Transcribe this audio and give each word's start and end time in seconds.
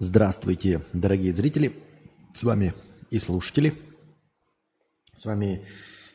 Здравствуйте, 0.00 0.80
дорогие 0.92 1.34
зрители. 1.34 1.74
С 2.32 2.44
вами 2.44 2.72
и 3.10 3.18
слушатели. 3.18 3.74
С 5.16 5.24
вами 5.24 5.66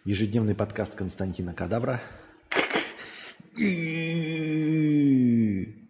ежедневный 0.06 0.56
подкаст 0.56 0.96
Константина 0.96 1.54
Кадавра. 1.54 2.00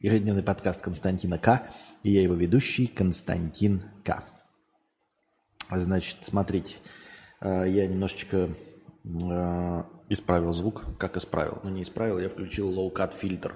Ежедневный 0.02 0.42
подкаст 0.42 0.82
Константина 0.82 1.38
К. 1.38 1.70
И 2.02 2.10
я 2.12 2.24
его 2.24 2.34
ведущий 2.34 2.88
Константин 2.88 3.84
К. 4.04 4.24
Значит, 5.70 6.18
смотрите, 6.24 6.78
э, 7.42 7.66
я 7.68 7.86
немножечко 7.86 8.56
э, 9.06 9.84
исправил 10.10 10.52
звук. 10.52 10.98
Как 10.98 11.16
исправил? 11.16 11.60
Ну, 11.64 11.70
не 11.70 11.84
исправил, 11.84 12.18
я 12.18 12.30
включил 12.30 12.72
low-cut 12.72 13.16
фильтр. 13.16 13.54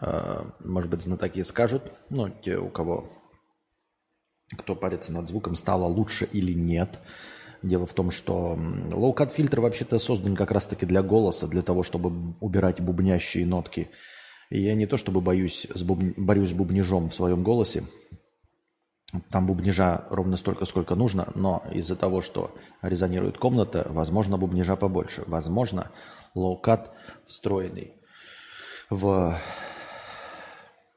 Э, 0.00 0.50
может 0.60 0.88
быть, 0.90 1.02
знатоки 1.02 1.42
скажут, 1.42 1.92
ну, 2.08 2.30
те, 2.30 2.56
у 2.56 2.70
кого, 2.70 3.10
кто 4.56 4.74
парится 4.74 5.12
над 5.12 5.28
звуком, 5.28 5.54
стало 5.54 5.86
лучше 5.86 6.28
или 6.32 6.52
нет. 6.52 6.98
Дело 7.62 7.86
в 7.86 7.94
том, 7.94 8.10
что 8.10 8.58
low-cut 8.58 9.32
фильтр 9.32 9.60
вообще-то 9.60 9.98
создан 9.98 10.36
как 10.36 10.50
раз-таки 10.50 10.84
для 10.84 11.02
голоса, 11.02 11.46
для 11.46 11.62
того, 11.62 11.82
чтобы 11.82 12.34
убирать 12.40 12.80
бубнящие 12.80 13.46
нотки. 13.46 13.88
И 14.50 14.60
я 14.60 14.74
не 14.74 14.86
то 14.86 14.98
чтобы 14.98 15.22
боюсь 15.22 15.66
с 15.74 15.82
буб... 15.82 16.00
борюсь 16.18 16.50
с 16.50 16.52
бубнижом 16.52 17.08
в 17.08 17.14
своем 17.14 17.42
голосе, 17.42 17.84
там 19.30 19.46
бубнижа 19.46 20.04
ровно 20.10 20.36
столько, 20.36 20.64
сколько 20.66 20.94
нужно, 20.94 21.28
но 21.34 21.62
из-за 21.72 21.96
того, 21.96 22.20
что 22.20 22.54
резонирует 22.82 23.38
комната, 23.38 23.86
возможно, 23.88 24.36
бубнижа 24.36 24.76
побольше. 24.76 25.22
Возможно, 25.26 25.90
low-cut 26.34 26.90
встроенный 27.24 27.94
в 28.90 29.38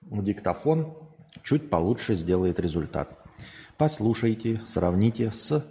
диктофон 0.01 0.97
чуть 1.43 1.69
получше 1.69 2.15
сделает 2.15 2.59
результат. 2.59 3.23
Послушайте, 3.77 4.59
сравните 4.65 5.29
с 5.29 5.63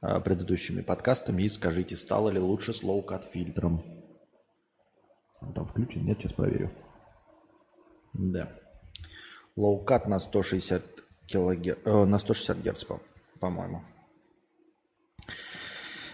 э, 0.00 0.20
предыдущими 0.20 0.80
подкастами 0.80 1.44
и 1.44 1.48
скажите, 1.48 1.94
стало 1.94 2.28
ли 2.30 2.40
лучше 2.40 2.72
с 2.72 2.82
low-cut 2.82 3.30
фильтром. 3.32 3.84
Там 5.54 5.66
включен? 5.66 6.04
Нет, 6.04 6.18
сейчас 6.18 6.32
проверю. 6.32 6.72
Да. 8.14 8.52
Low-cut 9.54 10.08
на 10.08 10.18
160 10.18 10.82
килогер... 11.26 11.78
э, 11.84 12.04
на 12.04 12.18
160 12.18 12.58
герц, 12.58 12.84
по-моему. 13.38 13.82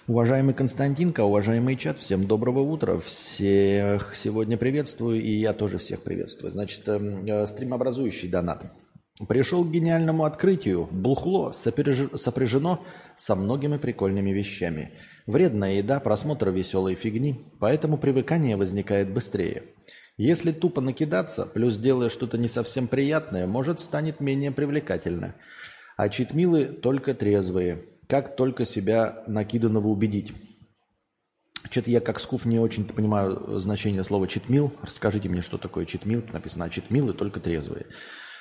Уважаемый 0.07 0.55
Константинка, 0.55 1.23
уважаемый 1.25 1.77
чат, 1.77 1.99
всем 1.99 2.27
доброго 2.27 2.61
утра. 2.61 2.99
Всех 2.99 4.15
сегодня 4.15 4.59
приветствую, 4.59 5.23
и 5.23 5.31
я 5.31 5.55
тоже 5.55 5.79
всех 5.79 6.03
приветствую. 6.03 6.53
Значит, 6.53 6.87
эм, 6.89 7.25
э, 7.25 7.47
стримообразующий 7.47 8.29
донат. 8.29 8.71
Пришел 9.27 9.65
к 9.65 9.71
гениальному 9.71 10.25
открытию. 10.25 10.89
Бухло 10.93 11.53
сопряжено 11.53 12.85
со 13.17 13.35
многими 13.35 13.77
прикольными 13.77 14.31
вещами. 14.31 14.93
Вредная 15.27 15.79
еда, 15.79 15.99
просмотр 15.99 16.51
веселой 16.51 16.95
фигни, 16.95 17.41
поэтому 17.59 17.99
привыкание 17.99 18.57
возникает 18.57 19.13
быстрее. 19.13 19.65
Если 20.17 20.53
тупо 20.53 20.81
накидаться, 20.81 21.47
плюс 21.47 21.77
делая 21.79 22.11
что-то 22.11 22.39
не 22.39 22.49
совсем 22.49 22.87
приятное, 22.87 23.47
может 23.47 23.81
станет 23.81 24.21
менее 24.21 24.53
привлекательно. 24.53 25.35
А 25.97 26.09
читмилы 26.09 26.67
только 26.67 27.15
трезвые– 27.15 27.83
как 28.09 28.37
только 28.37 28.65
себя 28.65 29.23
накиданного 29.27 29.89
убедить? 29.89 30.33
Что-то 31.71 31.91
я 31.91 32.01
как 32.01 32.19
скуф 32.21 32.47
не 32.47 32.59
очень 32.59 32.87
понимаю 32.87 33.61
значение 33.61 34.03
слова 34.03 34.27
читмил. 34.27 34.73
Расскажите 34.81 35.29
мне, 35.29 35.43
что 35.43 35.59
такое 35.59 35.85
читмил. 35.85 36.25
Написано, 36.33 36.65
а 36.65 36.71
читмилы 36.71 37.13
только 37.13 37.39
трезвые. 37.39 37.85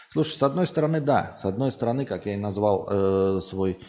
Слушай, 0.09 0.37
с 0.37 0.43
одной 0.43 0.67
стороны, 0.67 1.01
да. 1.01 1.37
С 1.41 1.45
одной 1.45 1.71
стороны, 1.71 2.05
как 2.05 2.25
я 2.25 2.33
и 2.33 2.37
назвал 2.37 2.87
э, 2.89 3.39
свой 3.41 3.79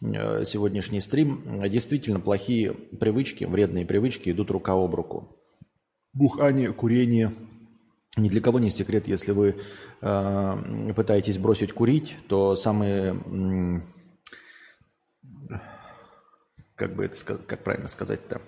э, 0.00 0.44
сегодняшний 0.44 1.00
стрим, 1.00 1.62
действительно 1.68 2.20
плохие 2.20 2.72
привычки, 2.72 3.44
вредные 3.44 3.84
привычки 3.84 4.30
идут 4.30 4.50
рука 4.50 4.72
об 4.72 4.94
руку. 4.94 5.34
Бухание, 6.12 6.72
курение. 6.72 7.32
Ни 8.16 8.28
для 8.28 8.40
кого 8.40 8.60
не 8.60 8.70
секрет, 8.70 9.08
если 9.08 9.32
вы 9.32 9.56
э, 10.00 10.92
пытаетесь 10.94 11.38
бросить 11.38 11.72
курить, 11.72 12.16
то 12.28 12.54
самые 12.54 13.16
как 16.76 16.94
бы 16.94 17.04
это 17.04 17.24
как 17.24 17.64
правильно 17.64 17.88
сказать-то, 17.88 18.40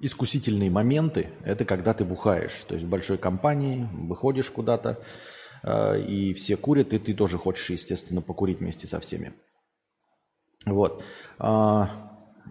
искусительные 0.00 0.70
моменты– 0.70 1.30
это 1.44 1.64
когда 1.64 1.92
ты 1.92 2.04
бухаешь. 2.04 2.64
То 2.68 2.74
есть 2.74 2.86
в 2.86 2.88
большой 2.88 3.18
компании 3.18 3.88
выходишь 3.92 4.50
куда-то, 4.50 4.98
а, 5.62 5.94
и 5.94 6.32
все 6.34 6.56
курят, 6.56 6.92
и 6.92 6.98
ты 6.98 7.14
тоже 7.14 7.38
хочешь, 7.38 7.70
естественно, 7.70 8.22
покурить 8.22 8.60
вместе 8.60 8.86
со 8.86 9.00
всеми. 9.00 9.32
Вот. 10.66 11.02
А, 11.38 11.88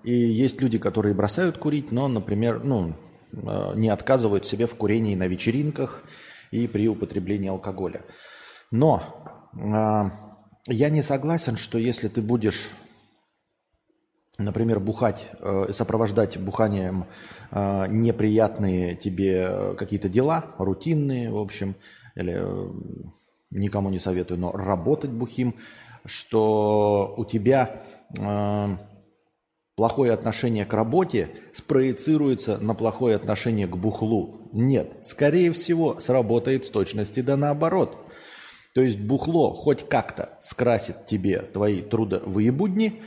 и 0.03 0.13
есть 0.13 0.61
люди, 0.61 0.77
которые 0.77 1.15
бросают 1.15 1.57
курить, 1.57 1.91
но, 1.91 2.07
например, 2.07 2.63
ну, 2.63 2.95
не 3.75 3.89
отказывают 3.89 4.47
себе 4.47 4.65
в 4.65 4.75
курении 4.75 5.15
на 5.15 5.27
вечеринках 5.27 6.03
и 6.51 6.67
при 6.67 6.87
употреблении 6.87 7.49
алкоголя. 7.49 8.03
Но 8.71 9.03
я 10.65 10.89
не 10.89 11.01
согласен, 11.01 11.55
что 11.55 11.77
если 11.77 12.07
ты 12.07 12.21
будешь, 12.21 12.69
например, 14.39 14.79
бухать, 14.79 15.27
э, 15.39 15.67
сопровождать 15.71 16.37
буханием 16.37 17.05
э, 17.51 17.87
неприятные 17.89 18.95
тебе 18.95 19.47
э, 19.49 19.75
какие-то 19.75 20.09
дела, 20.09 20.55
рутинные, 20.57 21.29
в 21.29 21.37
общем, 21.37 21.75
или 22.15 22.43
никому 23.51 23.89
не 23.89 23.99
советую, 23.99 24.39
но 24.39 24.51
работать 24.51 25.11
бухим, 25.11 25.55
что 26.05 27.13
у 27.17 27.25
тебя 27.25 27.81
плохое 29.75 30.11
отношение 30.11 30.65
к 30.65 30.73
работе 30.73 31.29
спроецируется 31.53 32.57
на 32.57 32.73
плохое 32.73 33.15
отношение 33.15 33.67
к 33.67 33.77
бухлу. 33.77 34.49
Нет, 34.51 35.01
скорее 35.03 35.51
всего, 35.53 35.99
сработает 35.99 36.65
с 36.65 36.69
точности 36.69 37.21
да 37.21 37.37
наоборот– 37.37 37.97
то 38.73 38.81
есть 38.81 38.99
бухло 38.99 39.53
хоть 39.53 39.87
как-то 39.87 40.37
скрасит 40.39 41.05
тебе 41.05 41.39
твои 41.39 41.81
трудовые 41.81 42.51
будни, 42.51 43.01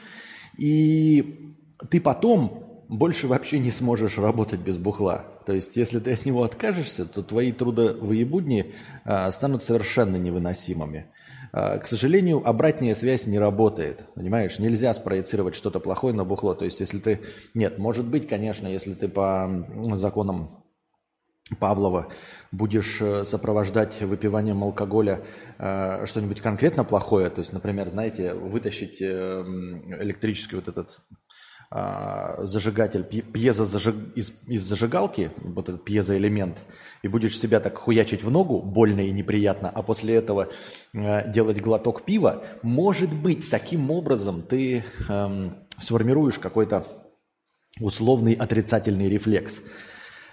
и 0.62 1.56
ты 1.90 2.00
потом 2.00 2.84
больше 2.88 3.26
вообще 3.26 3.58
не 3.58 3.72
сможешь 3.72 4.16
работать 4.16 4.60
без 4.60 4.78
бухла. 4.78 5.24
То 5.44 5.52
есть, 5.52 5.76
если 5.76 5.98
ты 5.98 6.12
от 6.12 6.24
него 6.24 6.44
откажешься, 6.44 7.04
то 7.04 7.24
твои 7.24 7.50
трудовые 7.50 8.24
будни 8.24 8.72
а, 9.04 9.32
станут 9.32 9.64
совершенно 9.64 10.14
невыносимыми. 10.14 11.06
А, 11.52 11.78
к 11.78 11.86
сожалению, 11.88 12.48
обратная 12.48 12.94
связь 12.94 13.26
не 13.26 13.40
работает. 13.40 14.04
Понимаешь, 14.14 14.60
нельзя 14.60 14.94
спроецировать 14.94 15.56
что-то 15.56 15.80
плохое 15.80 16.14
на 16.14 16.24
бухло. 16.24 16.54
То 16.54 16.64
есть, 16.64 16.78
если 16.78 17.00
ты... 17.00 17.22
Нет, 17.54 17.78
может 17.78 18.06
быть, 18.06 18.28
конечно, 18.28 18.68
если 18.68 18.94
ты 18.94 19.08
по 19.08 19.66
законам 19.94 20.61
Павлова 21.58 22.08
будешь 22.52 23.00
э, 23.00 23.24
сопровождать 23.24 24.00
выпиванием 24.00 24.62
алкоголя 24.62 25.22
э, 25.58 26.06
что-нибудь 26.06 26.40
конкретно 26.40 26.84
плохое, 26.84 27.30
то 27.30 27.40
есть, 27.40 27.52
например, 27.52 27.88
знаете, 27.88 28.34
вытащить 28.34 29.02
э, 29.02 29.06
электрический 30.00 30.56
вот 30.56 30.68
этот 30.68 31.02
э, 31.72 32.46
зажигатель, 32.46 33.02
пьезозажиг... 33.02 33.94
из, 34.14 34.32
из 34.46 34.62
зажигалки, 34.62 35.30
вот 35.38 35.68
этот 35.68 35.84
пьезоэлемент, 35.84 36.58
и 37.02 37.08
будешь 37.08 37.38
себя 37.38 37.58
так 37.58 37.76
хуячить 37.76 38.22
в 38.22 38.30
ногу, 38.30 38.62
больно 38.62 39.00
и 39.00 39.10
неприятно, 39.10 39.68
а 39.68 39.82
после 39.82 40.14
этого 40.14 40.48
э, 40.94 41.32
делать 41.32 41.60
глоток 41.60 42.04
пива, 42.04 42.44
может 42.62 43.12
быть, 43.12 43.50
таким 43.50 43.90
образом 43.90 44.42
ты 44.42 44.84
э, 45.08 45.50
сформируешь 45.78 46.38
какой-то 46.38 46.86
условный 47.80 48.34
отрицательный 48.34 49.08
рефлекс– 49.08 49.60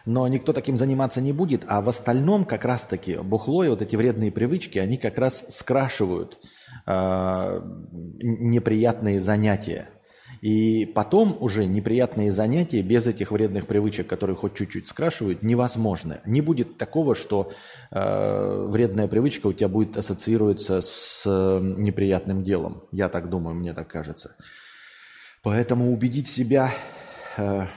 но 0.06 0.28
никто 0.28 0.54
таким 0.54 0.78
заниматься 0.78 1.22
не 1.22 1.34
будет, 1.34 1.66
а 1.68 1.82
в 1.82 1.90
остальном 1.90 2.46
как 2.46 2.66
раз-таки 2.66 3.18
бухло 3.18 3.64
и 3.64 3.70
вот 3.70 3.82
эти 3.82 3.96
вредные 3.96 4.32
привычки, 4.32 4.78
они 4.80 4.98
как 4.98 5.18
раз 5.18 5.46
скрашивают 5.50 6.40
э, 6.86 7.62
неприятные 8.22 9.20
занятия. 9.20 9.90
И 10.42 10.86
потом 10.86 11.36
уже 11.42 11.66
неприятные 11.66 12.32
занятия 12.32 12.82
без 12.82 13.08
этих 13.08 13.32
вредных 13.32 13.68
привычек, 13.68 14.08
которые 14.08 14.36
хоть 14.36 14.56
чуть-чуть 14.56 14.88
скрашивают, 14.88 15.44
невозможны. 15.44 16.22
Не 16.26 16.42
будет 16.42 16.78
такого, 16.78 17.14
что 17.14 17.52
э, 17.92 18.66
вредная 18.70 19.08
привычка 19.08 19.48
у 19.48 19.54
тебя 19.54 19.68
будет 19.68 19.98
ассоциироваться 19.98 20.82
с 20.82 21.24
э, 21.26 21.60
неприятным 21.62 22.44
делом. 22.44 22.84
Я 22.92 23.10
так 23.10 23.30
думаю, 23.30 23.56
мне 23.56 23.74
так 23.74 23.90
кажется. 23.90 24.36
Поэтому 25.44 25.92
убедить 25.92 26.28
себя... 26.28 26.74
Э, 27.38 27.68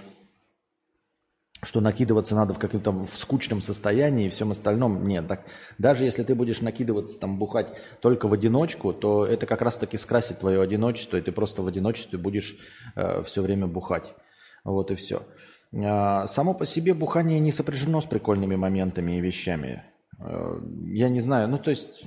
что 1.65 1.81
накидываться 1.81 2.35
надо 2.35 2.55
в 2.55 2.59
каком-то 2.59 2.91
в 2.91 3.15
скучном 3.17 3.61
состоянии 3.61 4.27
и 4.27 4.31
всем 4.31 4.51
остальном. 4.51 5.07
Нет, 5.07 5.29
так 5.29 5.47
даже 5.79 6.05
если 6.05 6.25
ты 6.25 6.35
будешь 6.35 6.61
накидываться, 6.61 7.19
там, 7.19 7.39
бухать 7.39 7.69
только 8.01 8.27
в 8.27 8.33
одиночку, 8.33 8.93
то 8.93 9.25
это 9.25 9.47
как 9.47 9.63
раз-таки 9.63 9.97
скрасит 9.97 10.41
твое 10.41 10.61
одиночество, 10.61 11.17
и 11.17 11.21
ты 11.21 11.31
просто 11.31 11.63
в 11.63 11.69
одиночестве 11.69 12.19
будешь 12.19 12.57
э, 12.97 13.23
все 13.23 13.43
время 13.43 13.69
бухать. 13.69 14.13
Вот 14.65 14.91
и 14.91 14.97
все. 14.97 15.23
Э, 15.73 16.27
само 16.27 16.53
по 16.55 16.67
себе 16.67 16.95
бухание 16.95 17.39
не 17.39 17.53
сопряжено 17.53 18.01
с 18.01 18.07
прикольными 18.07 18.57
моментами 18.57 19.19
и 19.19 19.21
вещами. 19.21 19.85
Э, 20.19 20.61
я 20.87 21.09
не 21.09 21.21
знаю, 21.21 21.49
ну 21.49 21.59
то 21.59 21.71
есть, 21.71 22.03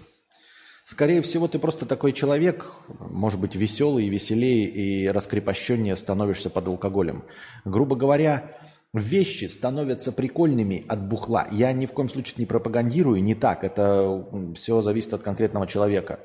скорее 0.84 1.22
всего, 1.22 1.48
ты 1.48 1.60
просто 1.60 1.86
такой 1.86 2.12
человек, 2.12 2.74
может 3.00 3.40
быть, 3.40 3.56
веселый, 3.56 4.10
веселее 4.10 4.66
и 4.66 5.08
раскрепощеннее 5.08 5.96
становишься 5.96 6.50
под 6.50 6.68
алкоголем. 6.68 7.24
Грубо 7.64 7.96
говоря, 7.96 8.52
вещи 8.96 9.46
становятся 9.46 10.12
прикольными 10.12 10.86
от 10.88 11.08
бухла. 11.08 11.48
Я 11.52 11.74
ни 11.74 11.86
в 11.86 11.92
коем 11.92 12.10
случае 12.10 12.36
не 12.38 12.46
пропагандирую, 12.46 13.22
не 13.22 13.36
так. 13.36 13.64
Это 13.64 14.26
все 14.56 14.82
зависит 14.82 15.14
от 15.14 15.24
конкретного 15.24 15.68
человека. 15.68 16.20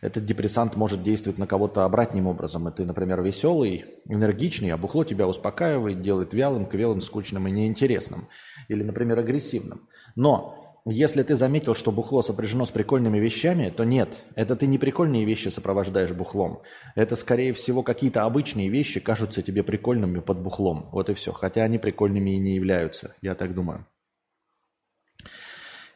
Этот 0.00 0.26
депрессант 0.26 0.76
может 0.76 1.02
действовать 1.02 1.38
на 1.38 1.46
кого-то 1.46 1.84
обратным 1.84 2.26
образом. 2.26 2.68
И 2.68 2.72
ты, 2.72 2.84
например, 2.84 3.22
веселый, 3.22 3.84
энергичный, 4.06 4.70
а 4.70 4.76
бухло 4.76 5.04
тебя 5.04 5.26
успокаивает, 5.28 6.02
делает 6.02 6.34
вялым, 6.34 6.66
квелым, 6.66 7.00
скучным 7.00 7.46
и 7.48 7.50
неинтересным. 7.50 8.28
Или, 8.68 8.82
например, 8.82 9.18
агрессивным. 9.18 9.88
Но 10.16 10.65
если 10.88 11.24
ты 11.24 11.34
заметил, 11.34 11.74
что 11.74 11.90
бухло 11.90 12.22
сопряжено 12.22 12.64
с 12.64 12.70
прикольными 12.70 13.18
вещами, 13.18 13.70
то 13.70 13.84
нет, 13.84 14.22
это 14.36 14.54
ты 14.54 14.66
не 14.66 14.78
прикольные 14.78 15.24
вещи 15.24 15.48
сопровождаешь 15.48 16.12
бухлом. 16.12 16.62
Это, 16.94 17.16
скорее 17.16 17.52
всего, 17.52 17.82
какие-то 17.82 18.22
обычные 18.22 18.68
вещи 18.68 19.00
кажутся 19.00 19.42
тебе 19.42 19.64
прикольными 19.64 20.20
под 20.20 20.38
бухлом. 20.38 20.88
Вот 20.92 21.10
и 21.10 21.14
все. 21.14 21.32
Хотя 21.32 21.64
они 21.64 21.78
прикольными 21.78 22.30
и 22.30 22.38
не 22.38 22.54
являются, 22.54 23.16
я 23.20 23.34
так 23.34 23.52
думаю. 23.52 23.84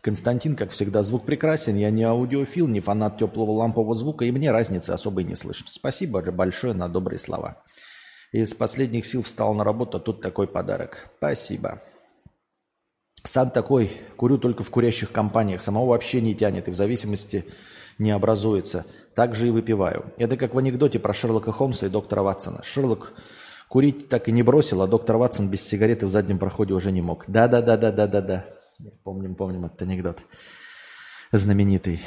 Константин, 0.00 0.56
как 0.56 0.70
всегда, 0.70 1.04
звук 1.04 1.24
прекрасен. 1.24 1.76
Я 1.76 1.90
не 1.90 2.02
аудиофил, 2.02 2.66
не 2.66 2.80
фанат 2.80 3.18
теплого 3.18 3.52
лампового 3.52 3.94
звука, 3.94 4.24
и 4.24 4.32
мне 4.32 4.50
разницы 4.50 4.90
особой 4.90 5.22
не 5.22 5.36
слышно. 5.36 5.66
Спасибо 5.70 6.20
большое 6.32 6.72
на 6.72 6.88
добрые 6.88 7.20
слова. 7.20 7.62
Из 8.32 8.54
последних 8.54 9.06
сил 9.06 9.22
встал 9.22 9.54
на 9.54 9.62
работу, 9.62 9.98
а 9.98 10.00
тут 10.00 10.20
такой 10.20 10.48
подарок. 10.48 11.10
Спасибо. 11.18 11.80
Сам 13.24 13.50
такой, 13.50 13.90
курю 14.16 14.38
только 14.38 14.62
в 14.62 14.70
курящих 14.70 15.12
компаниях, 15.12 15.62
самого 15.62 15.90
вообще 15.90 16.20
не 16.20 16.34
тянет 16.34 16.68
и 16.68 16.70
в 16.70 16.74
зависимости 16.74 17.44
не 17.98 18.10
образуется. 18.12 18.86
Так 19.14 19.34
же 19.34 19.48
и 19.48 19.50
выпиваю. 19.50 20.12
Это 20.16 20.36
как 20.36 20.54
в 20.54 20.58
анекдоте 20.58 20.98
про 20.98 21.12
Шерлока 21.12 21.52
Холмса 21.52 21.86
и 21.86 21.90
доктора 21.90 22.22
Ватсона. 22.22 22.62
Шерлок 22.62 23.12
курить 23.68 24.08
так 24.08 24.28
и 24.28 24.32
не 24.32 24.42
бросил, 24.42 24.80
а 24.80 24.86
доктор 24.86 25.16
Ватсон 25.16 25.48
без 25.48 25.62
сигареты 25.62 26.06
в 26.06 26.10
заднем 26.10 26.38
проходе 26.38 26.72
уже 26.72 26.90
не 26.92 27.02
мог. 27.02 27.24
Да-да-да-да-да-да-да. 27.28 28.46
Помним, 29.04 29.34
помним 29.34 29.66
этот 29.66 29.82
анекдот. 29.82 30.22
Знаменитый. 31.30 32.00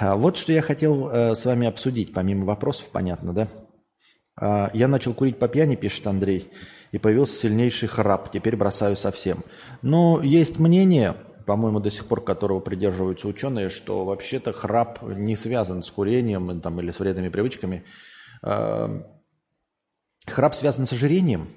А 0.00 0.16
вот 0.16 0.36
что 0.36 0.52
я 0.52 0.62
хотел 0.62 1.08
э, 1.08 1.34
с 1.34 1.44
вами 1.44 1.66
обсудить, 1.66 2.12
помимо 2.12 2.44
вопросов, 2.44 2.88
понятно, 2.90 3.32
да? 3.32 3.48
А, 4.38 4.70
я 4.74 4.88
начал 4.88 5.14
курить 5.14 5.38
по 5.38 5.48
пьяни, 5.48 5.76
пишет 5.76 6.06
Андрей, 6.06 6.50
и 6.92 6.98
появился 6.98 7.40
сильнейший 7.40 7.88
храп. 7.88 8.30
Теперь 8.30 8.56
бросаю 8.56 8.96
совсем. 8.96 9.44
Но 9.82 10.20
есть 10.22 10.58
мнение, 10.58 11.16
по-моему, 11.46 11.80
до 11.80 11.90
сих 11.90 12.06
пор 12.06 12.22
которого 12.22 12.60
придерживаются 12.60 13.28
ученые, 13.28 13.70
что 13.70 14.04
вообще-то 14.04 14.52
храп 14.52 15.02
не 15.02 15.36
связан 15.36 15.82
с 15.82 15.90
курением 15.90 16.60
там, 16.60 16.80
или 16.80 16.90
с 16.90 17.00
вредными 17.00 17.28
привычками. 17.28 17.84
А, 18.42 19.02
храп 20.26 20.54
связан 20.54 20.86
с 20.86 20.92
ожирением. 20.92 21.48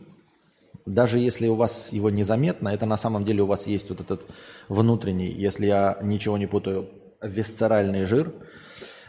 Даже 0.86 1.20
если 1.20 1.48
у 1.48 1.56
вас 1.56 1.92
его 1.92 2.10
незаметно, 2.10 2.70
это 2.70 2.86
на 2.86 2.98
самом 2.98 3.24
деле 3.24 3.44
у 3.44 3.46
вас 3.46 3.68
есть 3.68 3.90
вот 3.90 4.02
этот 4.02 4.32
внутренний, 4.70 5.28
если 5.28 5.68
я 5.68 6.00
ничего 6.02 6.38
не 6.38 6.48
путаю, 6.48 6.90
висцеральный 7.22 8.06
жир 8.06 8.34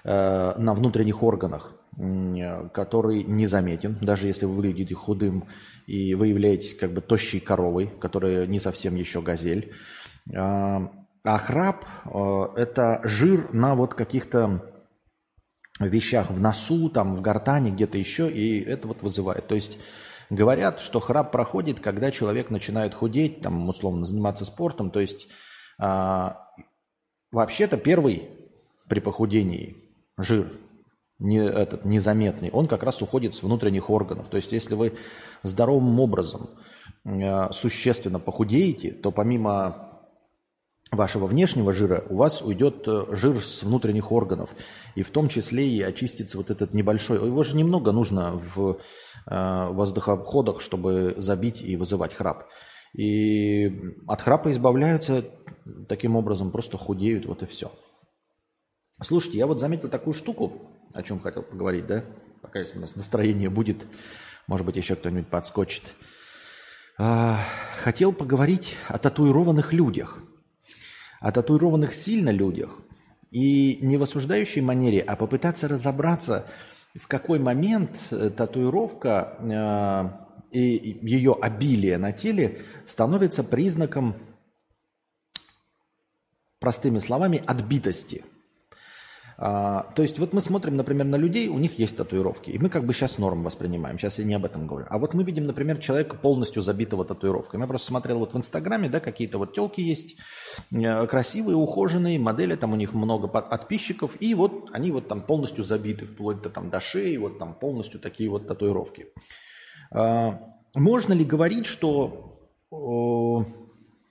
э, 0.04 0.54
на 0.58 0.74
внутренних 0.74 1.22
органах 1.22 1.79
который 1.96 3.24
незаметен, 3.24 3.98
даже 4.00 4.26
если 4.26 4.46
вы 4.46 4.54
выглядите 4.54 4.94
худым 4.94 5.44
и 5.86 6.14
вы 6.14 6.28
являетесь 6.28 6.74
как 6.74 6.92
бы 6.92 7.00
тощей 7.00 7.40
коровой, 7.40 7.88
которая 8.00 8.46
не 8.46 8.60
совсем 8.60 8.94
еще 8.94 9.20
газель. 9.20 9.72
А, 10.34 10.88
а 11.24 11.38
храп 11.38 11.84
а,– 12.04 12.52
это 12.56 13.00
жир 13.04 13.52
на 13.52 13.74
вот 13.74 13.94
каких-то 13.94 14.64
вещах 15.80 16.30
в 16.30 16.40
носу, 16.40 16.90
там, 16.90 17.16
в 17.16 17.22
гортане, 17.22 17.70
где-то 17.70 17.98
еще, 17.98 18.30
и 18.30 18.60
это 18.60 18.86
вот 18.86 19.02
вызывает. 19.02 19.48
То 19.48 19.54
есть 19.54 19.78
говорят, 20.28 20.80
что 20.80 21.00
храп 21.00 21.32
проходит, 21.32 21.80
когда 21.80 22.10
человек 22.10 22.50
начинает 22.50 22.94
худеть, 22.94 23.40
там, 23.40 23.68
условно, 23.68 24.04
заниматься 24.04 24.44
спортом. 24.44 24.90
То 24.90 25.00
есть 25.00 25.26
а, 25.78 26.46
вообще-то 27.32 27.76
первый 27.78 28.30
при 28.88 29.00
похудении 29.00 29.76
жир 30.18 30.52
не, 31.20 31.38
этот, 31.38 31.84
незаметный, 31.84 32.50
он 32.50 32.66
как 32.66 32.82
раз 32.82 33.00
уходит 33.02 33.34
с 33.34 33.42
внутренних 33.42 33.90
органов. 33.90 34.28
То 34.28 34.36
есть 34.36 34.52
если 34.52 34.74
вы 34.74 34.94
здоровым 35.42 36.00
образом 36.00 36.50
э, 37.04 37.52
существенно 37.52 38.18
похудеете, 38.18 38.90
то 38.90 39.12
помимо 39.12 39.86
вашего 40.90 41.26
внешнего 41.26 41.72
жира 41.72 42.04
у 42.08 42.16
вас 42.16 42.42
уйдет 42.42 42.88
э, 42.88 43.04
жир 43.10 43.40
с 43.40 43.62
внутренних 43.62 44.10
органов. 44.10 44.50
И 44.94 45.02
в 45.02 45.10
том 45.10 45.28
числе 45.28 45.68
и 45.68 45.82
очистится 45.82 46.38
вот 46.38 46.50
этот 46.50 46.74
небольшой. 46.74 47.16
Его 47.24 47.42
же 47.42 47.56
немного 47.56 47.92
нужно 47.92 48.32
в 48.32 48.78
э, 49.26 49.66
воздухоходах, 49.68 50.60
чтобы 50.60 51.14
забить 51.18 51.62
и 51.62 51.76
вызывать 51.76 52.14
храп. 52.14 52.48
И 52.96 53.70
от 54.08 54.20
храпа 54.20 54.50
избавляются 54.50 55.24
таким 55.88 56.16
образом, 56.16 56.50
просто 56.50 56.76
худеют, 56.76 57.26
вот 57.26 57.42
и 57.42 57.46
все. 57.46 57.70
Слушайте, 59.02 59.38
я 59.38 59.46
вот 59.46 59.60
заметил 59.60 59.88
такую 59.88 60.14
штуку, 60.14 60.79
о 60.92 61.02
чем 61.02 61.20
хотел 61.20 61.42
поговорить, 61.42 61.86
да? 61.86 62.04
Пока 62.42 62.58
если 62.60 62.78
у 62.78 62.80
нас 62.80 62.96
настроение 62.96 63.50
будет, 63.50 63.86
может 64.46 64.66
быть, 64.66 64.76
еще 64.76 64.96
кто-нибудь 64.96 65.28
подскочит. 65.28 65.84
А, 66.98 67.38
хотел 67.82 68.12
поговорить 68.12 68.76
о 68.88 68.98
татуированных 68.98 69.72
людях. 69.72 70.18
О 71.20 71.32
татуированных 71.32 71.94
сильно 71.94 72.30
людях. 72.30 72.78
И 73.30 73.78
не 73.82 73.96
в 73.96 74.02
осуждающей 74.02 74.62
манере, 74.62 75.00
а 75.00 75.16
попытаться 75.16 75.68
разобраться, 75.68 76.46
в 76.94 77.06
какой 77.06 77.38
момент 77.38 77.96
э, 78.10 78.30
татуировка 78.30 79.36
э, 80.52 80.56
и 80.56 80.98
ее 81.02 81.36
обилие 81.40 81.98
на 81.98 82.10
теле 82.10 82.62
становится 82.86 83.44
признаком, 83.44 84.16
простыми 86.58 86.98
словами, 86.98 87.40
отбитости– 87.46 88.24
а, 89.42 89.90
то 89.94 90.02
есть 90.02 90.18
вот 90.18 90.34
мы 90.34 90.42
смотрим, 90.42 90.76
например, 90.76 91.06
на 91.06 91.16
людей, 91.16 91.48
у 91.48 91.58
них 91.58 91.78
есть 91.78 91.96
татуировки, 91.96 92.50
и 92.50 92.58
мы 92.58 92.68
как 92.68 92.84
бы 92.84 92.92
сейчас 92.92 93.16
норм 93.16 93.42
воспринимаем, 93.42 93.98
сейчас 93.98 94.18
я 94.18 94.24
не 94.26 94.34
об 94.34 94.44
этом 94.44 94.66
говорю. 94.66 94.86
А 94.90 94.98
вот 94.98 95.14
мы 95.14 95.24
видим, 95.24 95.46
например, 95.46 95.78
человека 95.78 96.14
полностью 96.14 96.60
забитого 96.60 97.06
татуировками. 97.06 97.62
Я 97.62 97.66
просто 97.66 97.86
смотрел 97.86 98.18
вот 98.18 98.34
в 98.34 98.36
Инстаграме, 98.36 98.90
да, 98.90 99.00
какие-то 99.00 99.38
вот 99.38 99.54
телки 99.54 99.80
есть, 99.80 100.18
э, 100.72 101.06
красивые, 101.06 101.56
ухоженные, 101.56 102.18
модели, 102.18 102.54
там 102.54 102.74
у 102.74 102.76
них 102.76 102.92
много 102.92 103.28
подписчиков, 103.28 104.14
и 104.20 104.34
вот 104.34 104.68
они 104.74 104.90
вот 104.90 105.08
там 105.08 105.22
полностью 105.22 105.64
забиты, 105.64 106.04
вплоть 106.04 106.42
до 106.42 106.50
там 106.50 106.68
до 106.68 106.78
шеи, 106.78 107.16
вот 107.16 107.38
там 107.38 107.54
полностью 107.54 107.98
такие 107.98 108.28
вот 108.28 108.46
татуировки. 108.46 109.06
А, 109.90 110.38
можно 110.74 111.14
ли 111.14 111.24
говорить, 111.24 111.64
что 111.64 112.50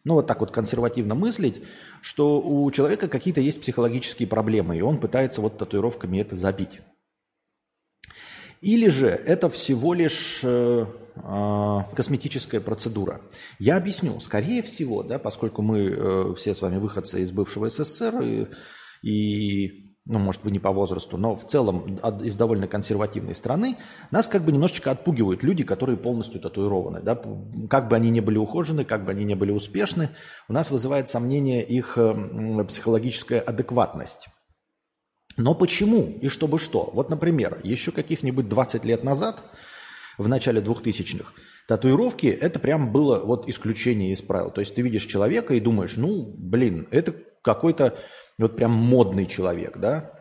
ну 0.09 0.15
вот 0.15 0.25
так 0.25 0.39
вот 0.39 0.49
консервативно 0.49 1.13
мыслить, 1.13 1.61
что 2.01 2.41
у 2.41 2.69
человека 2.71 3.07
какие-то 3.07 3.41
есть 3.41 3.61
психологические 3.61 4.27
проблемы, 4.27 4.75
и 4.75 4.81
он 4.81 4.97
пытается 4.97 5.39
вот 5.39 5.59
татуировками 5.59 6.17
это 6.17 6.35
забить. 6.35 6.81
Или 8.61 8.89
же 8.89 9.07
это 9.07 9.51
всего 9.51 9.93
лишь 9.93 10.41
э, 10.43 10.85
э, 11.15 11.77
косметическая 11.95 12.59
процедура. 12.59 13.21
Я 13.59 13.77
объясню. 13.77 14.19
Скорее 14.19 14.63
всего, 14.63 15.03
да, 15.03 15.19
поскольку 15.19 15.61
мы 15.61 15.79
э, 15.79 16.33
все 16.35 16.55
с 16.55 16.61
вами 16.61 16.77
выходцы 16.77 17.21
из 17.21 17.31
бывшего 17.31 17.69
СССР 17.69 18.21
и, 18.21 18.47
и 19.03 19.88
ну, 20.09 20.17
может, 20.17 20.43
вы 20.43 20.49
не 20.49 20.57
по 20.57 20.71
возрасту, 20.71 21.17
но 21.17 21.35
в 21.35 21.45
целом 21.45 21.99
из 22.23 22.35
довольно 22.35 22.67
консервативной 22.67 23.35
страны, 23.35 23.77
нас 24.09 24.27
как 24.27 24.43
бы 24.43 24.51
немножечко 24.51 24.89
отпугивают 24.89 25.43
люди, 25.43 25.63
которые 25.63 25.97
полностью 25.97 26.41
татуированы. 26.41 26.99
Да? 27.01 27.21
Как 27.69 27.87
бы 27.87 27.95
они 27.95 28.09
ни 28.09 28.19
были 28.19 28.39
ухожены, 28.39 28.85
как 28.85 29.05
бы 29.05 29.11
они 29.11 29.23
ни 29.23 29.35
были 29.35 29.51
успешны, 29.51 30.09
у 30.47 30.53
нас 30.53 30.71
вызывает 30.71 31.09
сомнение 31.09 31.63
их 31.63 31.95
психологическая 32.67 33.39
адекватность. 33.39 34.29
Но 35.37 35.53
почему 35.53 36.17
и 36.19 36.27
чтобы 36.27 36.57
что? 36.57 36.89
Вот, 36.91 37.11
например, 37.11 37.61
еще 37.63 37.91
каких-нибудь 37.91 38.49
20 38.49 38.83
лет 38.85 39.03
назад, 39.03 39.43
в 40.17 40.27
начале 40.27 40.59
2000-х, 40.59 41.31
татуировки– 41.67 42.25
это 42.41 42.59
прям 42.59 42.91
было 42.91 43.19
вот 43.19 43.47
исключение 43.47 44.11
из 44.11 44.23
правил. 44.23 44.49
То 44.49 44.61
есть 44.61 44.73
ты 44.73 44.81
видишь 44.81 45.05
человека 45.05 45.53
и 45.53 45.59
думаешь, 45.59 45.97
ну, 45.97 46.33
блин, 46.35 46.87
это 46.89 47.13
какой-то 47.43 47.95
вот 48.43 48.55
прям 48.55 48.72
модный 48.72 49.25
человек, 49.25 49.77
да. 49.77 50.12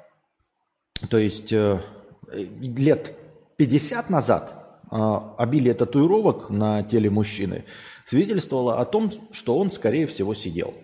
То 1.08 1.18
есть 1.18 1.52
э, 1.52 1.80
лет 2.32 3.14
50 3.56 4.10
назад 4.10 4.82
э, 4.90 4.96
обилие 5.38 5.74
татуировок 5.74 6.50
на 6.50 6.82
теле 6.82 7.10
мужчины 7.10 7.64
свидетельствовало 8.06 8.80
о 8.80 8.84
том, 8.84 9.10
что 9.32 9.56
он, 9.58 9.70
скорее 9.70 10.06
всего, 10.06 10.34
сидел. 10.34 10.74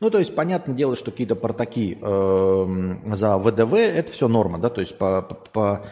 Ну, 0.00 0.10
то 0.10 0.18
есть, 0.18 0.34
понятное 0.34 0.74
дело, 0.74 0.96
что 0.96 1.12
какие-то 1.12 1.36
портаки 1.36 1.96
э, 2.00 3.14
за 3.14 3.38
ВДВ– 3.38 3.74
это 3.74 4.12
все 4.12 4.28
норма, 4.28 4.58
да, 4.58 4.68
то 4.68 4.80
есть 4.80 4.98
по, 4.98 5.22
по, 5.22 5.34
по 5.34 5.86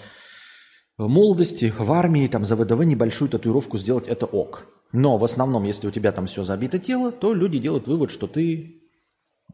молодости 0.99 1.73
в 1.79 1.93
армии 1.93 2.27
там 2.27 2.45
за 2.45 2.57
ВДВ 2.57 2.85
небольшую 2.85 3.31
татуировку 3.31 3.79
сделать– 3.79 4.07
это 4.09 4.27
ок. 4.27 4.67
Но 4.93 5.17
в 5.17 5.25
основном, 5.25 5.63
если 5.65 5.87
у 5.87 5.93
тебя 5.93 6.11
там 6.11 6.27
все 6.27 6.43
забито 6.43 6.81
тело, 6.81 7.13
то 7.13 7.33
люди 7.33 7.59
делают 7.59 7.87
вывод, 7.87 8.11
что 8.11 8.27
ты 8.27 8.80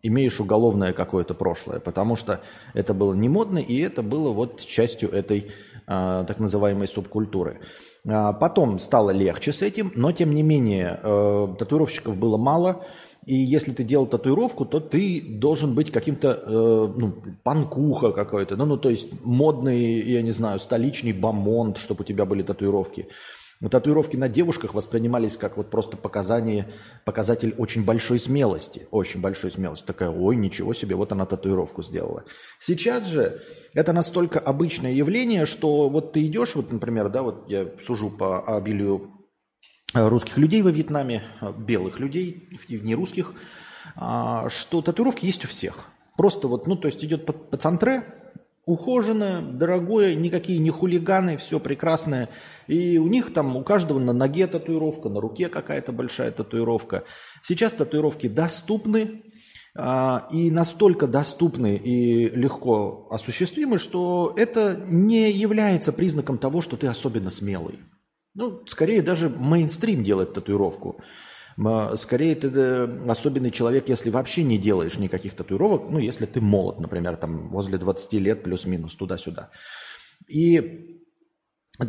имеешь 0.07 0.41
уголовное 0.41 0.93
какое-то 0.93 1.35
прошлое, 1.35 1.81
потому 1.81 2.17
что 2.17 2.41
это 2.75 2.95
было 2.95 3.15
не 3.15 3.29
модно, 3.29 3.59
и 3.59 3.79
это 3.79 4.03
было 4.03 4.31
вот 4.31 4.61
частью 4.65 5.11
этой 5.11 5.51
а, 5.87 6.25
так 6.25 6.39
называемой 6.39 6.89
субкультуры. 6.89 7.61
А, 8.09 8.33
потом 8.33 8.79
стало 8.79 9.11
легче 9.11 9.53
с 9.53 9.63
этим, 9.63 9.93
но 9.95 10.13
тем 10.13 10.35
не 10.35 10.43
менее 10.43 11.01
э, 11.03 11.49
татуировщиков 11.59 12.17
было 12.17 12.37
мало, 12.37 12.85
и 13.27 13.35
если 13.35 13.73
ты 13.73 13.83
делал 13.83 14.07
татуировку, 14.07 14.65
то 14.65 14.79
ты 14.79 15.21
должен 15.21 15.75
быть 15.75 15.91
каким-то, 15.91 16.41
э, 16.47 16.93
ну, 16.97 17.15
панкуха 17.43 18.13
какой-то, 18.13 18.57
ну, 18.57 18.67
ну, 18.67 18.77
то 18.77 18.89
есть 18.89 19.09
модный, 19.25 20.01
я 20.01 20.23
не 20.23 20.31
знаю, 20.31 20.61
столичный 20.61 21.13
бомонд, 21.13 21.79
чтобы 21.79 22.03
у 22.03 22.05
тебя 22.05 22.25
были 22.25 22.43
татуировки. 22.43 23.09
Татуировки 23.71 24.17
на 24.17 24.29
девушках 24.29 24.75
воспринимались 24.75 25.39
как 25.39 25.57
вот 25.57 25.71
просто 25.71 25.97
показание, 25.97 26.71
показатель 27.05 27.55
очень 27.57 27.85
большой 27.85 28.19
смелости. 28.19 28.87
Очень 28.91 29.21
большой 29.23 29.51
смелости. 29.51 29.85
Такая, 29.87 30.11
ой, 30.11 30.37
ничего 30.37 30.75
себе, 30.75 30.95
вот 30.95 31.13
она 31.13 31.25
татуировку 31.25 31.83
сделала. 31.83 32.25
Сейчас 32.59 33.07
же 33.07 33.43
это 33.73 33.95
настолько 33.95 34.39
обычное 34.39 34.93
явление, 34.93 35.47
что 35.47 35.89
вот 35.89 36.13
ты 36.13 36.27
идешь, 36.27 36.55
вот, 36.55 36.71
например, 36.71 37.09
да, 37.09 37.23
вот 37.23 37.49
я 37.49 37.67
сужу 37.83 38.11
по 38.11 38.45
обилию 38.57 39.11
русских 39.95 40.37
людей 40.37 40.61
во 40.61 40.71
Вьетнаме, 40.71 41.23
белых 41.59 41.99
людей, 41.99 42.51
не 42.69 42.95
русских, 42.95 43.33
а, 43.95 44.49
что 44.51 44.83
татуировки 44.83 45.25
есть 45.25 45.45
у 45.45 45.49
всех. 45.49 45.87
Просто 46.17 46.49
вот, 46.49 46.67
ну, 46.67 46.77
то 46.77 46.89
есть 46.89 47.03
идет 47.05 47.25
по, 47.25 47.33
по 47.33 47.57
центре, 47.57 48.03
ухоженное, 48.67 49.41
дорогое, 49.41 50.15
никакие 50.17 50.59
не 50.59 50.71
хулиганы, 50.71 51.39
все 51.39 51.61
прекрасное. 51.61 52.29
И 52.67 52.99
у 52.99 53.07
них 53.07 53.33
там, 53.33 53.57
у 53.57 53.63
каждого 53.63 53.99
на 54.01 54.13
ноге 54.13 54.47
татуировка, 54.49 55.09
на 55.09 55.21
руке 55.21 55.49
какая-то 55.49 55.93
большая 55.93 56.33
татуировка. 56.33 57.05
Сейчас 57.43 57.73
татуировки 57.73 58.27
доступны, 58.27 59.23
а, 59.79 60.27
и 60.33 60.51
настолько 60.51 61.07
доступны 61.07 61.77
и 61.77 62.29
легко 62.31 63.07
осуществимы, 63.11 63.79
что 63.79 64.33
это 64.37 64.85
не 64.89 65.31
является 65.31 65.93
признаком 65.93 66.39
того, 66.39 66.61
что 66.61 66.77
ты 66.77 66.87
особенно 66.87 67.31
смелый. 67.31 67.79
Ну, 68.35 68.63
скорее 68.67 69.01
даже 69.01 69.29
мейнстрим 69.29 70.03
делает 70.03 70.33
татуировку. 70.33 71.01
Скорее 71.97 72.35
ты 72.35 73.11
особенный 73.11 73.51
человек, 73.51 73.89
если 73.89 74.11
вообще 74.11 74.43
не 74.43 74.59
делаешь 74.59 74.99
никаких 74.99 75.35
татуировок, 75.35 75.89
ну, 75.91 75.99
если 75.99 76.27
ты 76.27 76.41
молод, 76.41 76.81
например, 76.81 77.17
там 77.17 77.49
возле 77.49 77.79
20 77.79 78.13
лет 78.15 78.43
плюс-минус, 78.43 78.95
туда-сюда. 78.95 79.51
И 80.29 80.97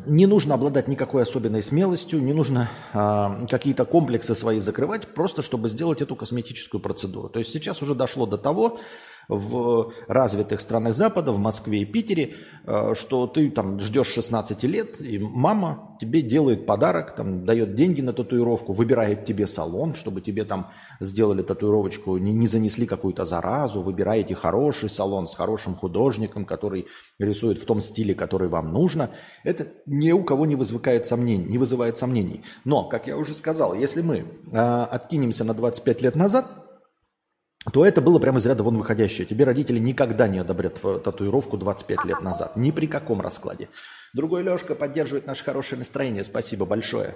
не 0.05 0.25
нужно 0.25 0.55
обладать 0.55 0.87
никакой 0.87 1.23
особенной 1.23 1.63
смелостью, 1.63 2.21
не 2.21 2.33
нужно 2.33 2.69
а, 2.93 3.45
какие-то 3.49 3.85
комплексы 3.85 4.35
свои 4.35 4.59
закрывать, 4.59 5.13
просто 5.13 5.41
чтобы 5.41 5.69
сделать 5.69 6.01
эту 6.01 6.15
косметическую 6.15 6.81
процедуру. 6.81 7.29
То 7.29 7.39
есть 7.39 7.51
сейчас 7.51 7.81
уже 7.81 7.95
дошло 7.95 8.25
до 8.25 8.37
того, 8.37 8.79
в 9.27 9.91
развитых 10.07 10.61
странах 10.61 10.93
Запада, 10.93 11.31
в 11.31 11.39
Москве 11.39 11.79
и 11.79 11.85
Питере, 11.85 12.35
э, 12.65 12.93
что 12.95 13.27
ты 13.27 13.49
там 13.49 13.79
ждешь 13.79 14.07
16 14.07 14.63
лет, 14.63 15.01
и 15.01 15.19
мама 15.19 15.97
тебе 15.99 16.21
делает 16.21 16.65
подарок, 16.65 17.15
там, 17.15 17.45
дает 17.45 17.75
деньги 17.75 18.01
на 18.01 18.13
татуировку, 18.13 18.73
выбирает 18.73 19.25
тебе 19.25 19.47
салон, 19.47 19.95
чтобы 19.95 20.21
тебе 20.21 20.45
там 20.45 20.69
сделали 20.99 21.41
татуировочку, 21.41 22.17
не, 22.17 22.33
не 22.33 22.47
занесли 22.47 22.85
какую-то 22.85 23.25
заразу, 23.25 23.81
выбираете 23.81 24.35
хороший 24.35 24.89
салон 24.89 25.27
с 25.27 25.35
хорошим 25.35 25.75
художником, 25.75 26.45
который 26.45 26.87
рисует 27.19 27.59
в 27.59 27.65
том 27.65 27.81
стиле, 27.81 28.13
который 28.13 28.47
вам 28.47 28.71
нужно. 28.71 29.09
Это 29.43 29.67
ни 29.85 30.11
у 30.11 30.23
кого 30.23 30.45
не 30.45 30.55
вызывает 30.55 31.05
сомнений, 31.05 31.45
не 31.45 31.57
вызывает 31.57 31.97
сомнений. 31.97 32.43
Но, 32.63 32.87
как 32.87 33.07
я 33.07 33.17
уже 33.17 33.33
сказал, 33.33 33.73
если 33.73 34.01
мы 34.01 34.25
э, 34.51 34.57
откинемся 34.57 35.43
на 35.43 35.53
25 35.53 36.01
лет 36.01 36.15
назад, 36.15 36.66
то 37.71 37.85
это 37.85 38.01
было 38.01 38.19
прямо 38.19 38.39
из 38.39 38.45
ряда 38.45 38.63
вон 38.63 38.77
выходящее. 38.77 39.25
Тебе 39.25 39.43
родители 39.43 39.79
никогда 39.79 40.27
не 40.27 40.39
одобрят 40.39 40.79
татуировку 40.81 41.57
25 41.57 42.05
лет 42.05 42.21
назад. 42.21 42.55
Ни 42.55 42.71
при 42.71 42.87
каком 42.87 43.21
раскладе. 43.21 43.69
Другой 44.13 44.43
Лешка 44.43 44.75
поддерживает 44.75 45.27
наше 45.27 45.43
хорошее 45.43 45.79
настроение. 45.79 46.23
Спасибо 46.23 46.65
большое 46.65 47.15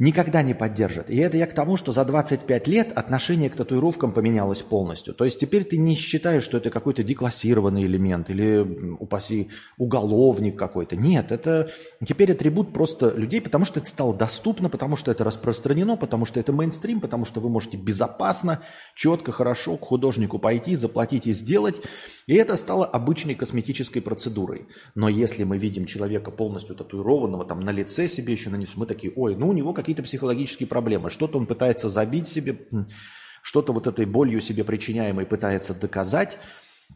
никогда 0.00 0.42
не 0.42 0.54
поддержат. 0.54 1.10
И 1.10 1.16
это 1.18 1.36
я 1.36 1.46
к 1.46 1.52
тому, 1.52 1.76
что 1.76 1.92
за 1.92 2.04
25 2.04 2.66
лет 2.66 2.90
отношение 2.94 3.50
к 3.50 3.54
татуировкам 3.54 4.12
поменялось 4.12 4.62
полностью. 4.62 5.14
То 5.14 5.24
есть 5.24 5.38
теперь 5.38 5.62
ты 5.64 5.76
не 5.76 5.94
считаешь, 5.94 6.42
что 6.42 6.56
это 6.56 6.70
какой-то 6.70 7.04
деклассированный 7.04 7.84
элемент 7.84 8.30
или, 8.30 8.96
упаси, 8.98 9.50
уголовник 9.76 10.58
какой-то. 10.58 10.96
Нет, 10.96 11.30
это 11.30 11.70
теперь 12.04 12.32
атрибут 12.32 12.72
просто 12.72 13.10
людей, 13.10 13.42
потому 13.42 13.66
что 13.66 13.78
это 13.78 13.88
стало 13.88 14.14
доступно, 14.14 14.70
потому 14.70 14.96
что 14.96 15.10
это 15.10 15.22
распространено, 15.22 15.98
потому 15.98 16.24
что 16.24 16.40
это 16.40 16.52
мейнстрим, 16.52 17.00
потому 17.00 17.26
что 17.26 17.40
вы 17.40 17.50
можете 17.50 17.76
безопасно, 17.76 18.62
четко, 18.94 19.32
хорошо 19.32 19.76
к 19.76 19.84
художнику 19.84 20.38
пойти, 20.38 20.76
заплатить 20.76 21.26
и 21.26 21.34
сделать. 21.34 21.76
И 22.30 22.34
это 22.34 22.54
стало 22.54 22.86
обычной 22.86 23.34
косметической 23.34 24.00
процедурой. 24.00 24.68
Но 24.94 25.08
если 25.08 25.42
мы 25.42 25.58
видим 25.58 25.84
человека 25.84 26.30
полностью 26.30 26.76
татуированного, 26.76 27.44
там 27.44 27.58
на 27.58 27.72
лице 27.72 28.06
себе 28.06 28.34
еще 28.34 28.50
нанесу, 28.50 28.78
мы 28.78 28.86
такие, 28.86 29.12
ой, 29.16 29.34
ну 29.34 29.48
у 29.48 29.52
него 29.52 29.72
какие-то 29.72 30.04
психологические 30.04 30.68
проблемы, 30.68 31.10
что-то 31.10 31.38
он 31.38 31.46
пытается 31.46 31.88
забить 31.88 32.28
себе, 32.28 32.56
что-то 33.42 33.72
вот 33.72 33.88
этой 33.88 34.06
болью 34.06 34.40
себе 34.40 34.62
причиняемой 34.62 35.26
пытается 35.26 35.74
доказать. 35.74 36.38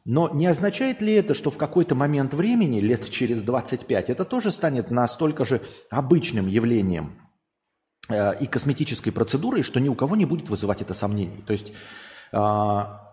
Но 0.05 0.31
не 0.33 0.47
означает 0.47 1.03
ли 1.03 1.15
это, 1.15 1.35
что 1.35 1.51
в 1.51 1.59
какой-то 1.59 1.97
момент 1.97 2.33
времени, 2.33 2.79
лет 2.79 3.11
через 3.11 3.43
25, 3.43 4.11
это 4.11 4.25
тоже 4.25 4.53
станет 4.53 4.93
настолько 4.93 5.45
же 5.45 5.63
обычным 5.91 6.47
явлением 6.47 7.19
э, 8.09 8.39
и 8.39 8.47
косметической 8.47 9.13
процедурой, 9.13 9.65
что 9.65 9.81
ни 9.81 9.89
у 9.89 9.97
кого 9.97 10.15
не 10.15 10.27
будет 10.27 10.49
вызывать 10.49 10.81
это 10.81 10.95
сомнений? 10.95 11.43
То 11.45 11.53
есть 11.53 11.73
а, 12.31 13.04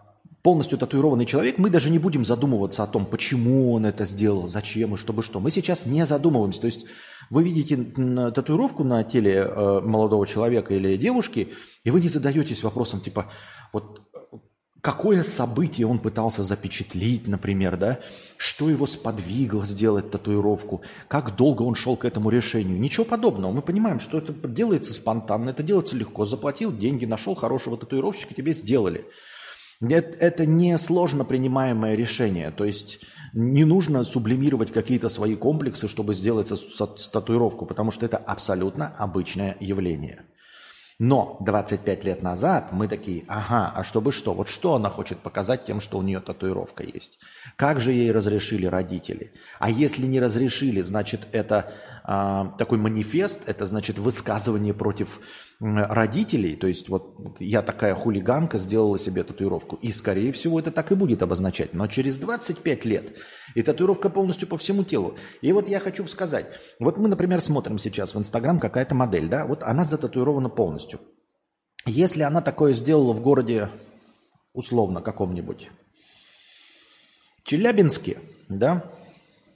полностью 0.41 0.77
татуированный 0.77 1.25
человек, 1.25 1.57
мы 1.57 1.69
даже 1.69 1.89
не 1.89 1.99
будем 1.99 2.25
задумываться 2.25 2.83
о 2.83 2.87
том, 2.87 3.05
почему 3.05 3.73
он 3.73 3.85
это 3.85 4.05
сделал, 4.05 4.47
зачем 4.47 4.95
и 4.95 4.97
чтобы 4.97 5.23
что. 5.23 5.39
Мы 5.39 5.51
сейчас 5.51 5.85
не 5.85 6.05
задумываемся. 6.05 6.61
То 6.61 6.67
есть 6.67 6.85
вы 7.29 7.43
видите 7.43 7.77
татуировку 7.77 8.83
на 8.83 9.03
теле 9.03 9.35
э, 9.47 9.81
молодого 9.81 10.25
человека 10.25 10.73
или 10.73 10.97
девушки, 10.97 11.49
и 11.83 11.91
вы 11.91 12.01
не 12.01 12.09
задаетесь 12.09 12.63
вопросом 12.63 13.01
типа, 13.01 13.27
вот 13.71 14.01
какое 14.81 15.21
событие 15.21 15.85
он 15.85 15.99
пытался 15.99 16.43
запечатлить, 16.43 17.27
например, 17.27 17.77
да, 17.77 17.99
что 18.37 18.69
его 18.69 18.87
сподвигло 18.87 19.63
сделать 19.63 20.09
татуировку, 20.09 20.81
как 21.07 21.35
долго 21.35 21.61
он 21.61 21.75
шел 21.75 21.95
к 21.95 22.05
этому 22.05 22.31
решению. 22.31 22.79
Ничего 22.79 23.05
подобного. 23.05 23.51
Мы 23.51 23.61
понимаем, 23.61 23.99
что 23.99 24.17
это 24.17 24.33
делается 24.33 24.93
спонтанно, 24.93 25.51
это 25.51 25.61
делается 25.61 25.95
легко. 25.95 26.25
Заплатил 26.25 26.75
деньги, 26.75 27.05
нашел 27.05 27.35
хорошего 27.35 27.77
татуировщика, 27.77 28.33
тебе 28.33 28.53
сделали. 28.53 29.05
Это 29.81 30.45
не 30.45 30.77
сложно 30.77 31.25
принимаемое 31.25 31.95
решение. 31.95 32.51
То 32.51 32.65
есть 32.65 32.99
не 33.33 33.65
нужно 33.65 34.03
сублимировать 34.03 34.71
какие-то 34.71 35.09
свои 35.09 35.35
комплексы, 35.35 35.87
чтобы 35.87 36.13
сделать 36.13 36.51
татуировку, 37.11 37.65
потому 37.65 37.91
что 37.91 38.05
это 38.05 38.17
абсолютно 38.17 38.87
обычное 38.97 39.57
явление. 39.59 40.21
Но 41.03 41.37
25 41.39 42.03
лет 42.03 42.21
назад 42.21 42.67
мы 42.71 42.87
такие, 42.87 43.23
ага, 43.27 43.73
а 43.75 43.83
чтобы 43.83 44.11
что? 44.11 44.35
Вот 44.35 44.49
что 44.49 44.75
она 44.75 44.91
хочет 44.91 45.17
показать 45.17 45.65
тем, 45.65 45.81
что 45.81 45.97
у 45.97 46.03
нее 46.03 46.19
татуировка 46.19 46.83
есть? 46.83 47.17
Как 47.55 47.79
же 47.79 47.91
ей 47.91 48.11
разрешили 48.11 48.67
родители? 48.67 49.33
А 49.57 49.71
если 49.71 50.05
не 50.05 50.19
разрешили, 50.19 50.81
значит 50.81 51.27
это 51.31 51.73
а, 52.03 52.53
такой 52.59 52.77
манифест, 52.77 53.39
это 53.47 53.65
значит 53.65 53.97
высказывание 53.97 54.75
против 54.75 55.21
родителей, 55.61 56.55
то 56.55 56.65
есть 56.65 56.89
вот 56.89 57.37
я 57.39 57.61
такая 57.61 57.93
хулиганка 57.93 58.57
сделала 58.57 58.97
себе 58.97 59.23
татуировку, 59.23 59.75
и 59.75 59.91
скорее 59.91 60.31
всего 60.31 60.59
это 60.59 60.71
так 60.71 60.91
и 60.91 60.95
будет 60.95 61.21
обозначать, 61.21 61.75
но 61.75 61.85
через 61.85 62.17
25 62.17 62.85
лет 62.85 63.17
и 63.53 63.61
татуировка 63.61 64.09
полностью 64.09 64.47
по 64.47 64.57
всему 64.57 64.83
телу. 64.83 65.15
И 65.41 65.51
вот 65.53 65.67
я 65.67 65.79
хочу 65.79 66.07
сказать, 66.07 66.47
вот 66.79 66.97
мы, 66.97 67.07
например, 67.07 67.41
смотрим 67.41 67.77
сейчас 67.77 68.15
в 68.15 68.17
Инстаграм 68.17 68.59
какая-то 68.59 68.95
модель, 68.95 69.27
да, 69.27 69.45
вот 69.45 69.61
она 69.61 69.85
зататуирована 69.85 70.49
полностью. 70.49 70.90
Если 71.85 72.21
она 72.21 72.41
такое 72.41 72.73
сделала 72.73 73.13
в 73.13 73.21
городе, 73.21 73.69
условно, 74.53 75.01
каком-нибудь 75.01 75.69
Челябинске, 77.43 78.19
да, 78.49 78.83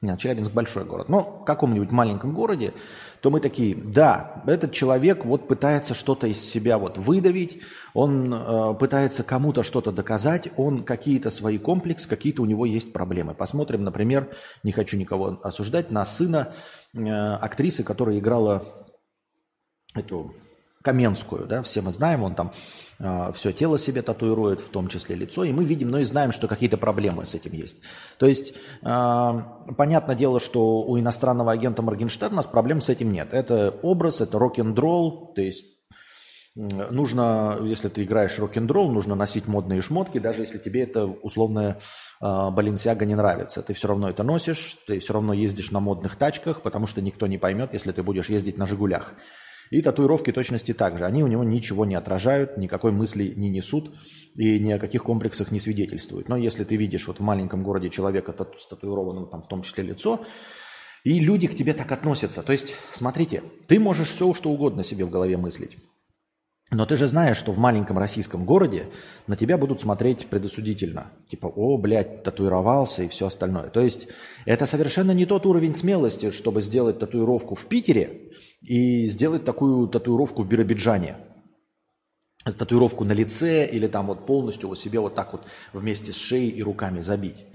нет, 0.01 0.19
Челябинск 0.19 0.51
большой 0.51 0.85
город, 0.85 1.09
но 1.09 1.39
в 1.41 1.45
каком-нибудь 1.45 1.91
маленьком 1.91 2.33
городе, 2.33 2.73
то 3.21 3.29
мы 3.29 3.39
такие, 3.39 3.75
да, 3.75 4.43
этот 4.45 4.71
человек 4.71 5.25
вот 5.25 5.47
пытается 5.47 5.93
что-то 5.93 6.27
из 6.27 6.39
себя 6.39 6.77
вот 6.77 6.97
выдавить, 6.97 7.61
он 7.93 8.33
э, 8.33 8.73
пытается 8.75 9.23
кому-то 9.23 9.63
что-то 9.63 9.91
доказать, 9.91 10.49
он 10.57 10.83
какие-то 10.83 11.31
свои 11.31 11.57
комплексы, 11.57 12.07
какие-то 12.07 12.41
у 12.43 12.45
него 12.45 12.65
есть 12.65 12.93
проблемы. 12.93 13.33
Посмотрим, 13.33 13.83
например, 13.83 14.29
не 14.63 14.71
хочу 14.71 14.97
никого 14.97 15.39
осуждать, 15.43 15.89
на 15.91 16.05
сына 16.05 16.53
э, 16.93 16.99
актрисы, 17.01 17.83
которая 17.83 18.19
играла 18.19 18.63
эту 19.95 20.35
Каменскую, 20.85 21.47
да, 21.47 21.63
все 21.63 21.81
мы 21.81 21.91
знаем, 21.91 22.23
он 22.23 22.35
там 22.35 22.53
э, 22.99 23.31
все 23.33 23.51
тело 23.51 23.79
себе 23.79 24.03
татуирует, 24.03 24.61
в 24.61 24.69
том 24.69 24.87
числе 24.87 25.15
лицо, 25.15 25.43
и 25.43 25.51
мы 25.51 25.65
видим, 25.65 25.89
но 25.89 25.97
и 25.97 26.03
знаем, 26.03 26.31
что 26.31 26.47
какие-то 26.47 26.77
проблемы 26.77 27.25
с 27.25 27.33
этим 27.33 27.53
есть. 27.53 27.81
То 28.19 28.27
есть, 28.27 28.53
э, 28.83 29.41
понятное 29.77 30.15
дело, 30.15 30.39
что 30.39 30.83
у 30.83 30.99
иностранного 30.99 31.51
агента 31.51 31.81
Моргенштерна 31.81 32.43
проблем 32.43 32.81
с 32.81 32.89
этим 32.89 33.11
нет. 33.11 33.29
Это 33.33 33.73
образ, 33.81 34.21
это 34.21 34.37
рок-н-ролл, 34.37 35.33
то 35.33 35.41
есть 35.41 35.65
нужно, 36.55 37.59
если 37.63 37.89
ты 37.89 38.03
играешь 38.03 38.39
рок-н-ролл, 38.39 38.91
нужно 38.91 39.15
носить 39.15 39.47
модные 39.47 39.81
шмотки, 39.81 40.19
даже 40.19 40.41
если 40.43 40.57
тебе 40.57 40.83
это 40.83 41.05
условная 41.05 41.79
э, 42.21 42.49
Баленсиага 42.51 43.05
не 43.05 43.15
нравится. 43.15 43.61
Ты 43.61 43.73
все 43.73 43.87
равно 43.89 44.09
это 44.09 44.23
носишь, 44.23 44.77
ты 44.87 44.99
все 44.99 45.13
равно 45.13 45.33
ездишь 45.33 45.71
на 45.71 45.79
модных 45.79 46.15
тачках, 46.15 46.61
потому 46.61 46.87
что 46.87 47.01
никто 47.01 47.27
не 47.27 47.37
поймет, 47.37 47.73
если 47.73 47.91
ты 47.91 48.03
будешь 48.03 48.29
ездить 48.29 48.57
на 48.57 48.67
«Жигулях». 48.67 49.13
И 49.71 49.81
татуировки 49.81 50.31
точности 50.31 50.73
так 50.73 50.97
же. 50.97 51.05
Они 51.05 51.23
у 51.23 51.27
него 51.27 51.43
ничего 51.43 51.85
не 51.85 51.95
отражают, 51.95 52.57
никакой 52.57 52.91
мысли 52.91 53.33
не 53.35 53.49
несут 53.49 53.93
и 54.35 54.59
ни 54.59 54.71
о 54.71 54.79
каких 54.79 55.03
комплексах 55.03 55.51
не 55.51 55.59
свидетельствуют. 55.59 56.29
Но 56.29 56.37
если 56.37 56.63
ты 56.63 56.75
видишь 56.75 57.07
вот 57.07 57.19
в 57.19 57.23
маленьком 57.23 57.63
городе 57.63 57.89
человека 57.89 58.35
с 58.57 58.67
татуированным 58.67 59.29
там 59.29 59.41
в 59.41 59.47
том 59.47 59.63
числе 59.63 59.83
лицо, 59.83 60.25
и 61.03 61.19
люди 61.19 61.47
к 61.47 61.55
тебе 61.55 61.73
так 61.73 61.91
относятся. 61.91 62.41
То 62.41 62.51
есть, 62.51 62.75
смотрите, 62.91 63.43
ты 63.67 63.79
можешь 63.79 64.09
все, 64.09 64.33
что 64.33 64.49
угодно 64.49 64.83
себе 64.83 65.05
в 65.05 65.09
голове 65.09 65.37
мыслить. 65.37 65.77
Но 66.71 66.85
ты 66.85 66.97
же 66.97 67.07
знаешь, 67.07 67.37
что 67.37 67.51
в 67.51 67.59
маленьком 67.59 67.99
российском 67.99 68.43
городе 68.43 68.87
на 69.27 69.37
тебя 69.37 69.57
будут 69.57 69.81
смотреть 69.81 70.27
предосудительно. 70.27 71.11
Типа, 71.29 71.45
о, 71.45 71.77
блядь, 71.77 72.23
татуировался 72.23 73.03
и 73.03 73.07
все 73.07 73.27
остальное. 73.27 73.69
То 73.69 73.81
есть 73.81 74.07
это 74.45 74.65
совершенно 74.65 75.11
не 75.11 75.25
тот 75.25 75.45
уровень 75.45 75.75
смелости, 75.75 76.31
чтобы 76.31 76.63
сделать 76.63 76.97
татуировку 76.97 77.53
в 77.53 77.65
Питере 77.67 78.31
и 78.61 79.07
сделать 79.07 79.45
такую 79.45 79.87
татуировку 79.87 80.41
в 80.41 80.47
Биробиджане. 80.47 81.17
Татуировку 82.43 83.03
на 83.03 83.13
лице 83.13 83.67
или 83.67 83.87
там 83.87 84.07
вот 84.07 84.25
полностью 84.25 84.69
вот 84.69 84.79
себе 84.79 84.99
вот 84.99 85.13
так 85.13 85.33
вот 85.33 85.45
вместе 85.71 86.13
с 86.13 86.17
шеей 86.17 86.49
и 86.49 86.63
руками 86.63 87.01
забить. 87.01 87.45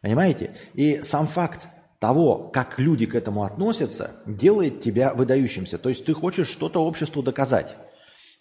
Понимаете? 0.00 0.56
И 0.74 1.02
сам 1.02 1.26
факт 1.26 1.66
того, 1.98 2.50
как 2.52 2.78
люди 2.78 3.06
к 3.06 3.14
этому 3.14 3.44
относятся, 3.44 4.22
делает 4.26 4.80
тебя 4.80 5.12
выдающимся. 5.12 5.78
То 5.78 5.88
есть 5.88 6.04
ты 6.04 6.14
хочешь 6.14 6.48
что-то 6.48 6.84
обществу 6.84 7.22
доказать. 7.22 7.76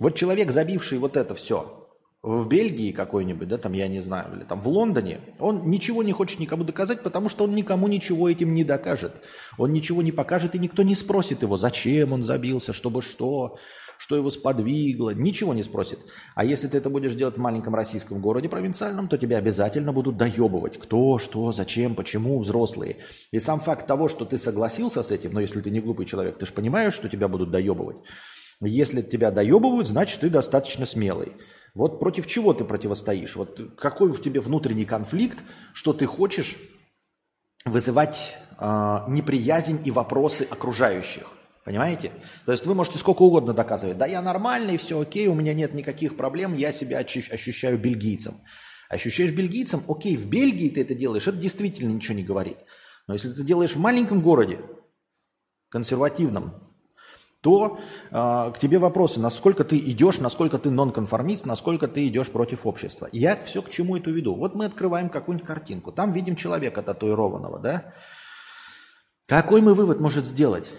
Вот 0.03 0.15
человек, 0.15 0.51
забивший 0.51 0.98
вот 0.98 1.15
это 1.15 1.33
все 1.33 1.88
в 2.22 2.45
Бельгии 2.45 2.91
какой-нибудь, 2.91 3.48
да, 3.48 3.57
там, 3.57 3.72
я 3.72 3.88
не 3.88 4.01
знаю, 4.01 4.36
или 4.36 4.43
там 4.43 4.60
в 4.60 4.67
Лондоне, 4.67 5.22
он 5.39 5.69
ничего 5.69 6.03
не 6.03 6.12
хочет 6.12 6.41
никому 6.41 6.65
доказать, 6.65 7.03
потому 7.03 7.29
что 7.29 7.45
он 7.45 7.55
никому 7.55 7.88
ничего 7.88 8.29
этим 8.29 8.53
не 8.53 8.65
докажет. 8.65 9.22
Он 9.57 9.72
ничего 9.72 10.01
не 10.01 10.12
покажет, 10.12 10.55
и 10.55 10.60
никто 10.60 10.83
не 10.83 10.95
спросит 10.95 11.41
его, 11.41 11.55
зачем 11.55 12.12
он 12.12 12.22
забился, 12.22 12.74
чтобы 12.74 13.01
что 13.01 13.57
что 13.98 14.17
его 14.17 14.29
сподвигло, 14.31 15.12
ничего 15.12 15.53
не 15.53 15.63
спросит. 15.63 16.00
А 16.36 16.43
если 16.43 16.67
ты 16.67 16.77
это 16.77 16.89
будешь 16.89 17.15
делать 17.15 17.38
в 17.38 17.39
маленьком 17.39 17.74
российском 17.74 18.19
городе 18.19 18.50
провинциальном, 18.50 19.07
то 19.07 19.17
тебя 19.17 19.38
обязательно 19.38 19.93
будут 19.93 20.17
доебывать. 20.17 20.77
Кто, 20.77 21.19
что, 21.19 21.53
зачем, 21.53 21.95
почему, 21.95 22.41
взрослые. 22.41 22.98
И 23.31 23.39
сам 23.39 23.62
факт 23.62 23.88
того, 23.88 24.10
что 24.10 24.25
ты 24.25 24.38
согласился 24.38 25.03
с 25.03 25.12
этим, 25.12 25.31
но 25.31 25.39
если 25.39 25.62
ты 25.62 25.72
не 25.72 25.79
глупый 25.79 26.05
человек, 26.05 26.38
ты 26.38 26.45
же 26.45 26.51
понимаешь, 26.51 26.93
что 26.93 27.07
тебя 27.07 27.29
будут 27.29 27.51
доебывать. 27.51 27.95
Если 28.67 29.01
тебя 29.01 29.32
доебывают, 29.32 29.88
значит, 29.88 30.22
ты 30.22 30.29
достаточно 30.29 30.86
смелый. 30.86 31.34
Вот 31.74 32.00
против 32.00 32.27
чего 32.27 32.53
ты 32.53 32.65
противостоишь? 32.65 33.36
Вот 33.36 33.60
какой 33.77 34.12
в 34.12 34.22
тебе 34.22 34.41
внутренний 34.41 34.86
конфликт, 34.86 35.43
что 35.74 35.93
ты 35.93 36.05
хочешь 36.05 36.58
вызывать 37.65 38.36
э, 38.60 39.00
неприязнь 39.08 39.82
и 39.84 39.91
вопросы 39.91 40.48
окружающих? 40.50 41.32
Понимаете? 41.65 42.12
То 42.46 42.51
есть 42.51 42.65
вы 42.65 42.75
можете 42.75 43.00
сколько 43.00 43.22
угодно 43.22 43.53
доказывать. 43.53 43.98
Да 43.98 44.05
я 44.05 44.22
нормальный, 44.22 44.77
все 44.77 45.00
окей, 45.00 45.27
у 45.27 45.34
меня 45.34 45.53
нет 45.53 45.74
никаких 45.74 46.17
проблем, 46.17 46.55
я 46.55 46.72
себя 46.72 47.00
ощущаю 47.00 47.79
бельгийцем. 47.79 48.36
Ощущаешь 48.89 49.32
бельгийцем, 49.32 49.84
окей, 49.88 50.15
в 50.15 50.27
Бельгии 50.27 50.70
ты 50.70 50.82
это 50.82 50.93
делаешь, 50.93 51.27
это 51.27 51.38
действительно 51.38 51.91
ничего 51.91 52.15
не 52.15 52.24
говорит. 52.24 52.58
Но 53.08 53.13
если 53.13 53.32
ты 53.32 53.43
делаешь 53.43 53.75
в 53.75 53.79
маленьком 53.79 54.22
городе, 54.22 54.60
консервативном, 55.70 56.73
то 57.44 57.77
э, 58.10 58.51
к 58.56 58.58
тебе 58.58 58.79
вопросы, 58.79 59.20
насколько 59.20 59.66
ты 59.66 59.77
идешь, 59.77 60.20
насколько 60.20 60.58
ты 60.58 60.70
нонконформист, 60.70 61.46
насколько 61.46 61.90
ты 61.90 62.08
идешь 62.08 62.29
против 62.29 62.66
общества. 62.66 63.10
Я 63.12 63.36
все 63.36 63.62
к 63.62 63.70
чему 63.70 63.98
это 63.98 64.10
веду. 64.10 64.34
Вот 64.36 64.56
мы 64.56 64.66
открываем 64.66 65.10
какую-нибудь 65.10 65.46
картинку, 65.46 65.92
там 65.92 66.14
видим 66.14 66.38
человека 66.38 66.82
татуированного, 66.82 67.60
да? 67.60 67.94
Какой 69.27 69.62
мы 69.62 69.74
вывод 69.74 70.00
может 70.00 70.25
сделать? 70.25 70.70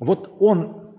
Вот 0.00 0.36
он 0.40 0.98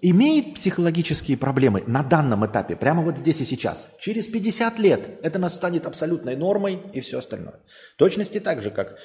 имеет 0.00 0.54
психологические 0.54 1.36
проблемы 1.36 1.82
на 1.88 2.04
данном 2.04 2.46
этапе, 2.46 2.76
прямо 2.76 3.02
вот 3.02 3.18
здесь 3.18 3.40
и 3.40 3.44
сейчас. 3.44 3.88
Через 3.98 4.28
50 4.28 4.78
лет 4.78 5.18
это 5.24 5.40
нас 5.40 5.56
станет 5.56 5.86
абсолютной 5.86 6.36
нормой 6.36 6.80
и 6.92 7.00
все 7.00 7.18
остальное. 7.18 7.60
В 7.94 7.98
точности 7.98 8.38
так 8.38 8.62
же, 8.62 8.70
как 8.70 8.96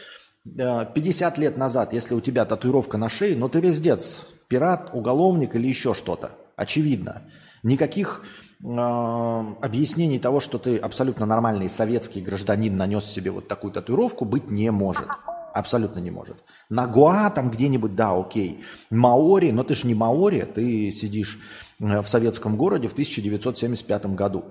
50 0.55 1.37
э, 1.37 1.41
лет 1.41 1.57
назад, 1.57 1.93
если 1.93 2.13
у 2.13 2.21
тебя 2.21 2.45
татуировка 2.45 2.97
на 2.97 3.09
шее, 3.09 3.35
но 3.35 3.47
ты 3.47 3.59
вездец, 3.59 4.25
пират, 4.47 4.89
уголовник 4.93 5.55
или 5.55 5.67
еще 5.67 5.93
что-то. 5.93 6.31
Очевидно. 6.55 7.23
Никаких 7.63 8.23
э, 8.63 8.67
объяснений 8.67 10.19
того, 10.19 10.39
что 10.39 10.57
ты 10.57 10.77
абсолютно 10.77 11.25
нормальный 11.25 11.69
советский 11.69 12.21
гражданин 12.21 12.75
нанес 12.75 13.03
себе 13.05 13.31
вот 13.31 13.47
такую 13.47 13.73
татуировку, 13.73 14.25
быть 14.25 14.49
не 14.49 14.71
может. 14.71 15.07
Абсолютно 15.53 15.99
не 15.99 16.11
может. 16.11 16.37
На 16.69 16.85
Гуа 16.85 17.29
там 17.31 17.49
где-нибудь, 17.49 17.95
да, 17.95 18.17
окей. 18.17 18.63
Маори, 18.91 19.51
но 19.51 19.63
ты 19.63 19.73
же 19.73 19.87
не 19.87 19.95
Маори, 19.95 20.41
ты 20.41 20.91
сидишь 20.91 21.39
э, 21.79 22.01
в 22.01 22.07
советском 22.07 22.57
городе 22.57 22.87
в 22.87 22.93
1975 22.93 24.07
году. 24.07 24.45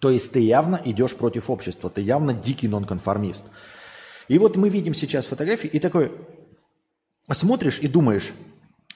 То 0.00 0.10
есть 0.10 0.32
ты 0.32 0.40
явно 0.40 0.80
идешь 0.84 1.14
против 1.14 1.48
общества, 1.48 1.88
ты 1.88 2.02
явно 2.02 2.34
дикий 2.34 2.68
нонконформист. 2.68 3.44
И 4.28 4.38
вот 4.38 4.56
мы 4.56 4.68
видим 4.68 4.94
сейчас 4.94 5.26
фотографии, 5.26 5.68
и 5.68 5.78
такой 5.78 6.12
смотришь 7.30 7.78
и 7.80 7.88
думаешь, 7.88 8.32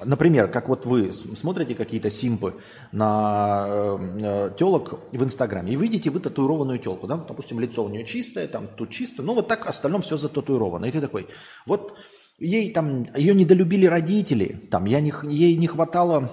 Например, 0.04 0.46
как 0.48 0.68
вот 0.68 0.84
вы 0.84 1.10
смотрите 1.10 1.74
какие-то 1.74 2.10
симпы 2.10 2.56
на 2.92 3.96
э, 4.20 4.50
телок 4.58 5.00
в 5.10 5.24
Инстаграме 5.24 5.72
и 5.72 5.76
видите 5.76 6.10
вы 6.10 6.20
татуированную 6.20 6.78
телку, 6.78 7.06
да, 7.06 7.16
допустим, 7.16 7.60
лицо 7.60 7.82
у 7.82 7.88
нее 7.88 8.04
чистое, 8.04 8.46
там 8.46 8.68
тут 8.76 8.90
чисто, 8.90 9.22
ну 9.22 9.32
вот 9.32 9.48
так 9.48 9.66
остальном 9.66 10.02
все 10.02 10.18
зататуировано. 10.18 10.84
И 10.84 10.90
ты 10.90 11.00
такой, 11.00 11.28
вот 11.64 11.96
ей 12.38 12.70
там, 12.72 13.06
ее 13.16 13.34
недолюбили 13.34 13.86
родители, 13.86 14.68
там, 14.70 14.84
я 14.84 15.00
не, 15.00 15.14
ей 15.30 15.56
не 15.56 15.66
хватало 15.66 16.30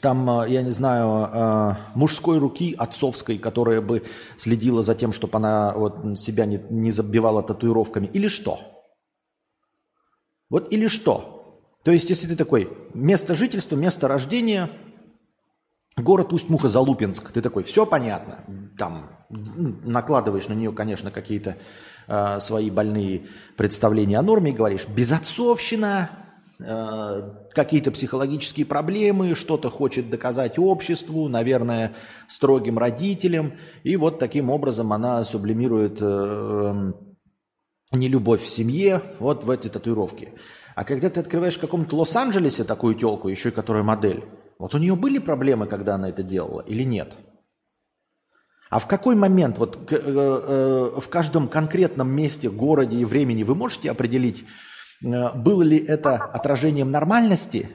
там, 0.00 0.28
э, 0.42 0.50
я 0.50 0.62
не 0.62 0.70
знаю, 0.70 1.30
э, 1.32 1.74
мужской 1.94 2.38
руки 2.38 2.74
отцовской, 2.76 3.38
которая 3.38 3.80
бы 3.80 4.02
следила 4.36 4.82
за 4.82 4.94
тем, 4.94 5.12
чтобы 5.12 5.36
она 5.38 5.72
вот 5.72 6.18
себя 6.18 6.46
не, 6.46 6.60
не 6.70 6.90
забивала 6.90 7.42
татуировками, 7.42 8.06
или 8.06 8.28
что? 8.28 8.58
Вот 10.50 10.72
или 10.72 10.86
что? 10.86 11.62
То 11.82 11.90
есть, 11.90 12.10
если 12.10 12.28
ты 12.28 12.36
такой, 12.36 12.70
место 12.94 13.34
жительства, 13.34 13.76
место 13.76 14.08
рождения, 14.08 14.70
город 15.96 16.32
Усть-Муха-Залупинск, 16.32 17.30
ты 17.32 17.42
такой, 17.42 17.62
все 17.62 17.84
понятно, 17.84 18.44
там 18.78 19.10
накладываешь 19.28 20.48
на 20.48 20.54
нее, 20.54 20.72
конечно, 20.72 21.10
какие-то 21.10 21.56
э, 22.06 22.40
свои 22.40 22.70
больные 22.70 23.26
представления 23.56 24.18
о 24.18 24.22
норме 24.22 24.52
и 24.52 24.54
говоришь, 24.54 24.86
безотцовщина, 24.88 26.10
какие-то 26.58 27.90
психологические 27.90 28.66
проблемы, 28.66 29.34
что-то 29.34 29.70
хочет 29.70 30.08
доказать 30.08 30.58
обществу, 30.58 31.28
наверное, 31.28 31.94
строгим 32.28 32.78
родителям, 32.78 33.54
и 33.82 33.96
вот 33.96 34.18
таким 34.18 34.50
образом 34.50 34.92
она 34.92 35.24
сублимирует 35.24 35.98
э, 36.00 36.92
нелюбовь 37.92 38.42
в 38.42 38.48
семье 38.48 39.02
вот 39.18 39.44
в 39.44 39.50
этой 39.50 39.70
татуировке. 39.70 40.32
А 40.74 40.84
когда 40.84 41.10
ты 41.10 41.20
открываешь 41.20 41.56
в 41.56 41.60
каком-то 41.60 41.96
Лос-Анджелесе 41.96 42.64
такую 42.64 42.94
телку, 42.94 43.28
еще 43.28 43.48
и 43.50 43.52
которая 43.52 43.82
модель, 43.82 44.24
вот 44.58 44.74
у 44.74 44.78
нее 44.78 44.96
были 44.96 45.18
проблемы, 45.18 45.66
когда 45.66 45.94
она 45.96 46.08
это 46.08 46.22
делала 46.22 46.60
или 46.60 46.84
нет? 46.84 47.14
А 48.70 48.78
в 48.78 48.88
какой 48.88 49.14
момент, 49.14 49.58
вот 49.58 49.92
э, 49.92 49.96
э, 49.96 51.00
в 51.00 51.08
каждом 51.08 51.48
конкретном 51.48 52.10
месте, 52.10 52.50
городе 52.50 52.96
и 52.96 53.04
времени 53.04 53.44
вы 53.44 53.54
можете 53.54 53.90
определить, 53.90 54.42
э, 54.42 54.73
было 55.04 55.62
ли 55.62 55.78
это 55.78 56.16
отражением 56.16 56.90
нормальности, 56.90 57.68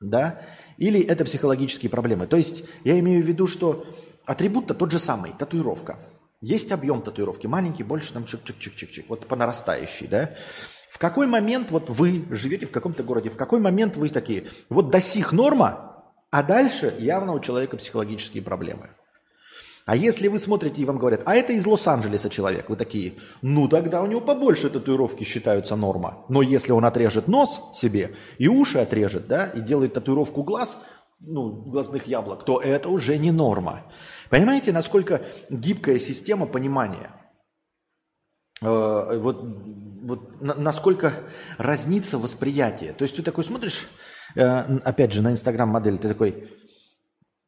да, 0.00 0.42
или 0.76 1.00
это 1.00 1.24
психологические 1.24 1.90
проблемы? 1.90 2.26
То 2.26 2.36
есть 2.36 2.64
я 2.84 2.98
имею 2.98 3.22
в 3.22 3.26
виду, 3.26 3.46
что 3.46 3.86
атрибут-то 4.26 4.74
тот 4.74 4.90
же 4.92 4.98
самый, 4.98 5.32
татуировка. 5.32 5.98
Есть 6.40 6.72
объем 6.72 7.02
татуировки, 7.02 7.46
маленький, 7.46 7.84
больше 7.84 8.12
там 8.12 8.24
чик-чик-чик-чик-чик, 8.24 9.06
вот 9.08 9.26
по 9.26 9.36
нарастающей, 9.36 10.06
да. 10.08 10.34
В 10.90 10.98
какой 10.98 11.26
момент 11.26 11.70
вот 11.70 11.88
вы 11.88 12.26
живете 12.30 12.66
в 12.66 12.70
каком-то 12.70 13.02
городе, 13.02 13.30
в 13.30 13.36
какой 13.36 13.60
момент 13.60 13.96
вы 13.96 14.08
такие, 14.10 14.46
вот 14.68 14.90
до 14.90 15.00
сих 15.00 15.32
норма, 15.32 16.04
а 16.30 16.42
дальше 16.42 16.94
явно 16.98 17.32
у 17.32 17.40
человека 17.40 17.76
психологические 17.76 18.42
проблемы. 18.42 18.90
А 19.84 19.96
если 19.96 20.28
вы 20.28 20.38
смотрите 20.38 20.82
и 20.82 20.84
вам 20.84 20.98
говорят, 20.98 21.22
а 21.24 21.34
это 21.34 21.52
из 21.52 21.66
Лос-Анджелеса 21.66 22.30
человек, 22.30 22.68
вы 22.70 22.76
такие, 22.76 23.14
ну 23.42 23.68
тогда 23.68 24.02
у 24.02 24.06
него 24.06 24.20
побольше 24.20 24.70
татуировки 24.70 25.24
считаются 25.24 25.76
норма. 25.76 26.24
Но 26.28 26.42
если 26.42 26.72
он 26.72 26.84
отрежет 26.84 27.28
нос 27.28 27.60
себе 27.74 28.14
и 28.38 28.48
уши 28.48 28.78
отрежет, 28.78 29.26
да, 29.26 29.46
и 29.46 29.60
делает 29.60 29.94
татуировку 29.94 30.42
глаз, 30.42 30.78
ну, 31.20 31.50
глазных 31.50 32.06
яблок, 32.06 32.44
то 32.44 32.60
это 32.60 32.88
уже 32.88 33.16
не 33.18 33.30
норма. 33.30 33.92
Понимаете, 34.30 34.72
насколько 34.72 35.22
гибкая 35.50 35.98
система 35.98 36.46
понимания– 36.46 37.10
Э, 38.62 39.18
вот, 39.18 39.42
вот 40.02 40.40
насколько 40.40 41.12
разнится 41.58 42.18
восприятие. 42.18 42.92
То 42.92 43.02
есть 43.02 43.16
ты 43.16 43.22
такой 43.22 43.44
смотришь, 43.44 43.88
э, 44.36 44.78
опять 44.84 45.12
же, 45.12 45.22
на 45.22 45.32
Инстаграм 45.32 45.68
модель, 45.68 45.98
ты 45.98 46.08
такой, 46.08 46.48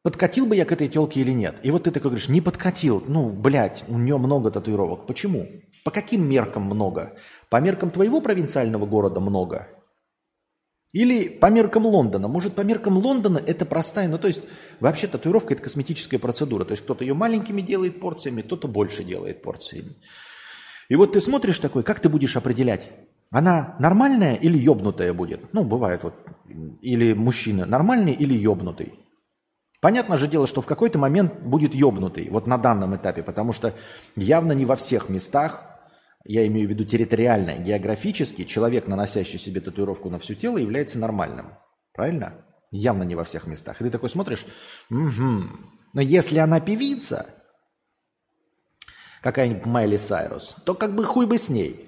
подкатил 0.05 0.45
бы 0.45 0.55
я 0.55 0.65
к 0.65 0.71
этой 0.71 0.87
телке 0.87 1.21
или 1.21 1.31
нет? 1.31 1.55
И 1.63 1.71
вот 1.71 1.85
ты 1.85 1.91
такой 1.91 2.11
говоришь, 2.11 2.29
не 2.29 2.39
подкатил. 2.39 3.03
Ну, 3.07 3.31
блядь, 3.31 3.83
у 3.87 3.97
нее 3.97 4.19
много 4.19 4.51
татуировок. 4.51 5.07
Почему? 5.07 5.47
По 5.83 5.89
каким 5.89 6.29
меркам 6.29 6.61
много? 6.61 7.17
По 7.49 7.59
меркам 7.59 7.89
твоего 7.89 8.21
провинциального 8.21 8.85
города 8.85 9.19
много? 9.19 9.67
Или 10.93 11.27
по 11.27 11.47
меркам 11.47 11.87
Лондона? 11.87 12.27
Может, 12.27 12.53
по 12.53 12.61
меркам 12.61 12.99
Лондона 12.99 13.41
это 13.43 13.65
простая, 13.65 14.07
ну 14.07 14.19
то 14.19 14.27
есть 14.27 14.43
вообще 14.79 15.07
татуировка 15.07 15.55
это 15.55 15.63
косметическая 15.63 16.19
процедура. 16.19 16.65
То 16.65 16.73
есть 16.73 16.83
кто-то 16.83 17.03
ее 17.03 17.15
маленькими 17.15 17.61
делает 17.61 17.99
порциями, 17.99 18.43
кто-то 18.43 18.67
больше 18.67 19.03
делает 19.03 19.41
порциями. 19.41 19.95
И 20.87 20.95
вот 20.95 21.13
ты 21.13 21.19
смотришь 21.19 21.57
такой, 21.57 21.81
как 21.81 21.99
ты 21.99 22.09
будешь 22.09 22.37
определять, 22.37 22.91
она 23.31 23.75
нормальная 23.79 24.35
или 24.35 24.55
ёбнутая 24.55 25.13
будет? 25.13 25.51
Ну, 25.51 25.63
бывает 25.63 26.03
вот. 26.03 26.13
Или 26.81 27.13
мужчина 27.13 27.65
нормальный 27.65 28.13
или 28.13 28.35
ёбнутый. 28.35 28.93
Понятно 29.85 30.17
же 30.17 30.27
дело, 30.27 30.47
что 30.47 30.61
в 30.61 30.65
какой-то 30.65 30.97
момент 30.97 31.41
будет 31.41 31.75
ёбнутый, 31.75 32.27
вот 32.31 32.47
на 32.47 32.57
данном 32.57 32.95
этапе, 32.95 33.21
потому 33.21 33.53
что 33.53 33.75
явно 34.15 34.53
не 34.53 34.65
во 34.65 34.75
всех 34.75 35.09
местах, 35.09 35.61
я 36.23 36.47
имею 36.47 36.67
в 36.67 36.71
виду 36.71 36.85
территориально, 36.85 37.51
географически, 37.59 38.45
человек, 38.45 38.87
наносящий 38.87 39.37
себе 39.37 39.61
татуировку 39.61 40.09
на 40.09 40.17
все 40.17 40.33
тело, 40.33 40.57
является 40.57 40.97
нормальным. 40.97 41.51
Правильно? 41.93 42.33
Явно 42.71 43.03
не 43.03 43.13
во 43.13 43.23
всех 43.23 43.45
местах. 43.45 43.79
И 43.79 43.83
ты 43.83 43.91
такой 43.91 44.09
смотришь, 44.09 44.47
угу. 44.89 45.43
но 45.93 46.01
если 46.01 46.39
она 46.39 46.59
певица, 46.59 47.27
какая-нибудь 49.21 49.67
Майли 49.67 49.97
Сайрус, 49.97 50.55
то 50.65 50.73
как 50.73 50.95
бы 50.95 51.05
хуй 51.05 51.27
бы 51.27 51.37
с 51.37 51.49
ней. 51.49 51.87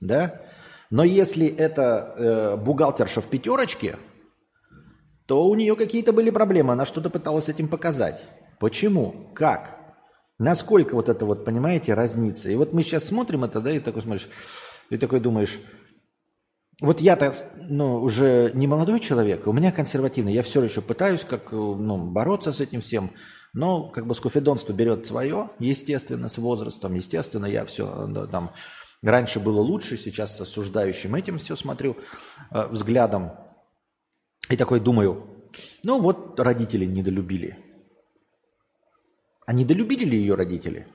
Да? 0.00 0.40
Но 0.88 1.04
если 1.04 1.46
это 1.46 2.14
э, 2.16 2.56
бухгалтерша 2.56 3.20
в 3.20 3.26
пятерочке, 3.26 3.96
то 5.26 5.44
у 5.44 5.54
нее 5.54 5.76
какие-то 5.76 6.12
были 6.12 6.30
проблемы, 6.30 6.72
она 6.72 6.84
что-то 6.84 7.10
пыталась 7.10 7.48
этим 7.48 7.68
показать. 7.68 8.24
Почему? 8.58 9.30
Как? 9.34 9.76
Насколько 10.38 10.94
вот 10.94 11.08
это 11.08 11.26
вот, 11.26 11.44
понимаете, 11.44 11.94
разница? 11.94 12.50
И 12.50 12.56
вот 12.56 12.72
мы 12.72 12.82
сейчас 12.82 13.04
смотрим 13.04 13.44
это, 13.44 13.60
да, 13.60 13.70
и 13.70 13.80
такой 13.80 14.02
смотришь, 14.02 14.28
и 14.90 14.98
такой 14.98 15.20
думаешь, 15.20 15.58
вот 16.80 17.00
я-то 17.00 17.32
ну, 17.68 18.02
уже 18.02 18.50
не 18.54 18.66
молодой 18.66 19.00
человек, 19.00 19.46
у 19.46 19.52
меня 19.52 19.72
консервативный, 19.72 20.34
я 20.34 20.42
все 20.42 20.62
еще 20.62 20.82
пытаюсь 20.82 21.24
как 21.24 21.52
ну, 21.52 21.96
бороться 22.10 22.52
с 22.52 22.60
этим 22.60 22.82
всем, 22.82 23.12
но 23.54 23.88
как 23.88 24.06
бы 24.06 24.14
скуфидонство 24.14 24.74
берет 24.74 25.06
свое, 25.06 25.48
естественно, 25.58 26.28
с 26.28 26.36
возрастом, 26.36 26.92
естественно, 26.92 27.46
я 27.46 27.64
все 27.64 28.06
да, 28.08 28.26
там, 28.26 28.52
раньше 29.02 29.40
было 29.40 29.60
лучше, 29.60 29.96
сейчас 29.96 30.36
с 30.36 30.40
осуждающим 30.42 31.14
этим 31.14 31.38
все 31.38 31.56
смотрю 31.56 31.96
э, 32.50 32.68
взглядом, 32.68 33.32
и 34.48 34.56
такой 34.56 34.80
думаю, 34.80 35.26
ну 35.82 36.00
вот 36.00 36.38
родители 36.38 36.84
недолюбили. 36.84 37.58
А 39.46 39.52
недолюбили 39.52 40.04
ли 40.04 40.18
ее 40.18 40.34
родители? 40.34 40.86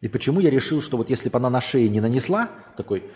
И 0.00 0.08
почему 0.08 0.40
я 0.40 0.50
решил, 0.50 0.80
что 0.80 0.96
вот 0.96 1.10
если 1.10 1.28
бы 1.28 1.36
она 1.38 1.50
на 1.50 1.60
шее 1.60 1.88
не 1.88 2.00
нанесла, 2.00 2.48
такой, 2.76 3.10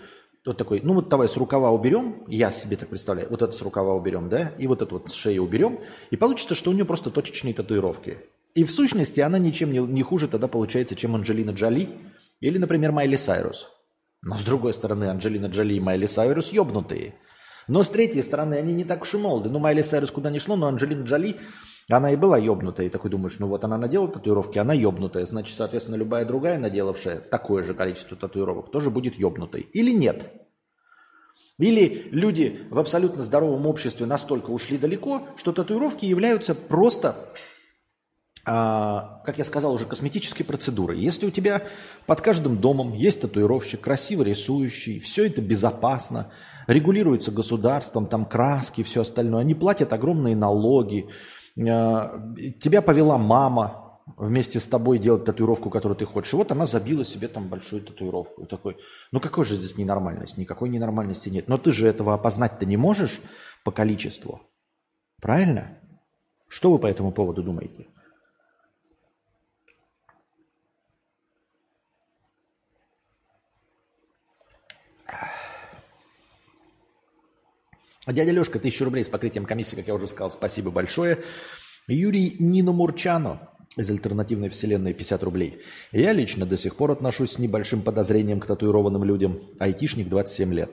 вот 0.44 0.58
такой, 0.58 0.80
ну 0.82 0.94
вот 0.94 1.08
давай 1.08 1.28
с 1.28 1.36
рукава 1.36 1.70
уберем, 1.70 2.24
я 2.28 2.52
себе 2.52 2.76
так 2.76 2.90
представляю, 2.90 3.30
вот 3.30 3.42
это 3.42 3.52
с 3.52 3.62
рукава 3.62 3.94
уберем, 3.94 4.28
да, 4.28 4.52
и 4.58 4.66
вот 4.66 4.82
это 4.82 4.94
вот 4.94 5.10
с 5.10 5.14
шеи 5.14 5.38
уберем, 5.38 5.80
и 6.10 6.16
получится, 6.16 6.54
что 6.54 6.70
у 6.70 6.74
нее 6.74 6.84
просто 6.84 7.10
точечные 7.10 7.54
татуировки. 7.54 8.18
И 8.54 8.62
в 8.62 8.70
сущности 8.70 9.20
она 9.20 9.38
ничем 9.38 9.72
не, 9.72 9.80
не 9.80 10.02
хуже 10.02 10.28
тогда 10.28 10.46
получается, 10.46 10.94
чем 10.94 11.14
Анджелина 11.14 11.50
Джоли 11.50 11.88
или, 12.40 12.58
например, 12.58 12.92
Майли 12.92 13.16
Сайрус. 13.16 13.70
Но 14.22 14.38
с 14.38 14.42
другой 14.42 14.74
стороны, 14.74 15.04
Анджелина 15.04 15.46
Джоли 15.46 15.74
и 15.74 15.80
Майли 15.80 16.06
Сайрус 16.06 16.50
ебнутые. 16.52 17.14
Но 17.68 17.82
с 17.82 17.90
третьей 17.90 18.22
стороны, 18.22 18.54
они 18.54 18.74
не 18.74 18.84
так 18.84 19.02
уж 19.02 19.14
и 19.14 19.16
молоды. 19.16 19.50
Ну, 19.50 19.58
Майли 19.58 19.82
Сайрус 19.82 20.10
куда 20.10 20.30
не 20.30 20.38
шло, 20.38 20.56
но 20.56 20.66
Анджелина 20.66 21.04
Джоли, 21.04 21.36
она 21.88 22.10
и 22.12 22.16
была 22.16 22.38
ебнутая. 22.38 22.86
И 22.86 22.90
такой 22.90 23.10
думаешь, 23.10 23.38
ну 23.38 23.46
вот 23.46 23.64
она 23.64 23.78
надела 23.78 24.08
татуировки, 24.08 24.58
она 24.58 24.74
ебнутая. 24.74 25.26
Значит, 25.26 25.56
соответственно, 25.56 25.96
любая 25.96 26.24
другая, 26.24 26.58
наделавшая 26.58 27.20
такое 27.20 27.62
же 27.62 27.74
количество 27.74 28.16
татуировок, 28.16 28.70
тоже 28.70 28.90
будет 28.90 29.16
ебнутой. 29.16 29.62
Или 29.72 29.90
нет? 29.90 30.30
Или 31.58 32.08
люди 32.10 32.66
в 32.70 32.78
абсолютно 32.78 33.22
здоровом 33.22 33.66
обществе 33.66 34.06
настолько 34.06 34.50
ушли 34.50 34.76
далеко, 34.76 35.28
что 35.36 35.52
татуировки 35.52 36.04
являются 36.04 36.54
просто 36.54 37.16
как 38.44 39.38
я 39.38 39.44
сказал, 39.44 39.72
уже 39.72 39.86
косметической 39.86 40.44
процедуры. 40.44 40.96
Если 40.96 41.26
у 41.26 41.30
тебя 41.30 41.62
под 42.06 42.20
каждым 42.20 42.58
домом 42.58 42.92
есть 42.92 43.22
татуировщик, 43.22 43.80
красиво 43.80 44.22
рисующий, 44.22 45.00
все 45.00 45.26
это 45.26 45.40
безопасно, 45.40 46.30
регулируется 46.66 47.30
государством, 47.30 48.06
там 48.06 48.26
краски, 48.26 48.82
все 48.82 49.00
остальное, 49.00 49.40
они 49.40 49.54
платят 49.54 49.92
огромные 49.94 50.36
налоги, 50.36 51.08
а, 51.58 52.20
тебя 52.60 52.82
повела 52.82 53.16
мама 53.16 54.00
вместе 54.16 54.60
с 54.60 54.66
тобой 54.66 54.98
делать 54.98 55.24
татуировку, 55.24 55.70
которую 55.70 55.96
ты 55.96 56.04
хочешь. 56.04 56.32
Вот 56.34 56.52
она 56.52 56.66
забила 56.66 57.04
себе 57.04 57.28
там 57.28 57.48
большую 57.48 57.82
татуировку. 57.82 58.42
И 58.42 58.46
такой, 58.46 58.76
ну 59.12 59.20
какой 59.20 59.44
же 59.44 59.56
здесь 59.56 59.78
ненормальность? 59.78 60.36
Никакой 60.36 60.68
ненормальности 60.68 61.30
нет. 61.30 61.48
Но 61.48 61.56
ты 61.56 61.72
же 61.72 61.86
этого 61.86 62.14
опознать-то 62.14 62.66
не 62.66 62.76
можешь 62.76 63.20
по 63.64 63.70
количеству. 63.70 64.42
Правильно? 65.22 65.78
Что 66.48 66.70
вы 66.70 66.78
по 66.78 66.86
этому 66.86 67.12
поводу 67.12 67.42
думаете? 67.42 67.86
Дядя 78.06 78.32
Лешка, 78.32 78.58
тысячу 78.58 78.84
рублей 78.84 79.04
с 79.04 79.08
покрытием 79.08 79.46
комиссии, 79.46 79.76
как 79.76 79.86
я 79.88 79.94
уже 79.94 80.06
сказал, 80.06 80.30
спасибо 80.30 80.70
большое. 80.70 81.18
Юрий 81.86 82.36
Нино 82.38 82.72
Мурчано 82.72 83.50
из 83.76 83.90
альтернативной 83.90 84.48
вселенной 84.50 84.92
50 84.92 85.22
рублей. 85.22 85.60
Я 85.90 86.12
лично 86.12 86.46
до 86.46 86.56
сих 86.56 86.76
пор 86.76 86.92
отношусь 86.92 87.32
с 87.32 87.38
небольшим 87.38 87.82
подозрением 87.82 88.40
к 88.40 88.46
татуированным 88.46 89.04
людям. 89.04 89.40
Айтишник 89.58 90.08
27 90.08 90.54
лет. 90.54 90.70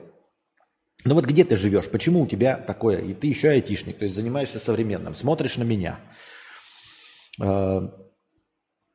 Ну 1.04 1.14
вот 1.14 1.26
где 1.26 1.44
ты 1.44 1.56
живешь? 1.56 1.88
Почему 1.88 2.22
у 2.22 2.26
тебя 2.26 2.56
такое? 2.56 3.00
И 3.00 3.12
ты 3.14 3.26
еще 3.26 3.48
айтишник, 3.48 3.98
то 3.98 4.04
есть 4.04 4.14
занимаешься 4.14 4.60
современным. 4.60 5.14
Смотришь 5.14 5.56
на 5.56 5.64
меня. 5.64 5.98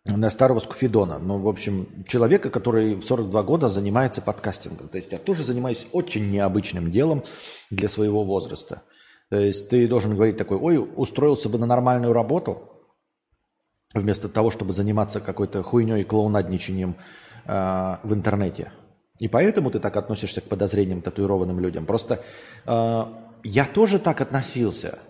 На 0.08 0.30
старого 0.30 0.60
Скуфидона. 0.60 1.20
Ну, 1.20 1.40
в 1.40 1.48
общем, 1.48 1.88
человека, 2.08 2.50
который 2.50 2.96
в 2.96 3.04
42 3.04 3.44
года 3.44 3.68
занимается 3.68 4.22
подкастингом. 4.22 4.88
То 4.88 4.98
есть 4.98 5.12
я 5.12 5.18
тоже 5.18 5.44
занимаюсь 5.44 5.86
очень 5.92 6.30
необычным 6.30 6.92
делом 6.92 7.24
для 7.70 7.90
своего 7.90 8.24
возраста. 8.24 8.84
То 9.30 9.38
есть 9.38 9.70
ты 9.70 9.88
должен 9.88 10.16
говорить 10.16 10.38
такой, 10.38 10.58
ой, 10.58 10.78
устроился 10.78 11.50
бы 11.50 11.58
на 11.58 11.66
нормальную 11.66 12.14
работу, 12.14 12.70
вместо 13.94 14.30
того, 14.30 14.50
чтобы 14.52 14.74
заниматься 14.74 15.20
какой-то 15.20 15.64
хуйней 15.64 16.02
и 16.02 16.06
клоунадничанием 16.06 16.96
э, 17.46 17.98
в 18.04 18.14
интернете. 18.14 18.72
И 19.20 19.28
поэтому 19.28 19.72
ты 19.72 19.80
так 19.80 19.98
относишься 19.98 20.42
к 20.42 20.46
подозрениям 20.46 21.02
татуированным 21.02 21.60
людям. 21.60 21.86
Просто 21.86 22.24
э, 22.66 23.06
я 23.44 23.66
тоже 23.66 24.00
так 24.00 24.22
относился– 24.22 25.00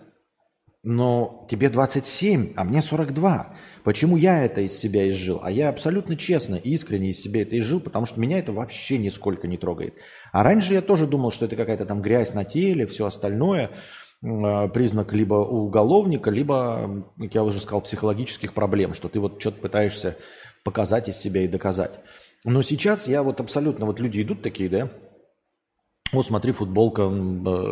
но 0.84 1.46
тебе 1.50 1.68
27, 1.68 2.52
а 2.56 2.64
мне 2.64 2.80
42. 2.80 3.54
Почему 3.82 4.16
я 4.16 4.44
это 4.44 4.60
из 4.60 4.78
себя 4.78 5.08
изжил? 5.08 5.40
А 5.42 5.50
я 5.50 5.68
абсолютно 5.68 6.16
честно 6.16 6.54
искренне 6.54 7.10
из 7.10 7.20
себя 7.20 7.42
это 7.42 7.58
изжил, 7.58 7.80
потому 7.80 8.06
что 8.06 8.20
меня 8.20 8.38
это 8.38 8.52
вообще 8.52 8.98
нисколько 8.98 9.48
не 9.48 9.56
трогает. 9.56 9.94
А 10.32 10.44
раньше 10.44 10.74
я 10.74 10.82
тоже 10.82 11.06
думал, 11.06 11.32
что 11.32 11.46
это 11.46 11.56
какая-то 11.56 11.84
там 11.84 12.00
грязь 12.00 12.32
на 12.32 12.44
теле, 12.44 12.86
все 12.86 13.06
остальное, 13.06 13.70
а, 14.22 14.68
признак 14.68 15.12
либо 15.12 15.34
уголовника, 15.34 16.30
либо, 16.30 17.12
как 17.18 17.34
я 17.34 17.42
уже 17.42 17.58
сказал, 17.58 17.80
психологических 17.80 18.52
проблем, 18.52 18.94
что 18.94 19.08
ты 19.08 19.18
вот 19.18 19.40
что-то 19.40 19.60
пытаешься 19.60 20.16
показать 20.64 21.08
из 21.08 21.16
себя 21.16 21.42
и 21.42 21.48
доказать. 21.48 21.98
Но 22.44 22.62
сейчас 22.62 23.08
я 23.08 23.22
вот 23.22 23.40
абсолютно, 23.40 23.84
вот 23.84 23.98
люди 23.98 24.22
идут 24.22 24.42
такие, 24.42 24.68
да, 24.68 24.88
вот 26.12 26.26
смотри, 26.26 26.52
футболка 26.52 27.02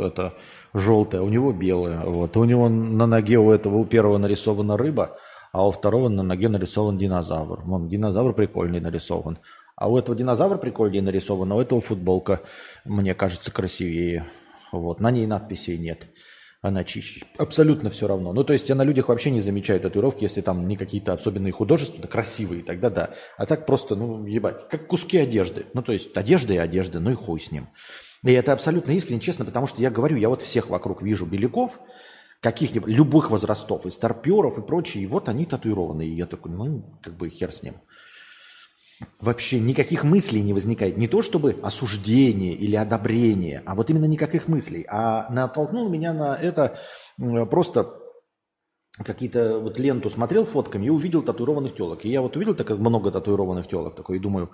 это 0.07 0.35
желтая, 0.75 1.23
у 1.23 1.29
него 1.29 1.53
белая. 1.53 2.05
Вот. 2.05 2.37
У 2.37 2.45
него 2.45 2.69
на 2.69 3.07
ноге 3.07 3.39
у 3.39 3.51
этого 3.51 3.79
у 3.79 3.85
первого 3.85 4.19
нарисована 4.19 4.77
рыба, 4.77 5.19
а 5.53 5.67
у 5.67 5.71
второго 5.71 6.09
на 6.09 6.23
ноге 6.23 6.49
нарисован 6.49 6.99
динозавр. 6.99 7.63
Вон, 7.65 7.89
динозавр 7.89 8.35
прикольный 8.35 8.81
нарисован. 8.81 9.39
А 9.77 9.91
у 9.91 9.99
этого 9.99 10.17
динозавра 10.17 10.57
прикольнее 10.57 11.03
нарисован, 11.03 11.53
а 11.53 11.57
у 11.57 11.61
этого 11.61 11.81
футболка, 11.83 12.41
мне 12.87 13.15
кажется, 13.15 13.53
красивее. 13.53 14.25
Вот. 14.73 15.01
На 15.01 15.11
ней 15.11 15.27
надписей 15.27 15.77
нет. 15.77 16.09
Она 16.63 16.83
чище. 16.83 17.25
Абсолютно 17.39 17.91
все 17.91 18.09
равно. 18.09 18.33
Ну, 18.33 18.43
то 18.43 18.55
есть 18.55 18.69
я 18.71 18.75
на 18.75 18.83
людях 18.83 19.09
вообще 19.09 19.31
не 19.31 19.43
замечаю 19.43 19.79
татуировки, 19.79 20.25
если 20.25 20.41
там 20.41 20.67
не 20.67 20.77
какие-то 20.77 21.13
особенные 21.13 21.53
художества, 21.53 22.07
красивые, 22.09 22.63
тогда 22.63 22.89
да. 22.89 23.11
А 23.37 23.45
так 23.45 23.67
просто, 23.67 23.95
ну, 23.95 24.27
ебать, 24.27 24.67
как 24.69 24.87
куски 24.89 25.19
одежды. 25.19 25.67
Ну, 25.75 25.83
то 25.83 25.93
есть 25.93 26.17
одежда 26.17 26.55
и 26.55 26.57
одежда, 26.57 26.99
ну 26.99 27.11
и 27.11 27.15
хуй 27.15 27.39
с 27.39 27.53
ним. 27.53 27.69
И 28.25 28.33
это 28.33 28.53
абсолютно 28.53 28.93
искренне, 28.93 29.21
честно, 29.21 29.45
потому 29.45 29.67
что 29.67 29.81
я 29.81 29.91
говорю, 29.91 30.17
я 30.17 30.29
вот 30.29 30.43
всех 30.43 30.69
вокруг 30.71 31.03
вижу 31.03 31.27
беляков, 31.27 31.79
каких-либо, 32.41 32.89
любых 32.89 33.31
возрастов, 33.31 33.87
и 33.87 33.91
старперов, 33.91 34.59
и 34.59 34.63
прочее, 34.63 35.05
и 35.05 35.07
вот 35.07 35.29
они 35.29 35.47
татуированные. 35.47 36.09
И 36.09 36.15
я 36.15 36.27
такой, 36.27 36.53
ну, 36.53 36.99
как 37.03 37.17
бы 37.17 37.29
хер 37.29 37.53
с 37.53 37.63
ним. 37.63 37.75
Вообще 39.21 39.61
никаких 39.61 40.05
мыслей 40.05 40.43
не 40.43 40.55
возникает. 40.55 40.97
Не 40.97 41.07
то 41.07 41.21
чтобы 41.21 41.59
осуждение 41.63 42.55
или 42.55 42.77
одобрение, 42.77 43.63
а 43.67 43.75
вот 43.75 43.91
именно 43.91 44.07
никаких 44.07 44.49
мыслей. 44.49 44.87
А 44.89 45.31
натолкнул 45.31 45.91
меня 45.91 46.15
на 46.15 46.35
это 46.35 46.79
просто 47.51 47.93
какие-то 49.05 49.59
вот 49.59 49.79
ленту 49.79 50.09
смотрел 50.09 50.47
фотками 50.47 50.87
и 50.87 50.91
увидел 50.91 51.23
татуированных 51.23 51.75
телок. 51.77 52.07
И 52.07 52.09
я 52.09 52.23
вот 52.23 52.37
увидел 52.37 52.55
так 52.55 52.71
много 52.71 53.11
татуированных 53.11 53.69
телок 53.69 53.95
такой 53.97 54.17
и 54.17 54.21
думаю, 54.21 54.51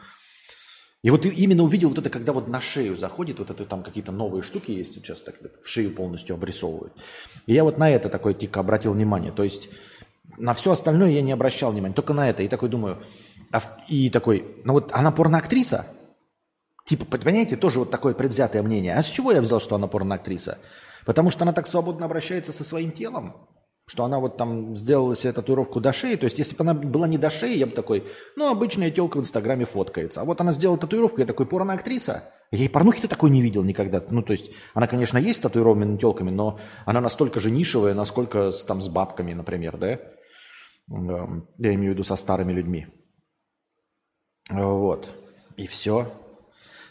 и 1.03 1.11
вот 1.11 1.27
именно 1.27 1.65
увидел 1.65 1.89
вот 1.89 1.99
это, 1.99 2.11
когда 2.11 2.33
вот 2.33 2.47
на 2.47 2.61
шею 2.61 2.97
заходит, 2.97 3.41
вот 3.41 3.51
это 3.51 3.65
там 3.65 3.83
какие-то 3.83 4.13
новые 4.13 4.43
штуки 4.43 4.71
есть, 4.71 4.95
сейчас 4.95 5.21
так 5.23 5.35
в 5.61 5.69
шею 5.69 5.93
полностью 5.93 6.35
обрисовывают. 6.35 6.93
И 7.47 7.55
я 7.55 7.65
вот 7.65 7.77
на 7.77 7.91
это 7.91 8.09
такой 8.09 8.35
тихо 8.35 8.61
обратил 8.61 8.93
внимание. 8.93 9.33
То 9.33 9.43
есть 9.43 9.69
на 10.39 10.55
все 10.55 10.71
остальное 10.73 11.11
я 11.11 11.23
не 11.23 11.33
обращал 11.33 11.73
внимания, 11.73 11.95
только 11.95 12.15
на 12.15 12.31
это. 12.31 12.45
И 12.45 12.49
такой 12.49 12.69
думаю, 12.69 12.99
а, 13.51 13.61
и 13.89 14.11
такой, 14.11 14.45
ну 14.65 14.75
вот 14.75 14.93
она 14.93 15.11
порноактриса? 15.11 15.87
Типа, 16.85 17.05
понимаете, 17.05 17.57
тоже 17.57 17.81
вот 17.81 17.91
такое 17.91 18.15
предвзятое 18.15 18.63
мнение. 18.63 18.95
А 18.95 19.03
с 19.03 19.07
чего 19.07 19.33
я 19.33 19.43
взял, 19.43 19.61
что 19.61 19.75
она 19.75 19.89
порноактриса? 19.89 20.59
Потому 21.05 21.31
что 21.31 21.43
она 21.43 21.53
так 21.53 21.67
свободно 21.67 22.07
обращается 22.07 22.53
со 22.53 22.63
своим 22.63 22.93
телом, 22.93 23.49
что 23.93 24.05
она 24.05 24.21
вот 24.21 24.39
там 24.39 24.75
сделала 24.75 25.15
себе 25.15 25.35
татуировку 25.35 25.79
до 25.79 25.93
шеи. 25.93 26.17
То 26.17 26.25
есть, 26.25 26.39
если 26.39 26.57
бы 26.57 26.63
она 26.63 26.73
была 26.73 27.07
не 27.07 27.19
до 27.19 27.29
шеи, 27.29 27.59
я 27.59 27.67
бы 27.67 27.73
такой, 27.73 28.09
ну, 28.37 28.51
обычная 28.51 28.91
телка 28.91 29.19
в 29.19 29.21
Инстаграме 29.21 29.67
фоткается. 29.67 30.23
А 30.23 30.25
вот 30.25 30.41
она 30.41 30.53
сделала 30.53 30.79
татуировку, 30.79 31.21
я 31.21 31.27
такой, 31.27 31.45
порноактриса. 31.45 32.33
Я 32.51 32.65
и 32.65 32.69
порнухи-то 32.69 33.07
такой 33.07 33.29
не 33.29 33.43
видел 33.43 33.63
никогда. 33.65 34.03
Ну, 34.09 34.23
то 34.23 34.33
есть, 34.33 34.51
она, 34.73 34.87
конечно, 34.87 35.19
есть 35.19 35.43
татуированными 35.43 35.99
телками, 35.99 36.31
но 36.31 36.59
она 36.87 37.03
настолько 37.03 37.39
же 37.39 37.51
нишевая, 37.51 37.93
насколько 37.93 38.51
с, 38.51 38.65
там 38.65 38.81
с 38.81 38.89
бабками, 38.89 39.35
например, 39.35 39.77
да? 39.77 39.99
Я 40.89 41.75
имею 41.75 41.93
в 41.93 41.95
виду 41.95 42.03
со 42.03 42.17
старыми 42.17 42.55
людьми. 42.55 42.87
Вот. 44.49 45.11
И 45.59 45.67
все. 45.67 46.11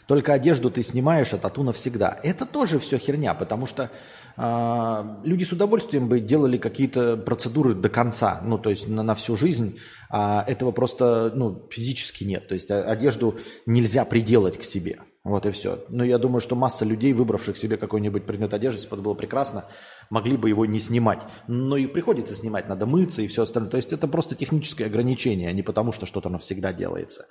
Только 0.06 0.34
одежду 0.34 0.70
ты 0.70 0.84
снимаешь, 0.84 1.32
а 1.32 1.38
тату 1.38 1.64
навсегда. 1.64 2.20
Это 2.22 2.46
тоже 2.46 2.78
все 2.78 2.98
херня, 2.98 3.34
потому 3.34 3.66
что 3.66 3.90
люди 4.36 5.44
с 5.44 5.52
удовольствием 5.52 6.08
бы 6.08 6.20
делали 6.20 6.58
какие-то 6.58 7.16
процедуры 7.16 7.74
до 7.74 7.88
конца, 7.88 8.40
ну, 8.44 8.58
то 8.58 8.70
есть 8.70 8.88
на, 8.88 9.02
на 9.02 9.14
всю 9.14 9.36
жизнь, 9.36 9.78
а 10.10 10.44
этого 10.46 10.72
просто, 10.72 11.32
ну, 11.34 11.68
физически 11.70 12.24
нет. 12.24 12.48
То 12.48 12.54
есть 12.54 12.70
одежду 12.70 13.36
нельзя 13.66 14.04
приделать 14.04 14.58
к 14.58 14.64
себе. 14.64 15.00
Вот 15.24 15.46
и 15.46 15.52
все. 15.52 15.84
Но 15.88 16.02
я 16.04 16.18
думаю, 16.18 16.40
что 16.40 16.56
масса 16.56 16.84
людей, 16.84 17.12
выбравших 17.12 17.56
себе 17.56 17.76
какой-нибудь 17.76 18.26
предмет 18.26 18.52
одежды, 18.54 18.78
если 18.78 18.90
бы 18.90 18.96
это 18.96 19.04
было 19.04 19.14
прекрасно, 19.14 19.66
могли 20.10 20.36
бы 20.36 20.48
его 20.48 20.66
не 20.66 20.80
снимать. 20.80 21.20
Но 21.46 21.76
и 21.76 21.86
приходится 21.86 22.34
снимать, 22.34 22.68
надо 22.68 22.86
мыться 22.86 23.22
и 23.22 23.28
все 23.28 23.42
остальное. 23.42 23.70
То 23.70 23.76
есть 23.76 23.92
это 23.92 24.08
просто 24.08 24.34
техническое 24.34 24.86
ограничение, 24.86 25.48
а 25.48 25.52
не 25.52 25.62
потому, 25.62 25.92
что 25.92 26.06
что-то 26.06 26.28
навсегда 26.28 26.72
делается. 26.72 27.26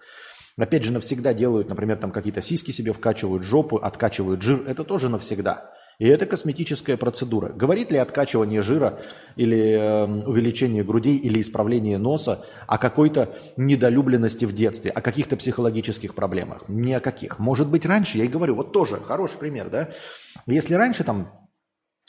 Опять 0.57 0.83
же, 0.83 0.93
навсегда 0.93 1.33
делают, 1.33 1.67
например, 1.67 1.97
там 1.97 2.11
какие-то 2.11 2.41
сиськи 2.41 2.71
себе 2.71 2.93
вкачивают, 2.93 3.43
жопу, 3.43 3.77
откачивают 3.77 4.41
жир. 4.41 4.63
Это 4.67 4.85
тоже 4.85 5.09
навсегда. 5.09 5.73
И 6.01 6.07
это 6.07 6.25
косметическая 6.25 6.97
процедура. 6.97 7.49
Говорит 7.49 7.91
ли 7.91 7.99
откачивание 7.99 8.63
жира 8.63 8.99
или 9.35 9.73
э, 9.73 10.05
увеличение 10.25 10.83
грудей 10.83 11.15
или 11.15 11.39
исправление 11.39 11.99
носа 11.99 12.43
о 12.65 12.79
какой-то 12.79 13.35
недолюбленности 13.55 14.45
в 14.45 14.51
детстве, 14.51 14.89
о 14.89 14.99
каких-то 15.01 15.37
психологических 15.37 16.15
проблемах? 16.15 16.63
Ни 16.67 16.91
о 16.93 17.01
каких. 17.01 17.37
Может 17.37 17.67
быть, 17.67 17.85
раньше, 17.85 18.17
я 18.17 18.23
и 18.23 18.27
говорю, 18.27 18.55
вот 18.55 18.71
тоже 18.71 18.95
хороший 18.95 19.37
пример, 19.37 19.69
да? 19.69 19.89
Если 20.47 20.73
раньше 20.73 21.03
там 21.03 21.31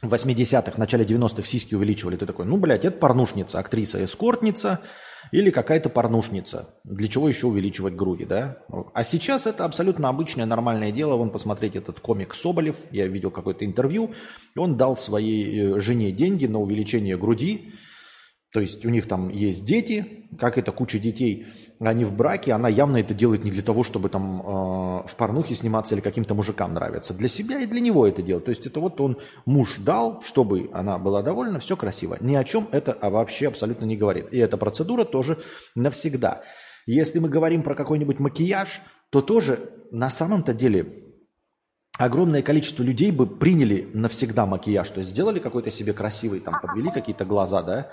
в 0.02 0.14
80-х, 0.14 0.72
в 0.72 0.78
начале 0.78 1.04
90-х 1.04 1.46
сиськи 1.46 1.74
увеличивали, 1.74 2.16
ты 2.16 2.24
такой, 2.24 2.46
ну, 2.46 2.56
блядь, 2.56 2.86
это 2.86 2.96
порнушница, 2.96 3.58
актриса-эскортница, 3.58 4.80
или 5.30 5.50
какая-то 5.50 5.88
порнушница. 5.88 6.68
Для 6.84 7.08
чего 7.08 7.28
еще 7.28 7.46
увеличивать 7.46 7.94
груди, 7.94 8.24
да? 8.24 8.58
А 8.92 9.04
сейчас 9.04 9.46
это 9.46 9.64
абсолютно 9.64 10.08
обычное 10.08 10.46
нормальное 10.46 10.90
дело. 10.90 11.16
Вон 11.16 11.30
посмотреть 11.30 11.76
этот 11.76 12.00
комик 12.00 12.34
Соболев. 12.34 12.76
Я 12.90 13.06
видел 13.06 13.30
какое-то 13.30 13.64
интервью. 13.64 14.12
И 14.54 14.58
он 14.58 14.76
дал 14.76 14.96
своей 14.96 15.76
э, 15.76 15.78
жене 15.78 16.10
деньги 16.10 16.46
на 16.46 16.60
увеличение 16.60 17.16
груди. 17.16 17.72
То 18.52 18.60
есть 18.60 18.84
у 18.84 18.90
них 18.90 19.08
там 19.08 19.30
есть 19.30 19.64
дети, 19.64 20.28
как 20.38 20.58
это 20.58 20.72
куча 20.72 20.98
детей, 20.98 21.46
они 21.80 22.04
в 22.04 22.12
браке, 22.14 22.52
она 22.52 22.68
явно 22.68 22.98
это 22.98 23.14
делает 23.14 23.44
не 23.44 23.50
для 23.50 23.62
того, 23.62 23.82
чтобы 23.82 24.10
там 24.10 24.40
э, 24.40 25.08
в 25.08 25.16
порнухе 25.16 25.54
сниматься 25.54 25.94
или 25.94 26.02
каким-то 26.02 26.34
мужикам 26.34 26.74
нравиться. 26.74 27.14
Для 27.14 27.28
себя 27.28 27.60
и 27.60 27.66
для 27.66 27.80
него 27.80 28.06
это 28.06 28.20
делает. 28.20 28.44
То 28.44 28.50
есть 28.50 28.66
это 28.66 28.78
вот 28.78 29.00
он 29.00 29.16
муж 29.46 29.78
дал, 29.78 30.22
чтобы 30.22 30.68
она 30.74 30.98
была 30.98 31.22
довольна, 31.22 31.60
все 31.60 31.78
красиво. 31.78 32.18
Ни 32.20 32.34
о 32.34 32.44
чем 32.44 32.68
это 32.72 32.96
вообще 33.00 33.48
абсолютно 33.48 33.86
не 33.86 33.96
говорит. 33.96 34.28
И 34.32 34.38
эта 34.38 34.58
процедура 34.58 35.04
тоже 35.04 35.38
навсегда. 35.74 36.42
Если 36.84 37.20
мы 37.20 37.30
говорим 37.30 37.62
про 37.62 37.74
какой-нибудь 37.74 38.18
макияж, 38.18 38.82
то 39.10 39.22
тоже 39.22 39.60
на 39.90 40.10
самом-то 40.10 40.52
деле 40.52 40.86
огромное 41.98 42.42
количество 42.42 42.82
людей 42.82 43.12
бы 43.12 43.26
приняли 43.26 43.88
навсегда 43.94 44.44
макияж. 44.44 44.90
То 44.90 45.00
есть 45.00 45.12
сделали 45.12 45.38
какой-то 45.38 45.70
себе 45.70 45.94
красивый, 45.94 46.40
там 46.40 46.60
подвели 46.60 46.90
какие-то 46.90 47.24
глаза, 47.24 47.62
да, 47.62 47.78
а, 47.78 47.90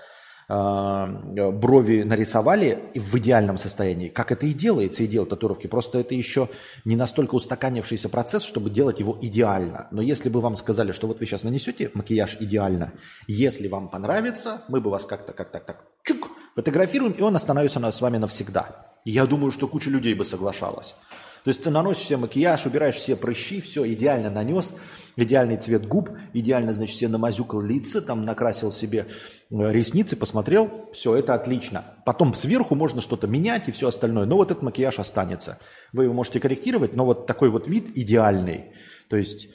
брови 0.49 2.01
нарисовали 2.01 2.79
в 2.95 3.17
идеальном 3.17 3.57
состоянии, 3.57 4.09
как 4.09 4.31
это 4.31 4.47
и 4.47 4.53
делается, 4.53 5.03
и 5.03 5.07
делают 5.07 5.29
татуировки. 5.29 5.67
Просто 5.67 5.99
это 5.99 6.15
еще 6.15 6.49
не 6.85 6.95
настолько 6.95 7.35
устаканившийся 7.35 8.09
процесс, 8.09 8.43
чтобы 8.43 8.71
делать 8.71 8.99
его 8.99 9.15
идеально. 9.21 9.87
Но 9.91 10.01
если 10.01 10.27
бы 10.29 10.41
вам 10.41 10.55
сказали, 10.55 10.91
что 10.91 11.05
вот 11.07 11.19
вы 11.19 11.27
сейчас 11.27 11.43
нанесете 11.43 11.91
макияж 11.93 12.37
идеально, 12.39 12.93
если 13.27 13.67
вам 13.67 13.89
понравится, 13.89 14.63
мы 14.67 14.81
бы 14.81 14.89
вас 14.89 15.05
как-то, 15.05 15.33
как 15.33 15.51
так, 15.51 15.65
так, 15.65 15.85
чук, 16.03 16.29
фотографируем, 16.55 17.11
и 17.11 17.21
он 17.21 17.35
остановится 17.35 17.79
с 17.91 18.01
вами 18.01 18.17
навсегда. 18.17 18.87
Я 19.05 19.27
думаю, 19.27 19.51
что 19.51 19.67
куча 19.67 19.91
людей 19.91 20.15
бы 20.15 20.25
соглашалась. 20.25 20.95
То 21.43 21.51
есть 21.51 21.61
ты 21.61 21.69
наносишь 21.69 22.07
себе 22.07 22.17
макияж, 22.17 22.65
убираешь 22.65 22.95
все 22.95 23.15
прыщи, 23.15 23.61
все 23.61 23.89
идеально 23.93 24.29
нанес, 24.29 24.73
идеальный 25.23 25.57
цвет 25.57 25.87
губ, 25.87 26.09
идеально, 26.33 26.73
значит, 26.73 26.97
себе 26.97 27.09
намазюкал 27.09 27.61
лица, 27.61 28.01
там 28.01 28.25
накрасил 28.25 28.71
себе 28.71 29.07
э, 29.49 29.71
ресницы, 29.71 30.15
посмотрел, 30.15 30.89
все, 30.93 31.15
это 31.15 31.33
отлично. 31.33 31.83
Потом 32.05 32.33
сверху 32.33 32.75
можно 32.75 33.01
что-то 33.01 33.27
менять 33.27 33.67
и 33.67 33.71
все 33.71 33.87
остальное, 33.87 34.25
но 34.25 34.35
вот 34.35 34.51
этот 34.51 34.63
макияж 34.63 34.99
останется. 34.99 35.59
Вы 35.93 36.05
его 36.05 36.13
можете 36.13 36.39
корректировать, 36.39 36.95
но 36.95 37.05
вот 37.05 37.25
такой 37.25 37.49
вот 37.49 37.67
вид 37.67 37.97
идеальный. 37.97 38.71
То 39.09 39.17
есть, 39.17 39.47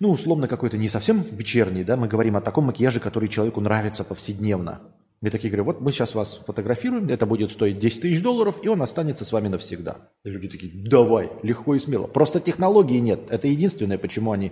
ну, 0.00 0.10
условно 0.10 0.48
какой-то 0.48 0.76
не 0.76 0.88
совсем 0.88 1.22
вечерний, 1.30 1.84
да, 1.84 1.96
мы 1.96 2.08
говорим 2.08 2.36
о 2.36 2.40
таком 2.40 2.64
макияже, 2.64 3.00
который 3.00 3.28
человеку 3.28 3.60
нравится 3.60 4.04
повседневно. 4.04 4.80
И 5.22 5.30
такие 5.30 5.50
говорю, 5.50 5.64
вот 5.64 5.80
мы 5.80 5.92
сейчас 5.92 6.16
вас 6.16 6.40
фотографируем, 6.44 7.08
это 7.08 7.26
будет 7.26 7.52
стоить 7.52 7.78
10 7.78 8.02
тысяч 8.02 8.20
долларов, 8.22 8.58
и 8.62 8.68
он 8.68 8.82
останется 8.82 9.24
с 9.24 9.30
вами 9.30 9.46
навсегда. 9.46 9.98
И 10.24 10.30
люди 10.30 10.48
такие, 10.48 10.72
давай, 10.74 11.30
легко 11.44 11.76
и 11.76 11.78
смело. 11.78 12.08
Просто 12.08 12.40
технологии 12.40 12.98
нет. 12.98 13.20
Это 13.30 13.46
единственное, 13.46 13.98
почему 13.98 14.32
они 14.32 14.50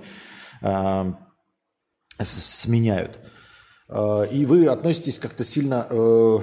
сменяют. 2.22 3.18
Э, 3.90 4.26
и 4.30 4.46
вы 4.46 4.66
относитесь 4.66 5.18
как-то 5.18 5.44
сильно, 5.44 5.86
э, 5.90 6.38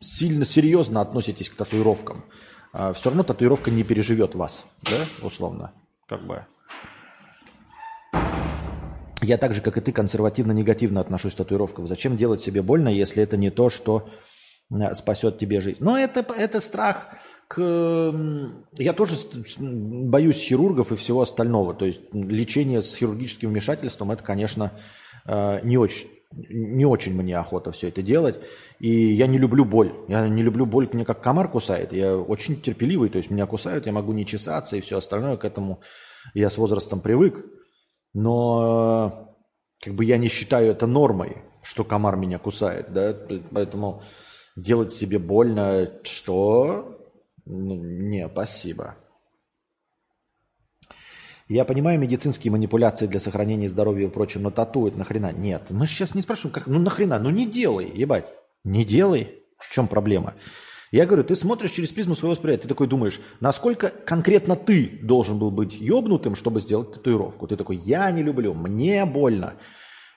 сильно 0.00 0.44
серьезно 0.44 1.00
относитесь 1.00 1.50
к 1.50 1.56
татуировкам. 1.56 2.24
Э, 2.72 2.92
все 2.94 3.10
равно 3.10 3.22
татуировка 3.22 3.70
не 3.70 3.84
переживет 3.84 4.34
вас, 4.34 4.64
да, 4.82 5.26
условно, 5.26 5.72
как 6.08 6.26
бы. 6.26 6.46
Я 9.22 9.36
так 9.36 9.52
же, 9.52 9.60
как 9.60 9.76
и 9.76 9.82
ты, 9.82 9.92
консервативно-негативно 9.92 11.00
отношусь 11.00 11.34
к 11.34 11.36
татуировкам. 11.36 11.86
Зачем 11.86 12.16
делать 12.16 12.40
себе 12.40 12.62
больно, 12.62 12.88
если 12.88 13.22
это 13.22 13.36
не 13.36 13.50
то, 13.50 13.68
что 13.68 14.08
спасет 14.94 15.36
тебе 15.36 15.60
жизнь? 15.60 15.76
Но 15.80 15.98
это, 15.98 16.20
это 16.32 16.60
страх. 16.60 17.08
Я 17.56 18.92
тоже 18.92 19.16
боюсь 19.58 20.40
хирургов 20.40 20.92
и 20.92 20.96
всего 20.96 21.22
остального. 21.22 21.74
То 21.74 21.84
есть 21.84 22.00
лечение 22.12 22.80
с 22.80 22.94
хирургическим 22.96 23.50
вмешательством, 23.50 24.12
это, 24.12 24.22
конечно, 24.22 24.72
э, 25.26 25.60
не 25.64 25.76
очень, 25.76 26.08
не 26.32 26.84
очень 26.84 27.14
мне 27.14 27.36
охота 27.36 27.72
все 27.72 27.88
это 27.88 28.02
делать. 28.02 28.36
И 28.78 28.88
я 28.90 29.26
не 29.26 29.38
люблю 29.38 29.64
боль. 29.64 29.92
Я 30.08 30.28
не 30.28 30.42
люблю 30.42 30.64
боль, 30.64 30.88
мне 30.92 31.04
как 31.04 31.22
комар 31.22 31.50
кусает. 31.50 31.92
Я 31.92 32.16
очень 32.16 32.60
терпеливый, 32.60 33.10
то 33.10 33.18
есть 33.18 33.30
меня 33.30 33.46
кусают, 33.46 33.86
я 33.86 33.92
могу 33.92 34.12
не 34.12 34.26
чесаться 34.26 34.76
и 34.76 34.80
все 34.80 34.98
остальное. 34.98 35.36
К 35.36 35.44
этому 35.44 35.80
я 36.34 36.50
с 36.50 36.58
возрастом 36.58 37.00
привык. 37.00 37.44
Но 38.14 39.36
как 39.82 39.94
бы 39.94 40.04
я 40.04 40.18
не 40.18 40.28
считаю 40.28 40.70
это 40.70 40.86
нормой, 40.86 41.38
что 41.62 41.84
комар 41.84 42.16
меня 42.16 42.38
кусает, 42.38 42.92
да, 42.92 43.16
поэтому 43.50 44.02
делать 44.56 44.92
себе 44.92 45.18
больно, 45.18 45.90
что? 46.02 46.99
Ну, 47.50 47.74
не, 47.74 48.28
спасибо. 48.28 48.96
Я 51.48 51.64
понимаю 51.64 51.98
медицинские 51.98 52.52
манипуляции 52.52 53.06
для 53.06 53.18
сохранения 53.18 53.68
здоровья 53.68 54.06
и 54.06 54.10
прочее, 54.10 54.40
но 54.40 54.52
тату 54.52 54.86
это 54.86 54.96
нахрена? 54.96 55.32
Нет, 55.32 55.70
мы 55.70 55.88
сейчас 55.88 56.14
не 56.14 56.22
спрашиваем, 56.22 56.54
как, 56.54 56.68
ну 56.68 56.78
нахрена, 56.78 57.18
ну 57.18 57.30
не 57.30 57.44
делай, 57.44 57.90
ебать, 57.92 58.32
не 58.62 58.84
делай. 58.84 59.34
В 59.58 59.68
чем 59.74 59.88
проблема? 59.88 60.34
Я 60.92 61.06
говорю, 61.06 61.24
ты 61.24 61.34
смотришь 61.34 61.72
через 61.72 61.90
призму 61.90 62.14
своего 62.14 62.34
восприятия, 62.34 62.62
ты 62.62 62.68
такой 62.68 62.86
думаешь, 62.86 63.20
насколько 63.40 63.88
конкретно 63.88 64.54
ты 64.54 65.00
должен 65.02 65.40
был 65.40 65.50
быть 65.50 65.80
ебнутым, 65.80 66.36
чтобы 66.36 66.60
сделать 66.60 66.92
татуировку. 66.92 67.48
Ты 67.48 67.56
такой, 67.56 67.76
я 67.76 68.10
не 68.12 68.22
люблю, 68.22 68.54
мне 68.54 69.04
больно. 69.04 69.54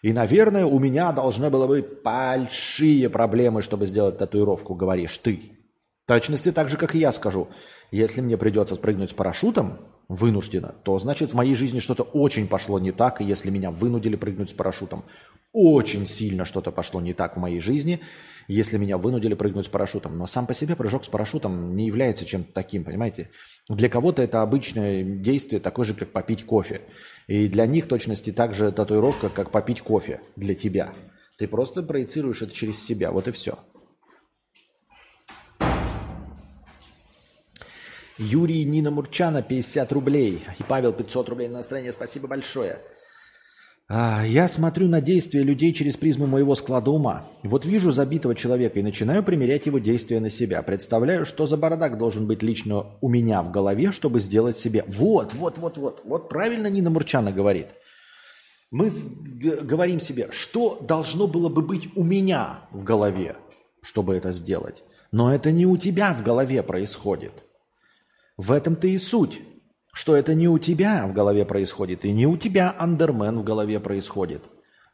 И, 0.04 0.14
наверное, 0.14 0.66
у 0.66 0.78
меня 0.78 1.12
должны 1.12 1.50
было 1.50 1.66
быть 1.66 2.04
большие 2.04 3.10
проблемы, 3.10 3.64
чтобы 3.64 3.88
сделать 3.88 4.20
татуировку, 4.20 4.76
говоришь 4.76 5.18
ты. 5.18 5.63
Точности 6.06 6.52
так 6.52 6.70
же, 6.70 6.78
как 6.78 6.96
и 6.96 7.00
я 7.00 7.12
скажу. 7.12 7.48
Если 7.92 8.20
мне 8.20 8.38
придется 8.38 8.76
спрыгнуть 8.76 9.12
с 9.12 9.14
парашютом, 9.14 9.80
вынужденно, 10.10 10.76
то 10.84 10.98
значит 10.98 11.32
в 11.32 11.36
моей 11.36 11.56
жизни 11.56 11.80
что-то 11.80 12.04
очень 12.04 12.48
пошло 12.48 12.78
не 12.78 12.92
так, 12.92 13.22
если 13.22 13.50
меня 13.50 13.72
вынудили 13.72 14.18
прыгнуть 14.18 14.50
с 14.50 14.54
парашютом, 14.54 15.06
очень 15.54 16.06
сильно 16.06 16.44
что-то 16.44 16.72
пошло 16.72 17.00
не 17.00 17.14
так 17.14 17.38
в 17.38 17.40
моей 17.40 17.62
жизни, 17.62 18.02
если 18.48 18.78
меня 18.78 18.98
вынудили 18.98 19.34
прыгнуть 19.34 19.68
с 19.68 19.70
парашютом. 19.70 20.18
Но 20.18 20.26
сам 20.26 20.46
по 20.46 20.54
себе 20.54 20.76
прыжок 20.76 21.06
с 21.06 21.08
парашютом 21.08 21.76
не 21.76 21.86
является 21.86 22.26
чем-то 22.26 22.52
таким, 22.52 22.84
понимаете? 22.84 23.30
Для 23.70 23.88
кого-то 23.88 24.22
это 24.22 24.42
обычное 24.42 25.04
действие, 25.04 25.62
такое 25.62 25.86
же, 25.86 25.94
как 25.94 26.12
попить 26.12 26.46
кофе. 26.46 26.82
И 27.28 27.48
для 27.48 27.66
них 27.66 27.88
точности 27.88 28.32
так 28.32 28.54
же 28.54 28.72
татуировка, 28.72 29.30
как 29.30 29.52
попить 29.52 29.82
кофе 29.82 30.22
для 30.36 30.56
тебя. 30.56 30.94
Ты 31.38 31.48
просто 31.48 31.82
проецируешь 31.82 32.42
это 32.42 32.54
через 32.54 32.84
себя, 32.84 33.12
вот 33.12 33.28
и 33.28 33.32
все. 33.32 33.60
Юрий 38.24 38.64
Нина 38.64 38.90
Мурчана 38.90 39.42
50 39.42 39.92
рублей. 39.92 40.44
И 40.60 40.64
Павел 40.64 40.94
500 40.94 41.30
рублей 41.30 41.48
на 41.50 41.58
настроение. 41.58 41.92
Спасибо 41.92 42.28
большое. 42.28 42.80
А, 43.90 44.24
я 44.26 44.48
смотрю 44.48 44.88
на 44.88 45.02
действия 45.02 45.44
людей 45.44 45.74
через 45.74 45.98
призму 45.98 46.26
моего 46.26 46.56
склада 46.56 46.90
ума. 46.90 47.26
Вот 47.44 47.66
вижу 47.66 47.92
забитого 47.92 48.34
человека 48.34 48.80
и 48.80 48.84
начинаю 48.84 49.24
примерять 49.24 49.66
его 49.66 49.78
действия 49.78 50.22
на 50.22 50.30
себя. 50.30 50.62
Представляю, 50.64 51.26
что 51.26 51.48
за 51.48 51.58
бардак 51.58 51.98
должен 51.98 52.26
быть 52.26 52.42
лично 52.42 52.86
у 53.02 53.10
меня 53.10 53.44
в 53.44 53.52
голове, 53.52 53.92
чтобы 53.92 54.20
сделать 54.20 54.58
себе... 54.58 54.86
Вот, 54.88 55.34
вот, 55.34 55.58
вот, 55.58 55.78
вот. 55.78 56.02
Вот 56.06 56.30
правильно 56.30 56.68
Нина 56.68 56.90
Мурчана 56.90 57.32
говорит. 57.34 57.68
Мы 58.72 58.90
говорим 59.62 60.00
себе, 60.00 60.30
что 60.32 60.80
должно 60.82 61.28
было 61.28 61.50
бы 61.50 61.62
быть 61.62 61.90
у 61.96 62.04
меня 62.04 62.62
в 62.72 62.84
голове, 62.84 63.36
чтобы 63.82 64.16
это 64.16 64.32
сделать. 64.32 64.84
Но 65.12 65.32
это 65.32 65.52
не 65.52 65.66
у 65.66 65.78
тебя 65.78 66.14
в 66.14 66.24
голове 66.24 66.64
происходит. 66.64 67.44
В 68.38 68.52
этом-то 68.52 68.88
и 68.88 68.98
суть, 68.98 69.42
что 69.94 70.16
это 70.16 70.34
не 70.34 70.48
у 70.48 70.58
тебя 70.58 71.06
в 71.06 71.14
голове 71.14 71.46
происходит, 71.46 72.04
и 72.04 72.12
не 72.12 72.26
у 72.26 72.36
тебя 72.36 72.76
андермен 72.78 73.40
в 73.40 73.44
голове 73.44 73.80
происходит. 73.80 74.44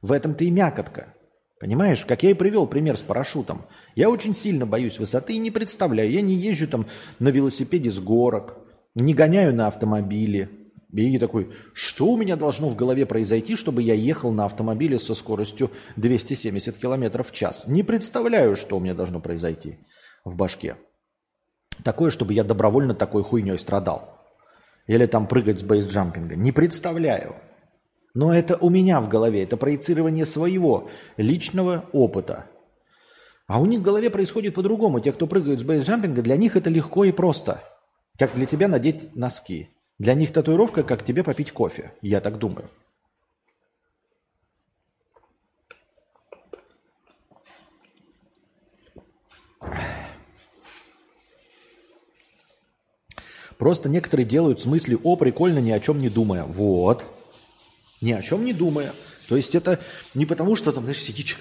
В 0.02 0.12
этом-то 0.12 0.44
и 0.44 0.52
мякотка. 0.52 1.14
Понимаешь, 1.60 2.06
как 2.06 2.24
я 2.24 2.32
и 2.32 2.34
привел 2.34 2.68
пример 2.68 2.98
с 2.98 3.02
парашютом. 3.02 3.66
Я 3.96 4.10
очень 4.10 4.36
сильно 4.36 4.66
боюсь 4.66 5.00
высоты 5.00 5.34
и 5.34 5.40
не 5.40 5.52
представляю. 5.52 6.12
Я 6.12 6.22
не 6.22 6.34
езжу 6.34 6.68
там 6.68 6.86
на 7.20 7.30
велосипеде 7.30 7.92
с 7.92 8.00
горок, 8.00 8.58
не 8.96 9.14
гоняю 9.14 9.54
на 9.54 9.68
автомобиле. 9.68 10.50
И 10.92 11.20
такой, 11.20 11.52
что 11.74 12.08
у 12.08 12.18
меня 12.18 12.36
должно 12.36 12.68
в 12.68 12.76
голове 12.76 13.06
произойти, 13.06 13.56
чтобы 13.56 13.84
я 13.84 13.94
ехал 13.94 14.32
на 14.32 14.46
автомобиле 14.46 15.00
со 15.00 15.14
скоростью 15.14 15.72
270 15.98 16.78
км 16.78 17.24
в 17.24 17.32
час? 17.32 17.68
Не 17.68 17.84
представляю, 17.84 18.56
что 18.56 18.78
у 18.78 18.80
меня 18.80 18.94
должно 18.94 19.20
произойти 19.20 19.80
в 20.26 20.36
башке 20.36 20.76
такое, 21.84 22.12
чтобы 22.12 22.34
я 22.34 22.44
добровольно 22.44 22.94
такой 22.94 23.24
хуйней 23.24 23.58
страдал. 23.58 24.18
Или 24.88 25.06
там 25.06 25.28
прыгать 25.28 25.60
с 25.60 25.64
бейсджампинга. 25.64 26.36
Не 26.36 26.52
представляю. 26.52 27.36
Но 28.14 28.34
это 28.34 28.58
у 28.58 28.70
меня 28.70 29.02
в 29.02 29.08
голове, 29.08 29.44
это 29.44 29.56
проецирование 29.56 30.26
своего 30.26 30.90
личного 31.18 31.86
опыта. 31.92 32.46
А 33.48 33.60
у 33.60 33.66
них 33.66 33.80
в 33.80 33.84
голове 33.84 34.10
происходит 34.10 34.56
по-другому. 34.56 35.00
Те, 35.00 35.12
кто 35.12 35.28
прыгают 35.28 35.60
с 35.60 35.64
бейсджампинга, 35.64 36.22
для 36.22 36.38
них 36.38 36.56
это 36.56 36.70
легко 36.70 37.04
и 37.04 37.12
просто. 37.12 37.64
Как 38.18 38.34
для 38.36 38.46
тебя 38.46 38.68
надеть 38.68 39.16
носки. 39.16 39.70
Для 39.98 40.14
них 40.14 40.32
татуировка, 40.32 40.84
как 40.84 41.04
тебе 41.04 41.24
попить 41.24 41.52
кофе. 41.52 41.94
Я 42.02 42.22
так 42.22 42.38
думаю. 42.38 42.66
Просто 53.60 53.90
некоторые 53.90 54.26
делают 54.26 54.62
с 54.62 54.66
мыслью, 54.66 55.02
о, 55.04 55.18
прикольно, 55.18 55.60
ни 55.60 55.72
о 55.72 55.82
чем 55.82 56.00
не 56.00 56.10
думая. 56.10 56.46
Вот. 56.46 57.04
Ни 58.00 58.14
о 58.14 58.22
чем 58.22 58.46
не 58.46 58.54
думая. 58.54 58.94
То 59.28 59.36
есть 59.36 59.54
это 59.54 59.82
не 60.14 60.26
потому, 60.26 60.56
что 60.56 60.72
там, 60.72 60.86
знаешь, 60.86 61.02
сидишь, 61.02 61.38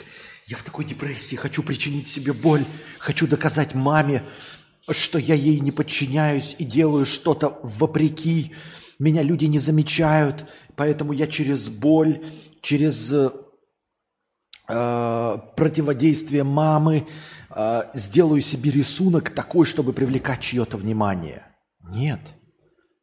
я 0.47 0.57
в 0.57 0.65
такой 0.65 0.85
депрессии, 0.85 1.37
хочу 1.37 1.63
причинить 1.63 2.09
себе 2.09 2.33
боль, 2.33 2.65
хочу 2.99 3.29
доказать 3.29 3.77
маме, 3.77 4.25
что 4.91 5.21
я 5.21 5.37
ей 5.37 5.61
не 5.61 5.71
подчиняюсь 5.71 6.57
и 6.59 6.65
делаю 6.65 7.07
что-то 7.07 7.61
вопреки. 7.63 8.53
Меня 8.99 9.23
люди 9.23 9.45
не 9.45 9.61
замечают, 9.61 10.45
поэтому 10.75 11.13
я 11.13 11.29
через 11.29 11.69
боль, 11.69 12.25
через 12.63 13.13
э, 13.13 13.31
э 14.69 15.39
противодействие 15.55 16.43
мамы 16.43 17.07
э, 17.51 17.83
сделаю 17.95 18.41
себе 18.41 18.73
рисунок 18.73 19.31
такой, 19.31 19.67
чтобы 19.67 19.93
привлекать 19.93 20.41
чье-то 20.41 20.77
внимание. 20.77 21.48
Нет. 21.89 22.21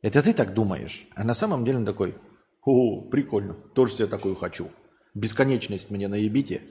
Это 0.02 0.21
ты 0.21 0.34
так 0.34 0.54
думаешь. 0.54 1.08
А 1.15 1.24
на 1.24 1.34
самом 1.34 1.65
деле 1.65 1.80
он 1.80 1.86
такой, 1.86 2.15
о, 2.63 3.02
прикольно, 3.10 3.54
тоже 3.54 3.93
себе 3.93 4.08
такую 4.08 4.36
хочу. 4.36 4.69
Бесконечность 5.13 5.89
мне 5.89 6.08
наебите. 6.08 6.62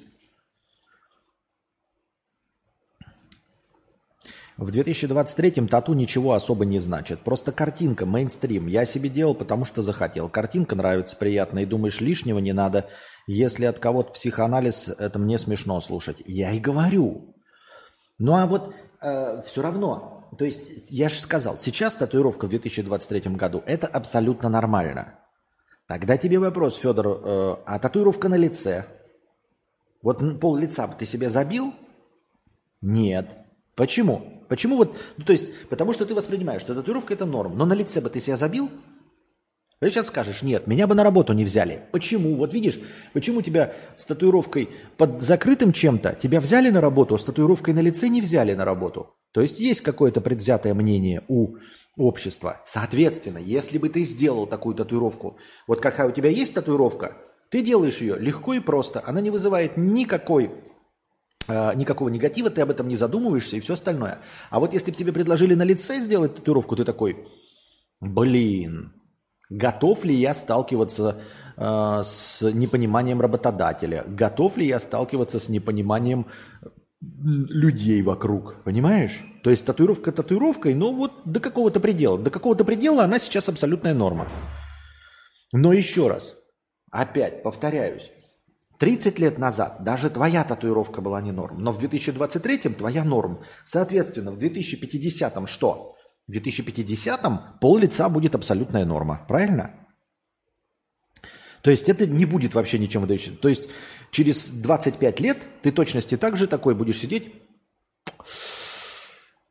В 4.56 4.70
2023-м 4.70 5.66
тату 5.66 5.94
ничего 5.94 6.34
особо 6.34 6.64
не 6.64 6.78
значит. 6.78 7.20
Просто 7.20 7.50
картинка, 7.50 8.06
мейнстрим. 8.06 8.68
Я 8.68 8.84
себе 8.84 9.08
делал, 9.08 9.34
потому 9.34 9.64
что 9.64 9.82
захотел. 9.82 10.28
Картинка 10.28 10.76
нравится, 10.76 11.16
приятно. 11.16 11.60
И 11.60 11.66
думаешь, 11.66 12.00
лишнего 12.00 12.38
не 12.38 12.52
надо. 12.52 12.88
Если 13.26 13.64
от 13.64 13.80
кого-то 13.80 14.12
психоанализ, 14.12 14.90
это 14.90 15.18
мне 15.18 15.38
смешно 15.38 15.80
слушать. 15.80 16.22
Я 16.24 16.52
и 16.52 16.60
говорю. 16.60 17.34
Ну 18.18 18.36
а 18.36 18.46
вот 18.46 18.72
э, 19.00 19.42
все 19.42 19.60
равно 19.60 20.13
то 20.36 20.44
есть 20.44 20.90
я 20.90 21.08
же 21.08 21.20
сказал, 21.20 21.56
сейчас 21.56 21.94
татуировка 21.94 22.46
в 22.46 22.50
2023 22.50 23.32
году– 23.32 23.62
это 23.66 23.86
абсолютно 23.86 24.48
нормально. 24.48 25.18
Тогда 25.86 26.16
тебе 26.16 26.38
вопрос, 26.38 26.76
Федор, 26.76 27.06
э, 27.06 27.56
а 27.66 27.78
татуировка 27.78 28.28
на 28.28 28.36
лице? 28.36 28.86
Вот 30.02 30.40
пол 30.40 30.56
лица 30.56 30.86
бы 30.86 30.94
ты 30.94 31.04
себе 31.04 31.28
забил? 31.28 31.74
Нет. 32.80 33.36
Почему? 33.74 34.44
Почему 34.48 34.76
вот, 34.76 34.96
ну 35.16 35.24
то 35.24 35.32
есть, 35.32 35.68
потому 35.68 35.92
что 35.92 36.06
ты 36.06 36.14
воспринимаешь, 36.14 36.62
что 36.62 36.74
татуировка 36.74 37.14
это 37.14 37.24
норм, 37.26 37.56
но 37.56 37.64
на 37.64 37.74
лице 37.74 38.00
бы 38.00 38.10
ты 38.10 38.20
себя 38.20 38.36
забил? 38.36 38.70
Ты 39.84 39.90
сейчас 39.90 40.06
скажешь, 40.06 40.40
нет, 40.40 40.66
меня 40.66 40.86
бы 40.86 40.94
на 40.94 41.04
работу 41.04 41.34
не 41.34 41.44
взяли. 41.44 41.82
Почему? 41.92 42.36
Вот 42.36 42.54
видишь, 42.54 42.80
почему 43.12 43.42
тебя 43.42 43.74
с 43.98 44.06
татуировкой 44.06 44.70
под 44.96 45.20
закрытым 45.20 45.74
чем-то, 45.74 46.14
тебя 46.14 46.40
взяли 46.40 46.70
на 46.70 46.80
работу, 46.80 47.16
а 47.16 47.18
с 47.18 47.24
татуировкой 47.24 47.74
на 47.74 47.80
лице 47.80 48.08
не 48.08 48.22
взяли 48.22 48.54
на 48.54 48.64
работу? 48.64 49.14
То 49.32 49.42
есть 49.42 49.60
есть 49.60 49.82
какое-то 49.82 50.22
предвзятое 50.22 50.72
мнение 50.72 51.22
у 51.28 51.56
общества. 51.98 52.62
Соответственно, 52.64 53.36
если 53.36 53.76
бы 53.76 53.90
ты 53.90 54.04
сделал 54.04 54.46
такую 54.46 54.74
татуировку, 54.74 55.36
вот 55.66 55.82
какая 55.82 56.08
у 56.08 56.12
тебя 56.12 56.30
есть 56.30 56.54
татуировка, 56.54 57.18
ты 57.50 57.60
делаешь 57.60 57.98
ее 57.98 58.16
легко 58.18 58.54
и 58.54 58.60
просто, 58.60 59.02
она 59.04 59.20
не 59.20 59.28
вызывает 59.28 59.76
никакой 59.76 60.50
э, 61.46 61.74
никакого 61.74 62.08
негатива, 62.08 62.48
ты 62.48 62.62
об 62.62 62.70
этом 62.70 62.88
не 62.88 62.96
задумываешься 62.96 63.56
и 63.56 63.60
все 63.60 63.74
остальное. 63.74 64.20
А 64.48 64.60
вот 64.60 64.72
если 64.72 64.92
бы 64.92 64.96
тебе 64.96 65.12
предложили 65.12 65.52
на 65.52 65.64
лице 65.64 65.96
сделать 65.96 66.36
татуировку, 66.36 66.74
ты 66.74 66.86
такой, 66.86 67.28
блин, 68.00 68.94
готов 69.56 70.04
ли 70.04 70.14
я 70.14 70.34
сталкиваться 70.34 71.20
э, 71.56 72.00
с 72.02 72.42
непониманием 72.52 73.20
работодателя, 73.20 74.04
готов 74.06 74.56
ли 74.56 74.66
я 74.66 74.78
сталкиваться 74.78 75.38
с 75.38 75.48
непониманием 75.48 76.26
людей 77.00 78.02
вокруг, 78.02 78.62
понимаешь? 78.64 79.22
То 79.42 79.50
есть 79.50 79.64
татуировка 79.64 80.10
татуировкой, 80.10 80.74
но 80.74 80.92
вот 80.92 81.12
до 81.24 81.40
какого-то 81.40 81.80
предела. 81.80 82.18
До 82.18 82.30
какого-то 82.30 82.64
предела 82.64 83.04
она 83.04 83.18
сейчас 83.18 83.48
абсолютная 83.48 83.94
норма. 83.94 84.26
Но 85.52 85.72
еще 85.72 86.08
раз, 86.08 86.34
опять 86.90 87.42
повторяюсь, 87.42 88.10
30 88.78 89.18
лет 89.18 89.38
назад 89.38 89.84
даже 89.84 90.10
твоя 90.10 90.44
татуировка 90.44 91.00
была 91.00 91.20
не 91.20 91.30
норм, 91.30 91.60
но 91.60 91.72
в 91.72 91.78
2023-м 91.78 92.74
твоя 92.74 93.04
норм. 93.04 93.40
Соответственно, 93.64 94.32
в 94.32 94.38
2050-м 94.38 95.46
что? 95.46 95.93
В 96.26 96.32
2050-м 96.32 97.58
пол 97.60 97.78
лица 97.78 98.08
будет 98.08 98.34
абсолютная 98.34 98.84
норма, 98.84 99.24
правильно? 99.28 99.74
То 101.62 101.70
есть 101.70 101.88
это 101.88 102.06
не 102.06 102.24
будет 102.24 102.54
вообще 102.54 102.78
ничем 102.78 103.02
выдающимся. 103.02 103.38
То 103.38 103.48
есть 103.48 103.68
через 104.10 104.50
25 104.50 105.20
лет 105.20 105.38
ты 105.62 105.70
точности 105.70 106.16
так 106.16 106.36
же 106.36 106.46
такой 106.46 106.74
будешь 106.74 106.98
сидеть. 106.98 107.32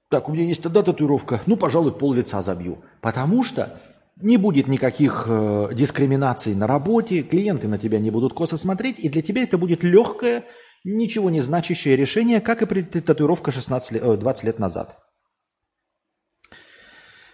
Так, 0.09 0.29
у 0.29 0.33
меня 0.33 0.43
есть 0.43 0.61
тогда 0.61 0.83
татуировка. 0.83 1.41
Ну, 1.47 1.57
пожалуй, 1.57 1.91
пол 1.91 2.13
лица 2.13 2.41
забью. 2.43 2.83
Потому 3.01 3.43
что 3.43 3.79
не 4.21 4.37
будет 4.37 4.67
никаких 4.67 5.25
э, 5.27 5.69
дискриминаций 5.73 6.53
на 6.53 6.67
работе, 6.67 7.23
клиенты 7.23 7.67
на 7.67 7.79
тебя 7.79 7.99
не 7.99 8.11
будут 8.11 8.33
косо 8.33 8.57
смотреть, 8.57 8.99
и 8.99 9.09
для 9.09 9.23
тебя 9.23 9.41
это 9.41 9.57
будет 9.57 9.83
легкое, 9.83 10.43
ничего 10.83 11.31
не 11.31 11.41
значащее 11.41 11.95
решение, 11.95 12.41
как 12.41 12.61
и 12.61 12.67
при 12.67 12.83
татуировка 12.83 13.51
16 13.51 13.91
лет, 13.91 14.03
э, 14.03 14.17
20 14.17 14.43
лет 14.43 14.59
назад. 14.59 14.99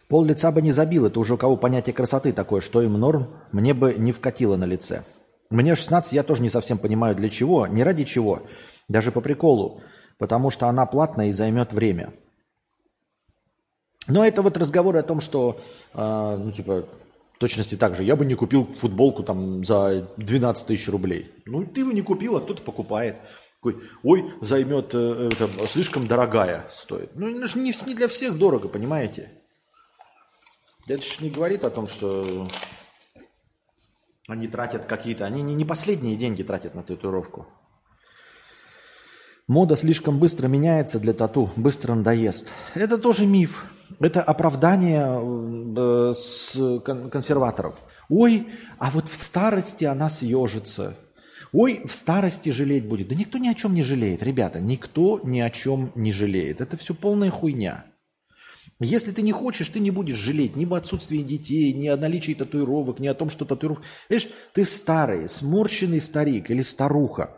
Пол 0.09 0.25
лица 0.25 0.51
бы 0.51 0.63
не 0.63 0.71
забил, 0.71 1.05
это 1.05 1.19
уже 1.19 1.35
у 1.35 1.37
кого 1.37 1.55
понятие 1.55 1.93
красоты 1.93 2.33
такое, 2.33 2.61
что 2.61 2.81
им 2.81 2.93
норм, 2.93 3.27
мне 3.51 3.75
бы 3.75 3.93
не 3.93 4.11
вкатило 4.11 4.57
на 4.57 4.65
лице. 4.65 5.03
Мне 5.51 5.75
16, 5.75 6.13
я 6.13 6.23
тоже 6.23 6.41
не 6.41 6.49
совсем 6.49 6.79
понимаю 6.79 7.15
для 7.15 7.29
чего, 7.29 7.67
не 7.67 7.83
ради 7.83 8.05
чего, 8.05 8.41
даже 8.87 9.11
по 9.11 9.21
приколу, 9.21 9.81
потому 10.17 10.49
что 10.49 10.67
она 10.67 10.87
платная 10.87 11.27
и 11.27 11.31
займет 11.31 11.73
время. 11.73 12.11
Но 14.07 14.25
это 14.25 14.41
вот 14.41 14.57
разговоры 14.57 14.97
о 14.97 15.03
том, 15.03 15.21
что, 15.21 15.61
э, 15.93 16.37
ну, 16.39 16.51
типа, 16.51 16.85
точности 17.37 17.75
так 17.75 17.95
же. 17.95 18.03
Я 18.03 18.15
бы 18.15 18.25
не 18.25 18.33
купил 18.33 18.67
футболку 18.79 19.21
там 19.21 19.63
за 19.63 20.07
12 20.17 20.65
тысяч 20.65 20.89
рублей. 20.89 21.31
Ну, 21.45 21.63
ты 21.65 21.81
его 21.81 21.91
не 21.91 22.01
купил, 22.01 22.35
а 22.35 22.41
кто-то 22.41 22.63
покупает. 22.63 23.17
Такой, 23.61 23.83
ой, 24.01 24.33
займет, 24.41 24.89
э, 24.93 25.29
это, 25.31 25.67
слишком 25.67 26.07
дорогая 26.07 26.65
стоит. 26.71 27.11
Ну, 27.13 27.29
это 27.29 27.47
же 27.47 27.59
не, 27.59 27.73
не 27.85 27.93
для 27.93 28.07
всех 28.07 28.39
дорого, 28.39 28.67
понимаете? 28.67 29.29
Это 30.89 31.03
же 31.03 31.23
не 31.23 31.29
говорит 31.29 31.63
о 31.63 31.69
том, 31.69 31.87
что 31.87 32.49
они 34.27 34.47
тратят 34.47 34.85
какие-то... 34.85 35.23
Они 35.23 35.43
не, 35.43 35.63
последние 35.63 36.17
деньги 36.17 36.41
тратят 36.41 36.73
на 36.73 36.81
татуировку. 36.81 37.45
Мода 39.47 39.75
слишком 39.75 40.17
быстро 40.17 40.47
меняется 40.47 40.99
для 40.99 41.13
тату, 41.13 41.51
быстро 41.55 41.93
надоест. 41.93 42.51
Это 42.73 42.97
тоже 42.97 43.27
миф. 43.27 43.65
Это 43.99 44.23
оправдание 44.23 45.19
э, 45.77 46.13
с 46.13 46.79
консерваторов. 46.81 47.75
Ой, 48.09 48.47
а 48.79 48.89
вот 48.89 49.09
в 49.09 49.15
старости 49.15 49.85
она 49.85 50.09
съежится. 50.09 50.95
Ой, 51.51 51.83
в 51.85 51.91
старости 51.91 52.49
жалеть 52.49 52.87
будет. 52.87 53.09
Да 53.09 53.15
никто 53.15 53.37
ни 53.37 53.47
о 53.47 53.53
чем 53.53 53.75
не 53.75 53.83
жалеет, 53.83 54.23
ребята. 54.23 54.59
Никто 54.59 55.19
ни 55.23 55.39
о 55.39 55.51
чем 55.51 55.91
не 55.93 56.11
жалеет. 56.11 56.61
Это 56.61 56.77
все 56.77 56.95
полная 56.95 57.29
хуйня. 57.29 57.85
Если 58.79 59.11
ты 59.11 59.21
не 59.21 59.33
хочешь, 59.33 59.69
ты 59.69 59.79
не 59.81 59.91
будешь 59.91 60.17
жалеть 60.17 60.55
ни 60.55 60.63
об 60.63 60.73
отсутствии 60.73 61.17
детей, 61.17 61.73
ни 61.73 61.87
о 61.87 61.97
наличии 61.97 62.33
татуировок, 62.33 62.99
ни 62.99 63.07
о 63.07 63.13
том, 63.13 63.29
что 63.29 63.43
татуировка... 63.43 63.83
Видишь, 64.07 64.29
ты 64.53 64.63
старый, 64.63 65.27
сморщенный 65.27 65.99
старик 65.99 66.49
или 66.49 66.61
старуха. 66.61 67.35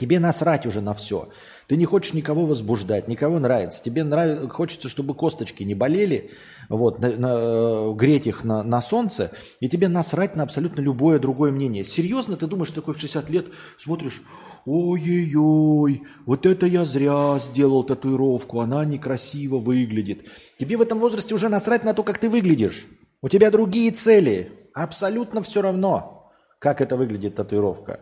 Тебе 0.00 0.18
насрать 0.18 0.64
уже 0.64 0.80
на 0.80 0.94
все. 0.94 1.28
Ты 1.66 1.76
не 1.76 1.84
хочешь 1.84 2.14
никого 2.14 2.46
возбуждать, 2.46 3.06
никого 3.06 3.38
нравится. 3.38 3.82
Тебе 3.82 4.02
нравится, 4.02 4.48
хочется, 4.48 4.88
чтобы 4.88 5.12
косточки 5.12 5.62
не 5.62 5.74
болели, 5.74 6.30
вот, 6.70 7.00
на, 7.00 7.10
на, 7.18 7.92
греть 7.92 8.26
их 8.26 8.42
на, 8.42 8.62
на 8.62 8.80
солнце, 8.80 9.30
и 9.60 9.68
тебе 9.68 9.88
насрать 9.88 10.36
на 10.36 10.42
абсолютно 10.42 10.80
любое 10.80 11.18
другое 11.18 11.52
мнение. 11.52 11.84
Серьезно, 11.84 12.38
ты 12.38 12.46
думаешь, 12.46 12.70
такой 12.70 12.94
в 12.94 12.98
60 12.98 13.28
лет 13.28 13.48
смотришь, 13.76 14.22
ой-ой-ой, 14.64 16.02
вот 16.24 16.46
это 16.46 16.64
я 16.64 16.86
зря 16.86 17.38
сделал 17.38 17.84
татуировку, 17.84 18.60
она 18.60 18.86
некрасиво 18.86 19.58
выглядит. 19.58 20.24
Тебе 20.58 20.78
в 20.78 20.80
этом 20.80 20.98
возрасте 20.98 21.34
уже 21.34 21.50
насрать 21.50 21.84
на 21.84 21.92
то, 21.92 22.04
как 22.04 22.16
ты 22.16 22.30
выглядишь. 22.30 22.86
У 23.20 23.28
тебя 23.28 23.50
другие 23.50 23.90
цели. 23.90 24.50
Абсолютно 24.72 25.42
все 25.42 25.60
равно, 25.60 26.32
как 26.58 26.80
это 26.80 26.96
выглядит 26.96 27.34
татуировка. 27.34 28.00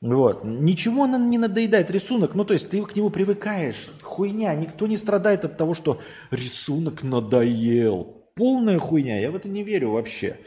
Вот. 0.00 0.44
Ничего 0.44 1.04
она 1.04 1.18
не 1.18 1.38
надоедает. 1.38 1.90
Рисунок, 1.90 2.34
ну 2.34 2.44
то 2.44 2.54
есть 2.54 2.70
ты 2.70 2.82
к 2.82 2.96
нему 2.96 3.10
привыкаешь. 3.10 3.90
Хуйня. 4.02 4.54
Никто 4.54 4.86
не 4.86 4.96
страдает 4.96 5.44
от 5.44 5.56
того, 5.56 5.74
что 5.74 6.00
рисунок 6.30 7.02
надоел. 7.02 8.24
Полная 8.34 8.78
хуйня. 8.78 9.20
Я 9.20 9.30
в 9.30 9.36
это 9.36 9.48
не 9.48 9.62
верю 9.62 9.90
вообще. 9.90 10.38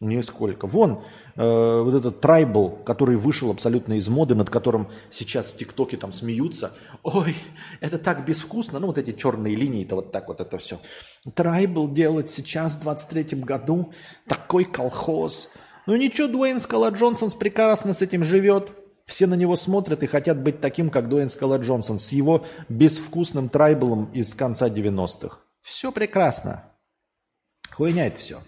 Нисколько. 0.00 0.66
Вон, 0.66 1.02
э, 1.36 1.82
вот 1.82 1.94
этот 1.94 2.20
трайбл, 2.20 2.70
который 2.84 3.16
вышел 3.16 3.50
абсолютно 3.50 3.94
из 3.94 4.08
моды, 4.08 4.34
над 4.34 4.50
которым 4.50 4.88
сейчас 5.08 5.46
в 5.46 5.56
ТикТоке 5.56 5.96
там 5.96 6.10
смеются. 6.10 6.72
Ой, 7.02 7.34
это 7.80 7.98
так 7.98 8.24
безвкусно. 8.26 8.80
Ну, 8.80 8.88
вот 8.88 8.98
эти 8.98 9.12
черные 9.12 9.54
линии-то 9.54 9.96
вот 9.96 10.12
так 10.12 10.28
вот 10.28 10.40
это 10.40 10.58
все. 10.58 10.80
Трайбл 11.34 11.88
делать 11.88 12.30
сейчас, 12.30 12.76
в 12.76 12.86
23-м 12.86 13.42
году, 13.42 13.92
такой 14.26 14.64
колхоз. 14.64 15.48
Ну 15.86 15.96
ничего, 15.96 16.28
Дуэйн 16.28 16.60
Скала 16.60 16.88
Джонсон 16.90 17.30
прекрасно 17.30 17.94
с 17.94 18.02
этим 18.02 18.24
живет. 18.24 18.72
Все 19.06 19.26
на 19.26 19.34
него 19.34 19.56
смотрят 19.56 20.02
и 20.02 20.06
хотят 20.06 20.38
быть 20.38 20.60
таким, 20.60 20.90
как 20.90 21.08
Дуэйн 21.08 21.28
Скала 21.28 21.58
Джонсон, 21.58 21.98
с 21.98 22.12
его 22.12 22.46
безвкусным 22.68 23.48
трайблом 23.48 24.06
из 24.06 24.34
конца 24.34 24.68
90-х. 24.68 25.38
Все 25.60 25.92
прекрасно. 25.92 26.64
Хуйня 27.70 28.06
это 28.06 28.18
все. 28.18 28.40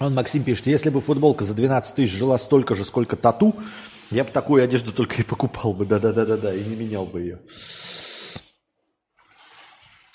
Он 0.00 0.14
Максим 0.14 0.42
пишет, 0.42 0.66
если 0.66 0.90
бы 0.90 1.00
футболка 1.00 1.44
за 1.44 1.54
12 1.54 1.94
тысяч 1.94 2.12
жила 2.12 2.36
столько 2.36 2.74
же, 2.74 2.84
сколько 2.84 3.16
тату, 3.16 3.54
я 4.10 4.24
бы 4.24 4.30
такую 4.30 4.62
одежду 4.62 4.92
только 4.92 5.16
и 5.16 5.22
покупал 5.22 5.72
бы, 5.72 5.86
да-да-да-да-да, 5.86 6.54
и 6.54 6.62
не 6.64 6.76
менял 6.76 7.06
бы 7.06 7.20
ее. 7.20 7.40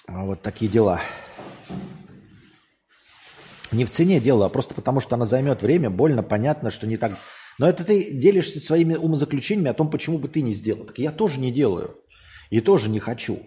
Вот 0.07 0.41
такие 0.41 0.69
дела. 0.69 1.01
Не 3.71 3.85
в 3.85 3.91
цене 3.91 4.19
дело, 4.19 4.45
а 4.45 4.49
просто 4.49 4.73
потому, 4.73 4.99
что 4.99 5.15
она 5.15 5.25
займет 5.25 5.61
время, 5.61 5.89
больно, 5.89 6.23
понятно, 6.23 6.71
что 6.71 6.87
не 6.87 6.97
так. 6.97 7.17
Но 7.59 7.67
это 7.67 7.83
ты 7.83 8.11
делишься 8.11 8.59
своими 8.59 8.95
умозаключениями 8.95 9.69
о 9.69 9.73
том, 9.73 9.89
почему 9.89 10.17
бы 10.17 10.27
ты 10.27 10.41
не 10.41 10.53
сделал. 10.53 10.85
Так 10.85 10.97
я 10.97 11.11
тоже 11.11 11.39
не 11.39 11.51
делаю. 11.51 11.97
И 12.49 12.61
тоже 12.61 12.89
не 12.89 12.99
хочу. 12.99 13.39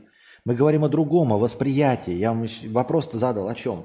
Мы 0.45 0.55
говорим 0.55 0.85
о 0.85 0.89
другом, 0.89 1.33
о 1.33 1.39
восприятии. 1.39 2.13
Я 2.13 2.33
вам 2.33 2.47
вопрос-то 2.69 3.19
задал 3.19 3.49
о 3.49 3.55
чем. 3.55 3.85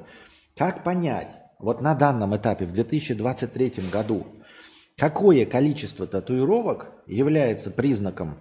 Как 0.56 0.84
понять, 0.84 1.30
вот 1.60 1.82
на 1.82 1.96
данном 1.96 2.36
этапе, 2.36 2.66
в 2.66 2.74
2023 2.74 3.74
году, 3.92 4.28
какое 4.98 5.46
количество 5.46 6.06
татуировок 6.06 6.92
является 7.08 7.72
признаком 7.72 8.38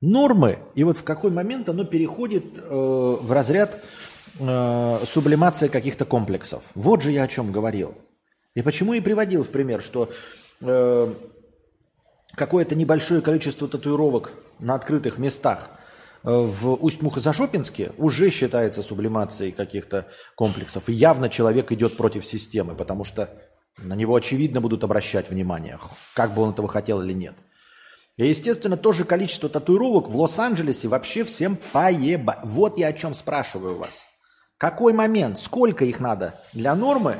нормы, 0.00 0.58
и 0.74 0.84
вот 0.84 0.98
в 0.98 1.04
какой 1.04 1.30
момент 1.30 1.68
оно 1.68 1.84
переходит 1.84 2.44
э, 2.56 3.16
в 3.20 3.30
разряд 3.30 3.82
э, 4.38 4.98
сублимации 5.06 5.68
каких-то 5.68 6.04
комплексов. 6.04 6.62
Вот 6.74 7.02
же 7.02 7.10
я 7.10 7.24
о 7.24 7.28
чем 7.28 7.52
говорил. 7.52 7.94
И 8.54 8.62
почему 8.62 8.94
и 8.94 9.00
приводил 9.00 9.44
в 9.44 9.48
пример, 9.48 9.82
что 9.82 10.10
э, 10.60 11.14
какое-то 12.34 12.74
небольшое 12.74 13.20
количество 13.20 13.68
татуировок 13.68 14.32
на 14.58 14.74
открытых 14.74 15.18
местах 15.18 15.70
э, 16.24 16.30
в 16.30 16.74
Усть-Мухозашопинске 16.74 17.92
уже 17.98 18.30
считается 18.30 18.82
сублимацией 18.82 19.52
каких-то 19.52 20.06
комплексов. 20.34 20.88
И 20.88 20.92
явно 20.92 21.28
человек 21.28 21.72
идет 21.72 21.96
против 21.96 22.24
системы, 22.24 22.74
потому 22.74 23.04
что 23.04 23.30
на 23.76 23.94
него 23.94 24.14
очевидно 24.14 24.60
будут 24.60 24.82
обращать 24.84 25.30
внимание, 25.30 25.78
как 26.14 26.34
бы 26.34 26.42
он 26.42 26.50
этого 26.50 26.68
хотел 26.68 27.00
или 27.02 27.12
нет. 27.12 27.34
И, 28.16 28.26
естественно, 28.26 28.76
тоже 28.76 29.04
количество 29.04 29.48
татуировок 29.48 30.08
в 30.08 30.18
Лос-Анджелесе 30.18 30.88
вообще 30.88 31.22
всем 31.22 31.56
поеба. 31.72 32.40
Вот 32.42 32.76
я 32.76 32.88
о 32.88 32.92
чем 32.92 33.14
спрашиваю 33.14 33.78
вас. 33.78 34.04
Какой 34.58 34.92
момент, 34.92 35.38
сколько 35.38 35.84
их 35.84 36.00
надо 36.00 36.34
для 36.52 36.74
нормы 36.74 37.18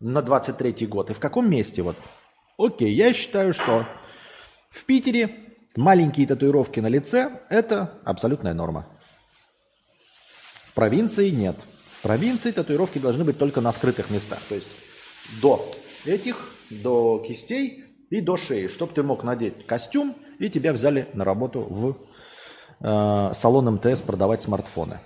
на 0.00 0.20
23 0.20 0.86
год 0.86 1.10
и 1.10 1.14
в 1.14 1.18
каком 1.18 1.50
месте? 1.50 1.80
Вот. 1.80 1.96
Окей, 2.58 2.92
я 2.92 3.14
считаю, 3.14 3.54
что 3.54 3.86
в 4.68 4.84
Питере 4.84 5.34
маленькие 5.76 6.26
татуировки 6.26 6.78
на 6.78 6.88
лице– 6.88 7.40
это 7.48 7.98
абсолютная 8.04 8.52
норма. 8.52 8.86
В 10.64 10.74
провинции 10.74 11.30
нет. 11.30 11.56
В 11.90 12.02
провинции 12.02 12.50
татуировки 12.50 12.98
должны 12.98 13.24
быть 13.24 13.38
только 13.38 13.62
на 13.62 13.72
скрытых 13.72 14.10
местах. 14.10 14.40
То 14.50 14.56
есть 14.56 14.68
до 15.40 15.66
этих, 16.04 16.50
до 16.68 17.24
кистей 17.26 17.84
и 18.10 18.20
до 18.20 18.36
шеи, 18.36 18.66
чтобы 18.66 18.92
ты 18.92 19.02
мог 19.02 19.24
надеть 19.24 19.64
костюм, 19.64 20.14
и 20.38 20.50
тебя 20.50 20.74
взяли 20.74 21.08
на 21.14 21.24
работу 21.24 21.60
в 21.60 21.96
э, 22.80 23.32
салон 23.32 23.76
МТС 23.76 24.02
продавать 24.02 24.42
смартфоны. 24.42 25.00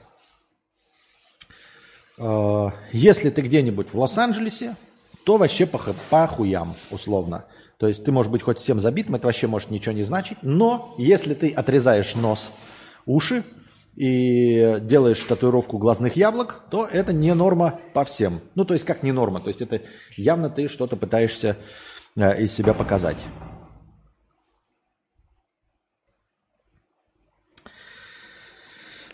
Э, 2.18 2.70
если 2.92 3.30
ты 3.30 3.42
где-нибудь 3.42 3.88
в 3.92 3.98
Лос-Анджелесе, 3.98 4.76
то 5.24 5.36
вообще 5.36 5.66
по, 5.66 5.78
по 6.10 6.26
хуям, 6.26 6.74
условно. 6.90 7.44
То 7.78 7.86
есть 7.86 8.04
ты 8.04 8.12
можешь 8.12 8.30
быть 8.30 8.42
хоть 8.42 8.58
всем 8.58 8.80
забитым, 8.80 9.14
это 9.14 9.26
вообще 9.26 9.46
может 9.46 9.70
ничего 9.70 9.94
не 9.94 10.02
значить, 10.02 10.38
но 10.42 10.94
если 10.98 11.34
ты 11.34 11.50
отрезаешь 11.50 12.16
нос, 12.16 12.50
уши 13.06 13.44
и 13.94 14.78
делаешь 14.80 15.20
татуировку 15.20 15.78
глазных 15.78 16.16
яблок, 16.16 16.62
то 16.70 16.86
это 16.86 17.12
не 17.12 17.34
норма 17.34 17.78
по 17.94 18.04
всем. 18.04 18.40
Ну, 18.54 18.64
то 18.64 18.74
есть 18.74 18.84
как 18.84 19.02
не 19.02 19.12
норма, 19.12 19.40
то 19.40 19.48
есть 19.48 19.62
это 19.62 19.82
явно 20.16 20.50
ты 20.50 20.66
что-то 20.66 20.96
пытаешься 20.96 21.56
Э, 22.18 22.36
из 22.36 22.52
себя 22.52 22.74
показать. 22.74 23.18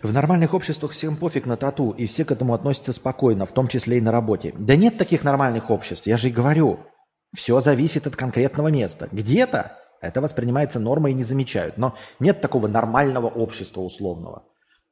В 0.04 0.12
нормальных 0.12 0.52
обществах 0.52 0.92
всем 0.92 1.16
пофиг 1.16 1.46
на 1.46 1.56
тату, 1.56 1.92
и 1.92 2.04
все 2.04 2.26
к 2.26 2.30
этому 2.30 2.52
относятся 2.52 2.92
спокойно, 2.92 3.46
в 3.46 3.52
том 3.52 3.68
числе 3.68 3.96
и 3.96 4.00
на 4.02 4.12
работе. 4.12 4.52
Да 4.58 4.76
нет 4.76 4.98
таких 4.98 5.24
нормальных 5.24 5.70
обществ, 5.70 6.06
я 6.06 6.18
же 6.18 6.28
и 6.28 6.30
говорю. 6.30 6.80
Все 7.34 7.58
зависит 7.60 8.06
от 8.06 8.14
конкретного 8.14 8.68
места. 8.68 9.08
Где-то 9.12 9.78
это 10.02 10.20
воспринимается 10.20 10.78
нормой 10.78 11.12
и 11.12 11.14
не 11.14 11.22
замечают. 11.22 11.78
Но 11.78 11.94
нет 12.20 12.42
такого 12.42 12.66
нормального 12.66 13.28
общества 13.28 13.80
условного. 13.80 14.44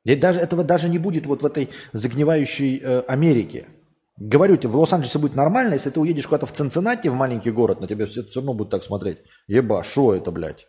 И 0.04 0.16
даже, 0.16 0.40
этого 0.40 0.64
даже 0.64 0.88
не 0.88 0.98
будет 0.98 1.26
вот 1.26 1.42
в 1.42 1.46
этой 1.46 1.68
загнивающей 1.92 2.80
э, 2.82 3.00
Америке. 3.00 3.66
Говорю 4.16 4.56
тебе, 4.56 4.70
в 4.70 4.76
Лос-Анджелесе 4.76 5.18
будет 5.18 5.36
нормально, 5.36 5.74
если 5.74 5.90
ты 5.90 6.00
уедешь 6.00 6.26
куда-то 6.26 6.46
в 6.46 6.52
Цинциннати, 6.52 7.08
в 7.08 7.14
маленький 7.14 7.50
город, 7.50 7.82
на 7.82 7.86
тебя 7.86 8.06
все, 8.06 8.22
все 8.24 8.40
равно 8.40 8.54
будут 8.54 8.70
так 8.70 8.82
смотреть. 8.82 9.18
Еба, 9.46 9.82
что 9.82 10.14
это, 10.14 10.30
блядь? 10.30 10.68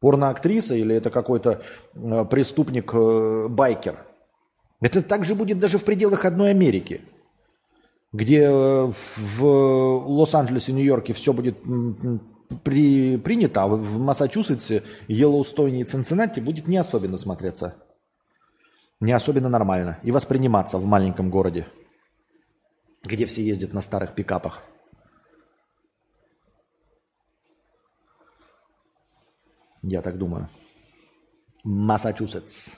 Порноактриса 0.00 0.74
или 0.74 0.94
это 0.94 1.10
какой-то 1.10 1.62
э, 1.94 2.24
преступник-байкер? 2.24 3.94
Э, 3.94 4.10
это 4.80 5.02
также 5.02 5.34
будет 5.34 5.58
даже 5.58 5.78
в 5.78 5.84
пределах 5.84 6.24
одной 6.24 6.50
Америки, 6.50 7.02
где 8.12 8.44
э, 8.44 8.90
в 9.16 9.44
Лос-Анджелесе, 9.44 10.72
Нью-Йорке 10.72 11.12
все 11.12 11.32
будет 11.32 11.58
при, 12.64 13.18
принято, 13.18 13.62
а 13.62 13.68
в 13.68 13.98
Массачусетсе, 13.98 14.82
Йеллоустоне 15.08 15.82
и 15.82 15.84
Цинциннати 15.84 16.40
будет 16.40 16.66
не 16.66 16.78
особенно 16.78 17.18
смотреться. 17.18 17.76
Не 19.00 19.12
особенно 19.12 19.48
нормально. 19.48 19.98
И 20.02 20.10
восприниматься 20.10 20.78
в 20.78 20.84
маленьком 20.84 21.30
городе, 21.30 21.66
где 23.02 23.26
все 23.26 23.42
ездят 23.42 23.72
на 23.72 23.80
старых 23.80 24.14
пикапах. 24.14 24.62
Я 29.82 30.02
так 30.02 30.18
думаю. 30.18 30.48
Массачусетс. 31.64 32.74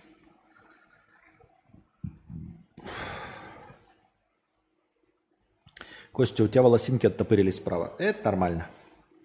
Костя, 6.12 6.44
у 6.44 6.48
тебя 6.48 6.62
волосинки 6.62 7.06
оттопырились 7.06 7.56
справа. 7.56 7.94
Это 7.98 8.24
нормально. 8.26 8.68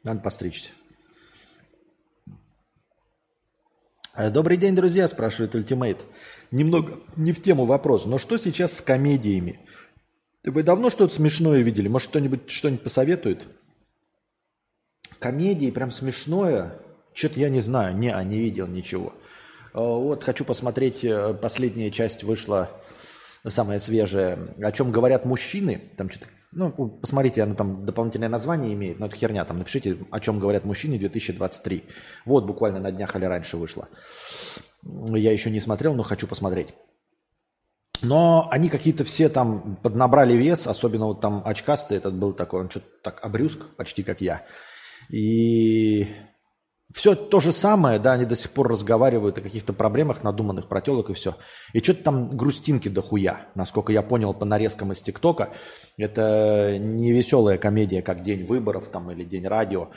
Надо 0.03 0.21
постричься. 0.21 0.71
Э, 4.15 4.31
добрый 4.31 4.57
день, 4.57 4.73
друзья, 4.75 5.07
спрашивает 5.07 5.53
Ультимейт. 5.53 6.05
Немного 6.49 7.01
не 7.15 7.33
в 7.33 7.41
тему 7.41 7.65
вопрос, 7.65 8.05
но 8.05 8.17
что 8.17 8.37
сейчас 8.37 8.73
с 8.73 8.81
комедиями? 8.81 9.59
Вы 10.43 10.63
давно 10.63 10.89
что-то 10.89 11.13
смешное 11.13 11.61
видели? 11.61 11.89
Может, 11.89 12.09
кто-нибудь 12.09 12.49
что-нибудь 12.49 12.83
посоветует? 12.83 13.47
Комедии 15.19 15.71
прям 15.71 15.91
смешное? 15.91 16.79
Что-то 17.17 17.39
я 17.39 17.49
не 17.49 17.61
знаю. 17.61 17.97
Не, 17.97 18.15
не 18.25 18.37
видел 18.37 18.67
ничего. 18.67 19.11
Э, 19.73 19.79
вот 19.79 20.23
хочу 20.23 20.45
посмотреть, 20.45 21.03
э, 21.03 21.33
последняя 21.33 21.89
часть 21.89 22.23
вышла, 22.23 22.69
самая 23.43 23.79
свежая, 23.79 24.37
о 24.61 24.71
чем 24.71 24.91
говорят 24.91 25.25
мужчины. 25.25 25.81
Там 25.97 26.11
что-то 26.11 26.27
ну, 26.51 26.71
посмотрите, 26.71 27.41
она 27.41 27.55
там 27.55 27.87
дополнительное 27.87 28.29
название 28.29 28.71
имеет, 28.73 28.99
но 28.99 29.07
это 29.07 29.15
херня. 29.15 29.43
Там 29.45 29.57
напишите, 29.57 29.97
о 30.11 30.19
чем 30.19 30.39
говорят 30.39 30.63
мужчины 30.63 30.99
2023. 30.99 31.83
Вот 32.25 32.45
буквально 32.45 32.79
на 32.79 32.91
днях 32.91 33.15
или 33.15 33.25
раньше 33.25 33.57
вышло. 33.57 33.89
Я 34.83 35.31
еще 35.31 35.49
не 35.49 35.59
смотрел, 35.59 35.95
но 35.95 36.03
хочу 36.03 36.27
посмотреть. 36.27 36.67
Но 38.03 38.47
они 38.51 38.69
какие-то 38.69 39.03
все 39.03 39.27
там 39.27 39.77
поднабрали 39.77 40.33
вес, 40.33 40.67
особенно 40.67 41.07
вот 41.07 41.19
там 41.19 41.41
очкастый 41.43 41.97
этот 41.97 42.13
был 42.13 42.33
такой, 42.33 42.61
он 42.61 42.69
что-то 42.69 42.85
так 43.01 43.25
обрюзг, 43.25 43.75
почти 43.75 44.03
как 44.03 44.21
я. 44.21 44.45
И 45.09 46.07
все 46.93 47.15
то 47.15 47.39
же 47.39 47.51
самое, 47.51 47.99
да, 47.99 48.13
они 48.13 48.25
до 48.25 48.35
сих 48.35 48.51
пор 48.51 48.69
разговаривают 48.69 49.37
о 49.37 49.41
каких-то 49.41 49.73
проблемах 49.73 50.23
надуманных 50.23 50.67
про 50.67 50.79
телок 50.79 51.09
и 51.09 51.13
все. 51.13 51.35
И 51.73 51.79
что-то 51.79 52.03
там 52.03 52.27
грустинки 52.27 52.87
дохуя, 52.87 53.47
насколько 53.55 53.91
я 53.91 54.01
понял 54.01 54.33
по 54.33 54.45
нарезкам 54.45 54.93
из 54.93 55.01
ТикТока. 55.01 55.49
Это 55.97 56.77
не 56.79 57.11
веселая 57.11 57.57
комедия, 57.57 58.01
как 58.01 58.23
День 58.23 58.45
выборов 58.45 58.87
там 58.87 59.11
или 59.11 59.25
День 59.25 59.47
радио. 59.47 59.89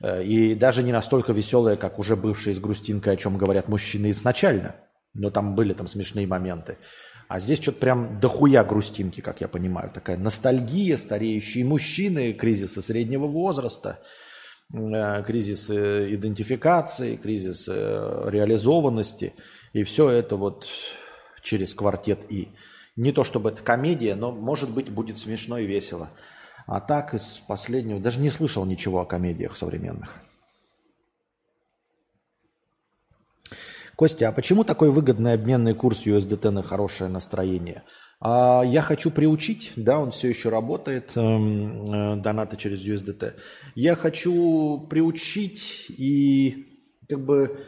Э, 0.00 0.22
и 0.22 0.54
даже 0.54 0.84
не 0.84 0.92
настолько 0.92 1.32
веселая, 1.32 1.76
как 1.76 1.98
уже 1.98 2.14
бывшая 2.14 2.54
с 2.54 2.60
грустинкой, 2.60 3.14
о 3.14 3.16
чем 3.16 3.36
говорят 3.36 3.66
мужчины 3.68 4.12
изначально. 4.12 4.76
Но 5.14 5.30
там 5.30 5.56
были 5.56 5.72
там 5.72 5.88
смешные 5.88 6.28
моменты. 6.28 6.78
А 7.26 7.40
здесь 7.40 7.60
что-то 7.60 7.78
прям 7.80 8.20
дохуя 8.20 8.62
грустинки, 8.62 9.20
как 9.20 9.40
я 9.40 9.48
понимаю. 9.48 9.90
Такая 9.92 10.16
ностальгия, 10.16 10.96
стареющие 10.96 11.64
мужчины, 11.64 12.32
кризисы 12.32 12.82
среднего 12.82 13.26
возраста– 13.26 13.98
кризис 14.72 15.70
идентификации, 15.70 17.16
кризис 17.16 17.68
реализованности. 17.68 19.34
И 19.72 19.82
все 19.82 20.08
это 20.10 20.36
вот 20.36 20.66
через 21.42 21.74
квартет 21.74 22.20
И. 22.28 22.48
Не 22.96 23.12
то 23.12 23.24
чтобы 23.24 23.50
это 23.50 23.62
комедия, 23.62 24.14
но 24.14 24.32
может 24.32 24.70
быть 24.70 24.90
будет 24.90 25.18
смешно 25.18 25.58
и 25.58 25.66
весело. 25.66 26.10
А 26.66 26.80
так 26.80 27.14
из 27.14 27.40
последнего, 27.48 27.98
даже 27.98 28.20
не 28.20 28.30
слышал 28.30 28.64
ничего 28.64 29.00
о 29.00 29.06
комедиях 29.06 29.56
современных. 29.56 30.14
Костя, 33.96 34.28
а 34.28 34.32
почему 34.32 34.64
такой 34.64 34.90
выгодный 34.90 35.34
обменный 35.34 35.74
курс 35.74 36.06
USDT 36.06 36.50
на 36.50 36.62
хорошее 36.62 37.10
настроение? 37.10 37.82
А 38.20 38.62
я 38.64 38.82
хочу 38.82 39.10
приучить, 39.10 39.72
да, 39.76 39.98
он 39.98 40.10
все 40.10 40.28
еще 40.28 40.50
работает, 40.50 41.12
эм, 41.16 41.84
э, 41.84 42.16
донаты 42.16 42.58
через 42.58 42.84
USDT. 42.84 43.32
Я 43.74 43.96
хочу 43.96 44.86
приучить 44.90 45.86
и 45.88 46.66
как 47.08 47.24
бы 47.24 47.60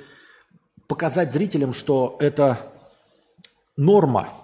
показать 0.88 1.32
зрителям, 1.32 1.72
что 1.72 2.18
это 2.20 2.58
норма. 3.78 4.34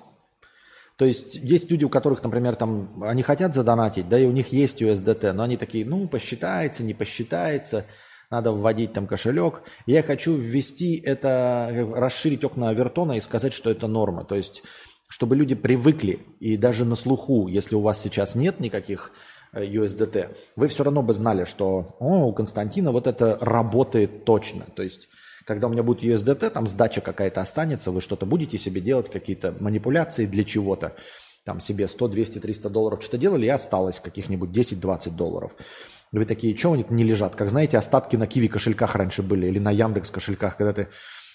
То 0.96 1.04
есть 1.04 1.36
есть 1.36 1.70
люди, 1.70 1.84
у 1.84 1.90
которых, 1.90 2.24
например, 2.24 2.56
там, 2.56 3.04
они 3.04 3.22
хотят 3.22 3.54
задонатить, 3.54 4.08
да, 4.08 4.18
и 4.18 4.24
у 4.24 4.32
них 4.32 4.48
есть 4.48 4.80
USDT, 4.80 5.32
но 5.32 5.42
они 5.42 5.58
такие, 5.58 5.84
ну, 5.84 6.08
посчитается, 6.08 6.82
не 6.82 6.94
посчитается, 6.94 7.84
надо 8.30 8.52
вводить 8.52 8.94
там 8.94 9.06
кошелек. 9.06 9.62
Я 9.86 10.02
хочу 10.02 10.34
ввести 10.34 10.96
это, 10.96 11.70
расширить 11.94 12.44
окна 12.44 12.70
Авертона 12.70 13.12
и 13.12 13.20
сказать, 13.20 13.52
что 13.52 13.70
это 13.70 13.86
норма. 13.86 14.24
То 14.24 14.34
есть 14.34 14.62
чтобы 15.08 15.36
люди 15.36 15.54
привыкли, 15.54 16.20
и 16.38 16.56
даже 16.56 16.84
на 16.84 16.94
слуху, 16.94 17.48
если 17.48 17.74
у 17.74 17.80
вас 17.80 18.00
сейчас 18.00 18.34
нет 18.34 18.60
никаких 18.60 19.10
э, 19.52 19.64
USDT, 19.64 20.36
вы 20.54 20.68
все 20.68 20.84
равно 20.84 21.02
бы 21.02 21.12
знали, 21.14 21.44
что 21.44 21.96
О, 21.98 22.26
у 22.26 22.32
Константина 22.32 22.92
вот 22.92 23.06
это 23.06 23.38
работает 23.40 24.24
точно. 24.24 24.66
То 24.76 24.82
есть, 24.82 25.08
когда 25.46 25.66
у 25.66 25.70
меня 25.70 25.82
будет 25.82 26.02
USDT, 26.02 26.50
там 26.50 26.66
сдача 26.66 27.00
какая-то 27.00 27.40
останется, 27.40 27.90
вы 27.90 28.02
что-то 28.02 28.26
будете 28.26 28.58
себе 28.58 28.82
делать, 28.82 29.10
какие-то 29.10 29.54
манипуляции 29.58 30.26
для 30.26 30.44
чего-то. 30.44 30.94
Там 31.44 31.60
себе 31.60 31.88
100, 31.88 32.08
200, 32.08 32.38
300 32.40 32.68
долларов 32.68 33.00
что-то 33.00 33.16
делали, 33.16 33.46
и 33.46 33.48
осталось 33.50 34.00
каких-нибудь 34.00 34.50
10-20 34.50 35.12
долларов. 35.12 35.56
Вы 36.12 36.26
такие, 36.26 36.54
что 36.54 36.72
они 36.72 36.84
не 36.90 37.04
лежат? 37.04 37.34
Как 37.34 37.48
знаете, 37.48 37.78
остатки 37.78 38.16
на 38.16 38.26
Киви 38.26 38.48
кошельках 38.48 38.94
раньше 38.94 39.22
были, 39.22 39.46
или 39.46 39.58
на 39.58 39.70
Яндекс 39.70 40.10
кошельках, 40.10 40.58
когда 40.58 40.74
ты 40.74 40.82
Э, 40.82 40.88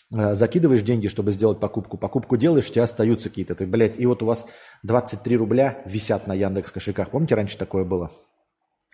закидываешь 0.09 0.81
деньги, 0.81 1.07
чтобы 1.07 1.31
сделать 1.31 1.59
покупку, 1.59 1.97
покупку 1.97 2.37
делаешь, 2.37 2.69
у 2.69 2.73
тебя 2.73 2.83
остаются 2.83 3.29
какие-то. 3.29 3.55
Ты, 3.55 3.65
блядь, 3.65 3.99
и 3.99 4.05
вот 4.05 4.21
у 4.21 4.25
вас 4.25 4.45
23 4.83 5.37
рубля 5.37 5.81
висят 5.85 6.27
на 6.27 6.33
Яндекс 6.33 6.71
кошельках. 6.71 7.09
Помните, 7.09 7.35
раньше 7.35 7.57
такое 7.57 7.83
было? 7.83 8.11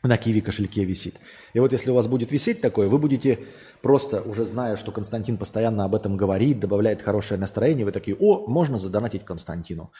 На 0.02 0.18
Киви 0.18 0.40
кошельке 0.40 0.86
висит. 0.86 1.16
И 1.54 1.60
вот 1.60 1.74
если 1.74 1.92
у 1.92 1.94
вас 1.94 2.08
будет 2.08 2.32
висеть 2.32 2.62
такое, 2.62 2.88
вы 2.88 2.98
будете 2.98 3.40
просто, 3.82 4.22
уже 4.22 4.46
зная, 4.46 4.78
что 4.78 4.94
Константин 4.94 5.38
постоянно 5.38 5.84
об 5.84 5.94
этом 5.94 6.16
говорит, 6.16 6.62
добавляет 6.62 7.02
хорошее 7.02 7.38
настроение, 7.38 7.86
вы 7.86 7.92
такие, 7.92 8.16
о, 8.18 8.48
можно 8.48 8.78
задонатить 8.78 9.26
Константину. 9.26 9.92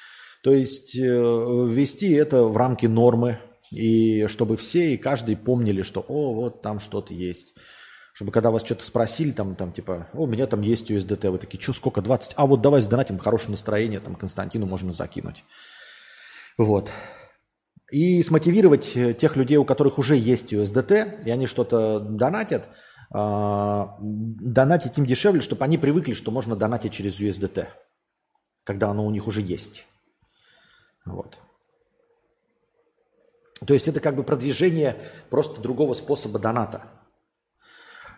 То 0.42 0.54
есть 0.54 0.96
э, 0.96 1.02
ввести 1.02 2.14
это 2.14 2.46
в 2.46 2.56
рамки 2.56 2.86
нормы, 2.86 3.40
и 3.72 4.26
чтобы 4.28 4.56
все 4.56 4.94
и 4.94 4.98
каждый 4.98 5.36
помнили, 5.36 5.82
что, 5.82 6.04
о, 6.08 6.34
вот 6.34 6.62
там 6.62 6.80
что-то 6.80 7.14
есть. 7.14 7.54
Чтобы 8.20 8.34
когда 8.34 8.52
вас 8.52 8.66
что-то 8.66 8.84
спросили, 8.84 9.32
там, 9.32 9.56
там 9.56 9.72
типа, 9.72 10.10
у 10.12 10.28
меня 10.28 10.46
там 10.46 10.60
есть 10.60 10.92
USDT, 10.92 11.30
вы 11.30 11.38
такие, 11.38 11.64
что, 11.64 11.72
сколько, 11.72 12.02
20? 12.02 12.34
А 12.36 12.46
вот 12.48 12.60
давай 12.60 12.82
сдонатим, 12.82 13.18
хорошее 13.18 13.52
настроение, 13.52 14.02
там 14.02 14.16
Константину 14.16 14.66
можно 14.66 14.92
закинуть. 14.92 15.46
Вот. 16.58 16.92
И 17.90 18.22
смотивировать 18.22 18.92
э, 18.98 19.14
тех 19.14 19.38
людей, 19.38 19.56
у 19.56 19.64
которых 19.64 20.00
уже 20.00 20.18
есть 20.18 20.52
USDT, 20.52 21.24
и 21.24 21.32
они 21.32 21.48
что-то 21.48 22.02
донатят, 22.02 22.68
э, 23.16 23.86
донатить 24.02 24.98
им 24.98 25.06
дешевле, 25.06 25.40
чтобы 25.40 25.64
они 25.64 25.78
привыкли, 25.78 26.12
что 26.12 26.30
можно 26.30 26.58
донатить 26.58 26.92
через 26.92 27.22
USDT, 27.22 27.68
когда 28.66 28.90
оно 28.90 29.06
у 29.06 29.12
них 29.12 29.28
уже 29.28 29.40
есть. 29.40 29.86
Вот. 31.06 31.38
То 33.66 33.74
есть 33.74 33.88
это 33.88 34.02
как 34.02 34.18
бы 34.18 34.24
продвижение 34.24 34.98
просто 35.30 35.62
другого 35.62 35.94
способа 35.94 36.38
доната 36.38 36.99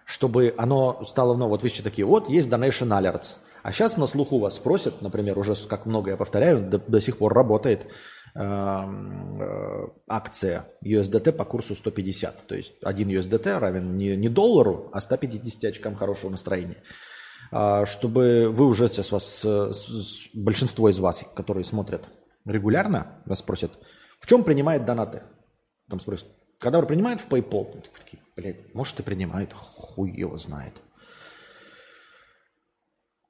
чтобы 0.05 0.53
оно 0.57 1.03
стало, 1.05 1.35
ну, 1.35 1.47
вот 1.47 1.61
вы 1.61 1.67
еще 1.67 1.83
такие, 1.83 2.05
вот 2.05 2.29
есть 2.29 2.49
Donation 2.49 2.89
Alerts. 2.89 3.35
А 3.63 3.71
сейчас 3.71 3.97
на 3.97 4.07
слуху 4.07 4.39
вас 4.39 4.55
спросят, 4.55 5.01
например, 5.01 5.37
уже 5.37 5.55
как 5.67 5.85
много 5.85 6.11
я 6.11 6.17
повторяю, 6.17 6.61
до, 6.67 6.79
до 6.79 6.99
сих 6.99 7.17
пор 7.17 7.33
работает 7.33 7.85
эм, 8.33 9.41
э, 9.41 9.87
акция 10.07 10.65
USDT 10.83 11.31
по 11.31 11.45
курсу 11.45 11.75
150. 11.75 12.47
То 12.47 12.55
есть 12.55 12.73
один 12.81 13.09
USDT 13.09 13.59
равен 13.59 13.97
не, 13.97 14.15
не 14.15 14.29
доллару, 14.29 14.89
а 14.93 14.99
150 14.99 15.63
очкам 15.65 15.95
хорошего 15.95 16.31
настроения. 16.31 16.77
А, 17.51 17.85
чтобы 17.85 18.49
вы 18.49 18.65
уже 18.65 18.87
сейчас 18.87 19.11
вас, 19.11 19.25
с, 19.25 19.73
с, 19.73 20.29
большинство 20.33 20.89
из 20.89 20.99
вас, 20.99 21.23
которые 21.35 21.65
смотрят 21.65 22.07
регулярно, 22.45 23.21
вас 23.25 23.39
спросят, 23.39 23.71
в 24.19 24.25
чем 24.25 24.43
принимает 24.43 24.85
донаты? 24.85 25.23
Там 25.89 25.99
спросят, 25.99 26.27
когда 26.59 26.81
принимает 26.81 27.21
в 27.21 27.27
PayPal? 27.27 27.83
Такие, 27.97 28.23
Блядь, 28.41 28.73
может 28.73 28.99
и 28.99 29.03
принимает, 29.03 29.53
хуй 29.53 30.09
его 30.09 30.35
знает. 30.35 30.81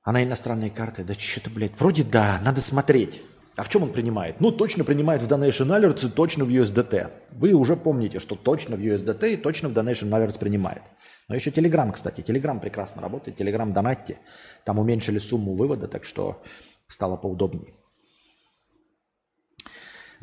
А 0.04 0.14
на 0.14 0.24
иностранные 0.24 0.72
карты, 0.72 1.04
да 1.04 1.14
что-то, 1.14 1.50
блядь, 1.50 1.78
вроде 1.78 2.04
да, 2.04 2.40
надо 2.42 2.62
смотреть. 2.62 3.22
А 3.58 3.64
в 3.64 3.70
чем 3.70 3.84
он 3.84 3.92
принимает? 3.92 4.40
Ну, 4.40 4.54
точно 4.54 4.86
принимает 4.86 5.22
в 5.22 5.28
Donation 5.28 5.68
Alerts 5.68 6.08
и 6.08 6.10
точно 6.10 6.46
в 6.46 6.50
USDT. 6.50 7.12
Вы 7.32 7.52
уже 7.52 7.76
помните, 7.76 8.20
что 8.20 8.36
точно 8.36 8.78
в 8.78 8.80
USDT 8.80 9.34
и 9.34 9.38
точно 9.38 9.68
в 9.68 9.74
Donation 9.74 10.10
Alerts 10.10 10.40
принимает. 10.40 10.82
Но 11.28 11.36
еще 11.36 11.50
Telegram, 11.50 11.92
кстати. 11.92 12.22
Telegram 12.22 12.62
прекрасно 12.62 13.02
работает. 13.02 13.40
Telegram 13.40 13.70
донатьте. 13.74 14.18
Там 14.64 14.80
уменьшили 14.80 15.20
сумму 15.20 15.56
вывода, 15.56 15.90
так 15.90 16.06
что 16.06 16.42
стало 16.88 17.18
поудобнее. 17.18 17.74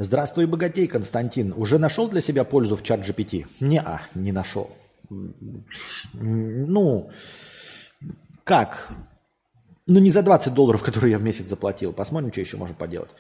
Здравствуй, 0.01 0.46
богатей, 0.46 0.86
Константин. 0.86 1.53
Уже 1.57 1.78
нашел 1.78 2.09
для 2.09 2.20
себя 2.20 2.44
пользу 2.44 2.76
в 2.76 2.84
чат 2.84 3.01
GPT? 3.01 3.46
Не-а, 3.59 4.03
не 4.14 4.30
нашел. 4.30 4.70
Ну, 5.11 7.11
как? 8.44 8.92
Ну, 9.88 9.99
не 9.99 10.11
за 10.11 10.22
20 10.22 10.55
долларов, 10.55 10.84
которые 10.84 11.11
я 11.11 11.18
в 11.18 11.24
месяц 11.24 11.49
заплатил. 11.49 11.92
Посмотрим, 11.92 12.30
что 12.30 12.40
еще 12.40 12.57
можно 12.57 12.76
поделать. 12.76 13.11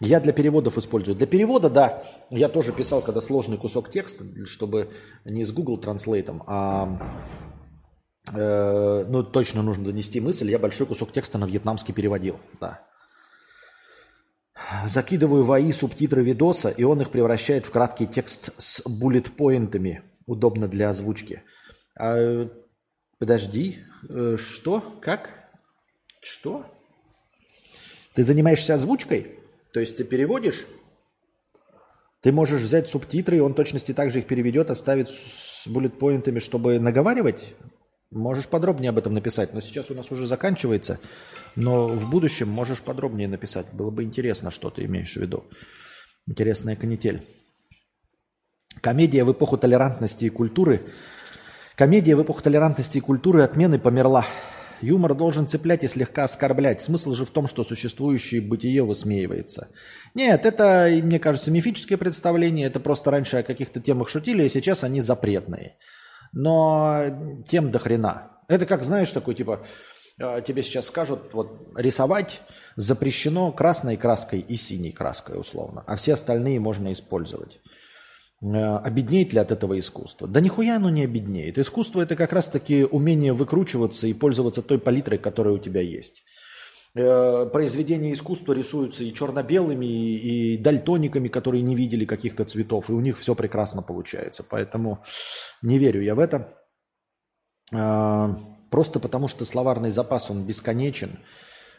Я 0.00 0.20
для 0.20 0.34
переводов 0.34 0.76
использую. 0.76 1.16
Для 1.16 1.26
перевода, 1.26 1.70
да, 1.70 2.04
я 2.28 2.50
тоже 2.50 2.74
писал, 2.74 3.00
когда 3.00 3.22
сложный 3.22 3.56
кусок 3.56 3.90
текста, 3.90 4.24
чтобы 4.44 4.90
не 5.24 5.46
с 5.46 5.52
Google 5.52 5.80
Translate, 5.80 6.42
а 6.46 7.24
э, 8.34 9.04
ну, 9.08 9.22
точно 9.22 9.62
нужно 9.62 9.86
донести 9.86 10.20
мысль. 10.20 10.50
Я 10.50 10.58
большой 10.58 10.86
кусок 10.86 11.10
текста 11.10 11.38
на 11.38 11.46
вьетнамский 11.46 11.94
переводил, 11.94 12.38
да. 12.60 12.86
Закидываю 14.86 15.44
в 15.44 15.52
АИ 15.52 15.72
субтитры 15.72 16.22
видоса, 16.22 16.68
и 16.68 16.82
он 16.82 17.00
их 17.00 17.10
превращает 17.10 17.66
в 17.66 17.70
краткий 17.70 18.06
текст 18.06 18.50
с 18.58 18.82
буллет-поинтами. 18.84 20.02
Удобно 20.26 20.68
для 20.68 20.90
озвучки. 20.90 21.42
А, 21.98 22.48
подожди, 23.18 23.78
э, 24.08 24.36
что? 24.38 24.80
Как? 25.00 25.30
Что? 26.20 26.66
Ты 28.14 28.24
занимаешься 28.24 28.74
озвучкой? 28.74 29.38
То 29.72 29.80
есть 29.80 29.96
ты 29.96 30.04
переводишь? 30.04 30.66
Ты 32.20 32.32
можешь 32.32 32.62
взять 32.62 32.88
субтитры, 32.88 33.36
и 33.36 33.40
он 33.40 33.54
точности 33.54 33.94
также 33.94 34.18
их 34.18 34.26
переведет, 34.26 34.70
оставит 34.70 35.08
с 35.08 35.66
буллет-поинтами, 35.66 36.40
чтобы 36.40 36.80
наговаривать? 36.80 37.54
Можешь 38.10 38.46
подробнее 38.46 38.88
об 38.88 38.98
этом 38.98 39.12
написать, 39.12 39.52
но 39.52 39.60
сейчас 39.60 39.90
у 39.90 39.94
нас 39.94 40.10
уже 40.10 40.26
заканчивается. 40.26 40.98
Но 41.56 41.88
в 41.88 42.08
будущем 42.08 42.48
можешь 42.48 42.80
подробнее 42.80 43.28
написать. 43.28 43.66
Было 43.72 43.90
бы 43.90 44.02
интересно, 44.02 44.50
что 44.50 44.70
ты 44.70 44.84
имеешь 44.84 45.12
в 45.12 45.16
виду. 45.16 45.44
Интересная 46.26 46.74
канитель. 46.74 47.22
Комедия 48.80 49.24
в 49.24 49.32
эпоху 49.32 49.58
толерантности 49.58 50.24
и 50.24 50.30
культуры. 50.30 50.86
Комедия 51.76 52.16
в 52.16 52.22
эпоху 52.22 52.42
толерантности 52.42 52.96
и 52.96 53.02
культуры 53.02 53.42
отмены 53.42 53.78
померла. 53.78 54.24
Юмор 54.80 55.14
должен 55.14 55.46
цеплять 55.46 55.84
и 55.84 55.88
слегка 55.88 56.24
оскорблять. 56.24 56.80
Смысл 56.80 57.12
же 57.12 57.26
в 57.26 57.30
том, 57.30 57.46
что 57.46 57.62
существующее 57.62 58.40
бытие 58.40 58.84
высмеивается. 58.84 59.68
Нет, 60.14 60.46
это, 60.46 60.88
мне 61.02 61.18
кажется, 61.18 61.50
мифическое 61.50 61.98
представление. 61.98 62.68
Это 62.68 62.80
просто 62.80 63.10
раньше 63.10 63.36
о 63.38 63.42
каких-то 63.42 63.80
темах 63.80 64.08
шутили, 64.08 64.44
а 64.44 64.48
сейчас 64.48 64.82
они 64.82 65.02
запретные 65.02 65.76
но 66.32 67.44
тем 67.48 67.70
до 67.70 67.78
хрена. 67.78 68.32
Это 68.48 68.66
как, 68.66 68.84
знаешь, 68.84 69.10
такой 69.10 69.34
типа, 69.34 69.66
э, 70.18 70.42
тебе 70.46 70.62
сейчас 70.62 70.86
скажут, 70.86 71.32
вот 71.32 71.72
рисовать 71.76 72.40
запрещено 72.76 73.52
красной 73.52 73.96
краской 73.96 74.40
и 74.40 74.56
синей 74.56 74.92
краской 74.92 75.38
условно, 75.38 75.84
а 75.86 75.96
все 75.96 76.14
остальные 76.14 76.60
можно 76.60 76.92
использовать. 76.92 77.60
Э, 78.40 78.76
обеднеет 78.78 79.32
ли 79.32 79.40
от 79.40 79.50
этого 79.50 79.78
искусство? 79.78 80.28
Да 80.28 80.40
нихуя 80.40 80.76
оно 80.76 80.90
не 80.90 81.04
обеднеет. 81.04 81.58
Искусство 81.58 82.00
это 82.00 82.16
как 82.16 82.32
раз-таки 82.32 82.84
умение 82.84 83.32
выкручиваться 83.32 84.06
и 84.06 84.14
пользоваться 84.14 84.62
той 84.62 84.78
палитрой, 84.78 85.18
которая 85.18 85.54
у 85.54 85.58
тебя 85.58 85.80
есть. 85.80 86.22
Э, 86.98 87.46
произведения 87.52 88.12
искусства 88.12 88.52
рисуются 88.52 89.04
и 89.04 89.14
черно-белыми, 89.14 89.86
и, 89.86 90.54
и 90.54 90.58
дальтониками, 90.58 91.28
которые 91.28 91.62
не 91.62 91.76
видели 91.76 92.04
каких-то 92.04 92.44
цветов, 92.44 92.90
и 92.90 92.92
у 92.92 93.00
них 93.00 93.16
все 93.18 93.36
прекрасно 93.36 93.82
получается. 93.82 94.42
Поэтому 94.42 94.98
не 95.62 95.78
верю 95.78 96.02
я 96.02 96.16
в 96.16 96.18
это. 96.18 96.52
Э, 97.72 98.34
просто 98.70 98.98
потому 98.98 99.28
что 99.28 99.44
словарный 99.44 99.92
запас, 99.92 100.28
он 100.28 100.44
бесконечен. 100.44 101.20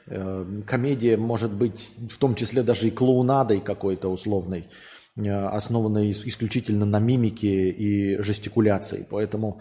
Э, 0.07 0.45
комедия 0.65 1.17
может 1.17 1.51
быть 1.51 1.91
в 2.09 2.17
том 2.17 2.36
числе 2.36 2.63
даже 2.63 2.88
и 2.88 2.91
клоунадой 2.91 3.59
какой-то 3.59 4.07
условной, 4.07 4.70
основанной 5.17 6.11
исключительно 6.11 6.86
на 6.86 6.99
мимике 6.99 7.70
и 7.70 8.22
жестикуляции. 8.22 9.05
Поэтому 9.09 9.59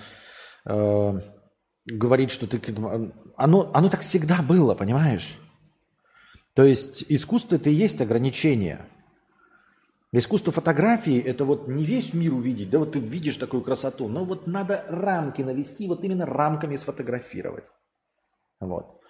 говорить, 0.65 2.31
что 2.31 2.47
ты... 2.47 2.61
Оно, 3.37 3.71
оно 3.73 3.89
так 3.89 4.03
всегда 4.03 4.43
было, 4.43 4.75
понимаешь? 4.75 5.39
То 6.59 6.65
есть 6.65 7.05
искусство 7.07 7.55
это 7.55 7.71
и 7.71 7.73
есть 7.73 8.01
ограничение. 8.01 8.81
Искусство 10.11 10.53
фотографии– 10.53 11.17
это 11.25 11.45
вот 11.45 11.69
не 11.69 11.85
весь 11.85 12.13
мир 12.13 12.35
увидеть, 12.35 12.69
да 12.69 12.81
вот 12.81 12.91
ты 12.91 12.99
видишь 12.99 13.37
такую 13.37 13.63
красоту, 13.63 14.09
но 14.09 14.25
вот 14.25 14.49
надо 14.49 14.85
рамки 14.89 15.41
навести, 15.43 15.87
вот 15.87 16.03
именно 16.03 16.27
рамками 16.27 16.75
сфотографировать. 16.75 17.63
Вот. 18.59 19.01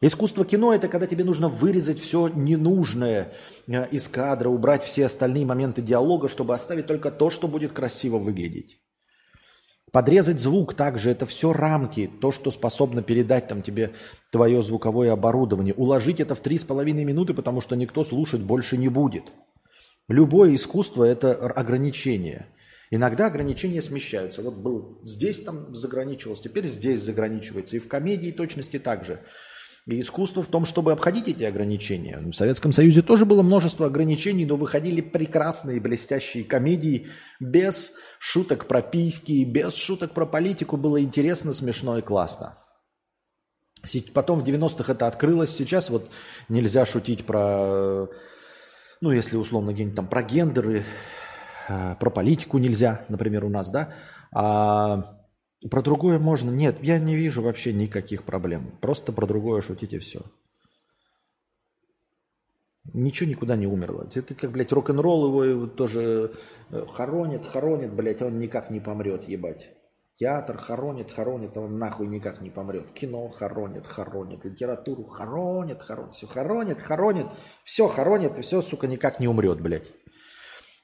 Искусство 0.00 0.46
кино– 0.46 0.72
это 0.74 0.88
когда 0.88 1.06
тебе 1.06 1.24
нужно 1.24 1.48
вырезать 1.48 1.98
все 1.98 2.28
ненужное 2.28 3.34
э, 3.66 3.86
из 3.90 4.08
кадра, 4.08 4.48
убрать 4.48 4.82
все 4.82 5.04
остальные 5.04 5.44
моменты 5.44 5.82
диалога, 5.82 6.30
чтобы 6.30 6.54
оставить 6.54 6.86
только 6.86 7.10
то, 7.10 7.28
что 7.28 7.48
будет 7.48 7.72
красиво 7.72 8.16
выглядеть. 8.16 8.80
Подрезать 9.92 10.38
звук 10.38 10.74
также, 10.74 11.10
это 11.10 11.24
все 11.24 11.52
рамки, 11.52 12.10
то, 12.20 12.30
что 12.30 12.50
способно 12.50 13.02
передать 13.02 13.48
там 13.48 13.62
тебе 13.62 13.92
твое 14.30 14.62
звуковое 14.62 15.12
оборудование. 15.12 15.74
Уложить 15.74 16.20
это 16.20 16.34
в 16.34 16.40
три 16.40 16.58
с 16.58 16.64
половиной 16.64 17.04
минуты, 17.04 17.32
потому 17.32 17.60
что 17.60 17.74
никто 17.74 18.04
слушать 18.04 18.42
больше 18.42 18.76
не 18.76 18.88
будет. 18.88 19.32
Любое 20.08 20.54
искусство– 20.54 21.04
это 21.04 21.34
ограничение. 21.34 22.46
Иногда 22.90 23.26
ограничения 23.26 23.82
смещаются. 23.82 24.42
Вот 24.42 24.56
был 24.56 25.00
здесь 25.04 25.42
там 25.42 25.74
заграничивалось, 25.74 26.40
теперь 26.40 26.66
здесь 26.66 27.02
заграничивается. 27.02 27.76
И 27.76 27.80
в 27.80 27.88
комедии 27.88 28.30
точности 28.30 28.78
также. 28.78 29.20
И 29.88 30.00
искусство 30.00 30.42
в 30.42 30.48
том, 30.48 30.66
чтобы 30.66 30.92
обходить 30.92 31.28
эти 31.28 31.44
ограничения. 31.44 32.18
В 32.18 32.34
Советском 32.34 32.72
Союзе 32.72 33.00
тоже 33.00 33.24
было 33.24 33.42
множество 33.42 33.86
ограничений, 33.86 34.44
но 34.44 34.56
выходили 34.56 35.00
прекрасные 35.00 35.80
блестящие 35.80 36.44
комедии 36.44 37.06
без 37.40 37.94
шуток 38.18 38.66
про 38.66 38.82
письки, 38.82 39.44
без 39.44 39.72
шуток 39.74 40.12
про 40.12 40.26
политику. 40.26 40.76
Было 40.76 41.00
интересно, 41.00 41.54
смешно 41.54 41.96
и 41.96 42.02
классно. 42.02 42.58
Потом 44.12 44.40
в 44.40 44.44
90-х 44.44 44.92
это 44.92 45.06
открылось. 45.06 45.56
Сейчас 45.56 45.88
вот 45.88 46.10
нельзя 46.50 46.84
шутить 46.84 47.24
про, 47.24 48.08
ну, 49.00 49.10
если 49.10 49.38
условно 49.38 49.72
где-нибудь 49.72 49.96
там 49.96 50.06
про 50.06 50.22
гендеры, 50.22 50.84
э, 51.70 51.94
про 51.98 52.10
политику 52.10 52.58
нельзя, 52.58 53.06
например, 53.08 53.46
у 53.46 53.48
нас, 53.48 53.70
да. 53.70 53.94
А 54.34 55.17
про 55.70 55.82
другое 55.82 56.18
можно? 56.18 56.50
Нет, 56.50 56.78
я 56.82 56.98
не 56.98 57.16
вижу 57.16 57.42
вообще 57.42 57.72
никаких 57.72 58.24
проблем. 58.24 58.78
Просто 58.80 59.12
про 59.12 59.26
другое 59.26 59.60
шутите 59.60 59.98
все. 59.98 60.22
Ничего 62.94 63.28
никуда 63.28 63.56
не 63.56 63.66
умерло. 63.66 64.08
Это 64.14 64.34
как, 64.34 64.50
блядь, 64.52 64.72
рок-н-ролл 64.72 65.42
его 65.42 65.66
тоже 65.66 66.34
э, 66.70 66.86
хоронит, 66.92 67.46
хоронит, 67.46 67.92
блядь, 67.92 68.22
он 68.22 68.38
никак 68.38 68.70
не 68.70 68.80
помрет, 68.80 69.28
ебать. 69.28 69.68
Театр 70.18 70.56
хоронит, 70.56 71.12
хоронит, 71.12 71.56
а 71.56 71.60
он 71.60 71.78
нахуй 71.78 72.06
никак 72.06 72.40
не 72.40 72.50
помрет. 72.50 72.92
Кино 72.92 73.28
хоронит, 73.28 73.86
хоронит, 73.86 74.44
литературу 74.44 75.04
хоронит, 75.04 75.82
хоронит, 75.82 76.14
все 76.14 76.26
хоронит, 76.26 76.80
хоронит, 76.80 77.26
все 77.64 77.88
хоронит, 77.88 78.38
и 78.38 78.42
все, 78.42 78.62
сука, 78.62 78.86
никак 78.86 79.20
не 79.20 79.28
умрет, 79.28 79.60
блядь. 79.60 79.92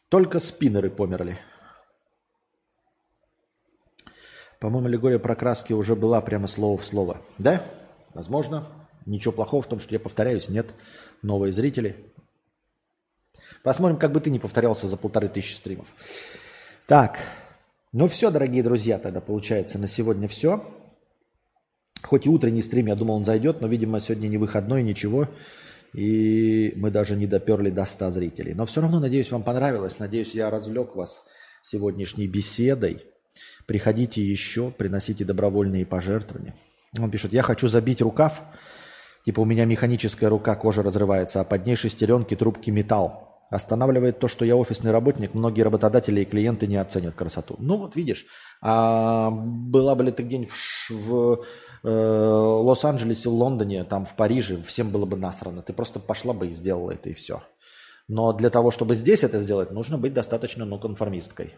Только 0.08 0.38
спиннеры 0.38 0.90
померли. 0.90 1.38
По-моему, 4.60 4.88
аллегория 4.88 5.18
про 5.18 5.34
краски 5.34 5.72
уже 5.72 5.96
была 5.96 6.20
прямо 6.20 6.46
слово 6.46 6.78
в 6.78 6.84
слово. 6.84 7.18
Да? 7.38 7.62
Возможно. 8.14 8.66
Ничего 9.06 9.32
плохого 9.32 9.62
в 9.62 9.66
том, 9.66 9.80
что 9.80 9.94
я 9.94 10.00
повторяюсь. 10.00 10.48
Нет. 10.48 10.74
Новые 11.22 11.52
зрители. 11.52 11.96
Посмотрим, 13.62 13.98
как 13.98 14.12
бы 14.12 14.20
ты 14.20 14.30
не 14.30 14.38
повторялся 14.38 14.88
за 14.88 14.96
полторы 14.96 15.28
тысячи 15.28 15.54
стримов. 15.54 15.86
Так. 16.86 17.18
Ну 17.92 18.08
все, 18.08 18.30
дорогие 18.30 18.62
друзья, 18.62 18.98
тогда 18.98 19.20
получается 19.20 19.78
на 19.78 19.86
сегодня 19.86 20.28
все. 20.28 20.64
Хоть 22.02 22.26
и 22.26 22.28
утренний 22.28 22.62
стрим, 22.62 22.86
я 22.86 22.96
думал, 22.96 23.16
он 23.16 23.24
зайдет, 23.24 23.60
но, 23.60 23.68
видимо, 23.68 24.00
сегодня 24.00 24.28
не 24.28 24.36
выходной, 24.36 24.82
ничего. 24.82 25.28
И 25.94 26.72
мы 26.76 26.90
даже 26.90 27.16
не 27.16 27.26
доперли 27.26 27.70
до 27.70 27.84
100 27.84 28.10
зрителей. 28.10 28.52
Но 28.52 28.66
все 28.66 28.80
равно, 28.80 29.00
надеюсь, 29.00 29.30
вам 29.30 29.42
понравилось. 29.42 29.98
Надеюсь, 29.98 30.34
я 30.34 30.50
развлек 30.50 30.96
вас 30.96 31.24
сегодняшней 31.62 32.26
беседой. 32.26 33.04
Приходите 33.66 34.22
еще, 34.22 34.70
приносите 34.70 35.24
добровольные 35.24 35.86
пожертвования. 35.86 36.54
Он 36.98 37.10
пишет, 37.10 37.32
я 37.32 37.42
хочу 37.42 37.68
забить 37.68 38.00
рукав, 38.00 38.42
типа 39.24 39.40
у 39.40 39.44
меня 39.44 39.64
механическая 39.64 40.28
рука, 40.28 40.54
кожа 40.54 40.82
разрывается, 40.82 41.40
а 41.40 41.44
под 41.44 41.66
ней 41.66 41.76
шестеренки, 41.76 42.36
трубки, 42.36 42.70
металл. 42.70 43.30
Останавливает 43.50 44.18
то, 44.18 44.26
что 44.26 44.44
я 44.44 44.56
офисный 44.56 44.90
работник, 44.90 45.34
многие 45.34 45.62
работодатели 45.62 46.22
и 46.22 46.24
клиенты 46.24 46.66
не 46.66 46.76
оценят 46.76 47.14
красоту. 47.14 47.56
Ну 47.58 47.76
вот 47.76 47.94
видишь, 47.94 48.26
а 48.60 49.30
была 49.30 49.94
бы 49.94 50.04
ли 50.04 50.12
ты 50.12 50.22
где-нибудь 50.22 50.50
в, 50.50 50.90
в 50.90 51.44
э, 51.84 51.88
Лос-Анджелесе, 51.88 53.28
в 53.28 53.34
Лондоне, 53.34 53.84
там 53.84 54.06
в 54.06 54.14
Париже, 54.14 54.60
всем 54.62 54.90
было 54.90 55.06
бы 55.06 55.16
насрано. 55.16 55.62
Ты 55.62 55.72
просто 55.72 56.00
пошла 56.00 56.32
бы 56.32 56.48
и 56.48 56.52
сделала 56.52 56.92
это, 56.92 57.10
и 57.10 57.14
все. 57.14 57.42
Но 58.08 58.32
для 58.32 58.50
того, 58.50 58.70
чтобы 58.70 58.94
здесь 58.94 59.22
это 59.22 59.38
сделать, 59.38 59.70
нужно 59.70 59.98
быть 59.98 60.14
достаточно, 60.14 60.64
ну, 60.64 60.78
конформисткой. 60.78 61.54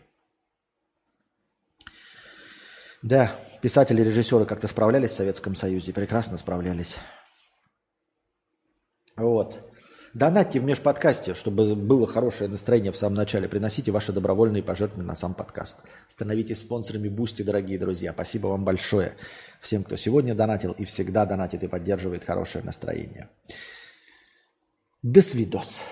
Да, 3.03 3.30
писатели, 3.62 4.03
режиссеры 4.03 4.47
как-то 4.47 4.68
справлялись 4.68 5.11
в 5.11 5.14
Советском 5.14 5.55
Союзе, 5.55 5.92
прекрасно 5.92 6.38
справлялись. 6.38 6.97
Вот. 9.16 9.72
Донатьте 10.14 10.61
в 10.61 10.64
межподкасте, 10.64 11.34
чтобы 11.34 11.74
было 11.74 12.07
хорошее 12.07 12.49
настроение 12.49 12.90
в 12.90 12.97
самом 12.97 13.16
начале. 13.16 13.49
Приносите 13.49 13.92
ваши 13.92 14.14
добровольные 14.14 14.62
пожертвования 14.62 15.07
на 15.07 15.14
сам 15.14 15.34
подкаст. 15.34 15.76
Становитесь 16.09 16.61
спонсорами 16.61 17.09
Бусти, 17.09 17.42
дорогие 17.42 17.78
друзья. 17.78 18.12
Спасибо 18.14 18.47
вам 18.47 18.64
большое. 18.64 19.12
Всем, 19.61 19.84
кто 19.84 19.97
сегодня 19.97 20.34
донатил 20.34 20.72
и 20.72 20.86
всегда 20.86 21.26
донатит 21.26 21.62
и 21.64 21.68
поддерживает 21.68 22.24
хорошее 22.24 22.64
настроение. 22.64 23.28
До 25.03 25.20
свидос. 25.20 25.82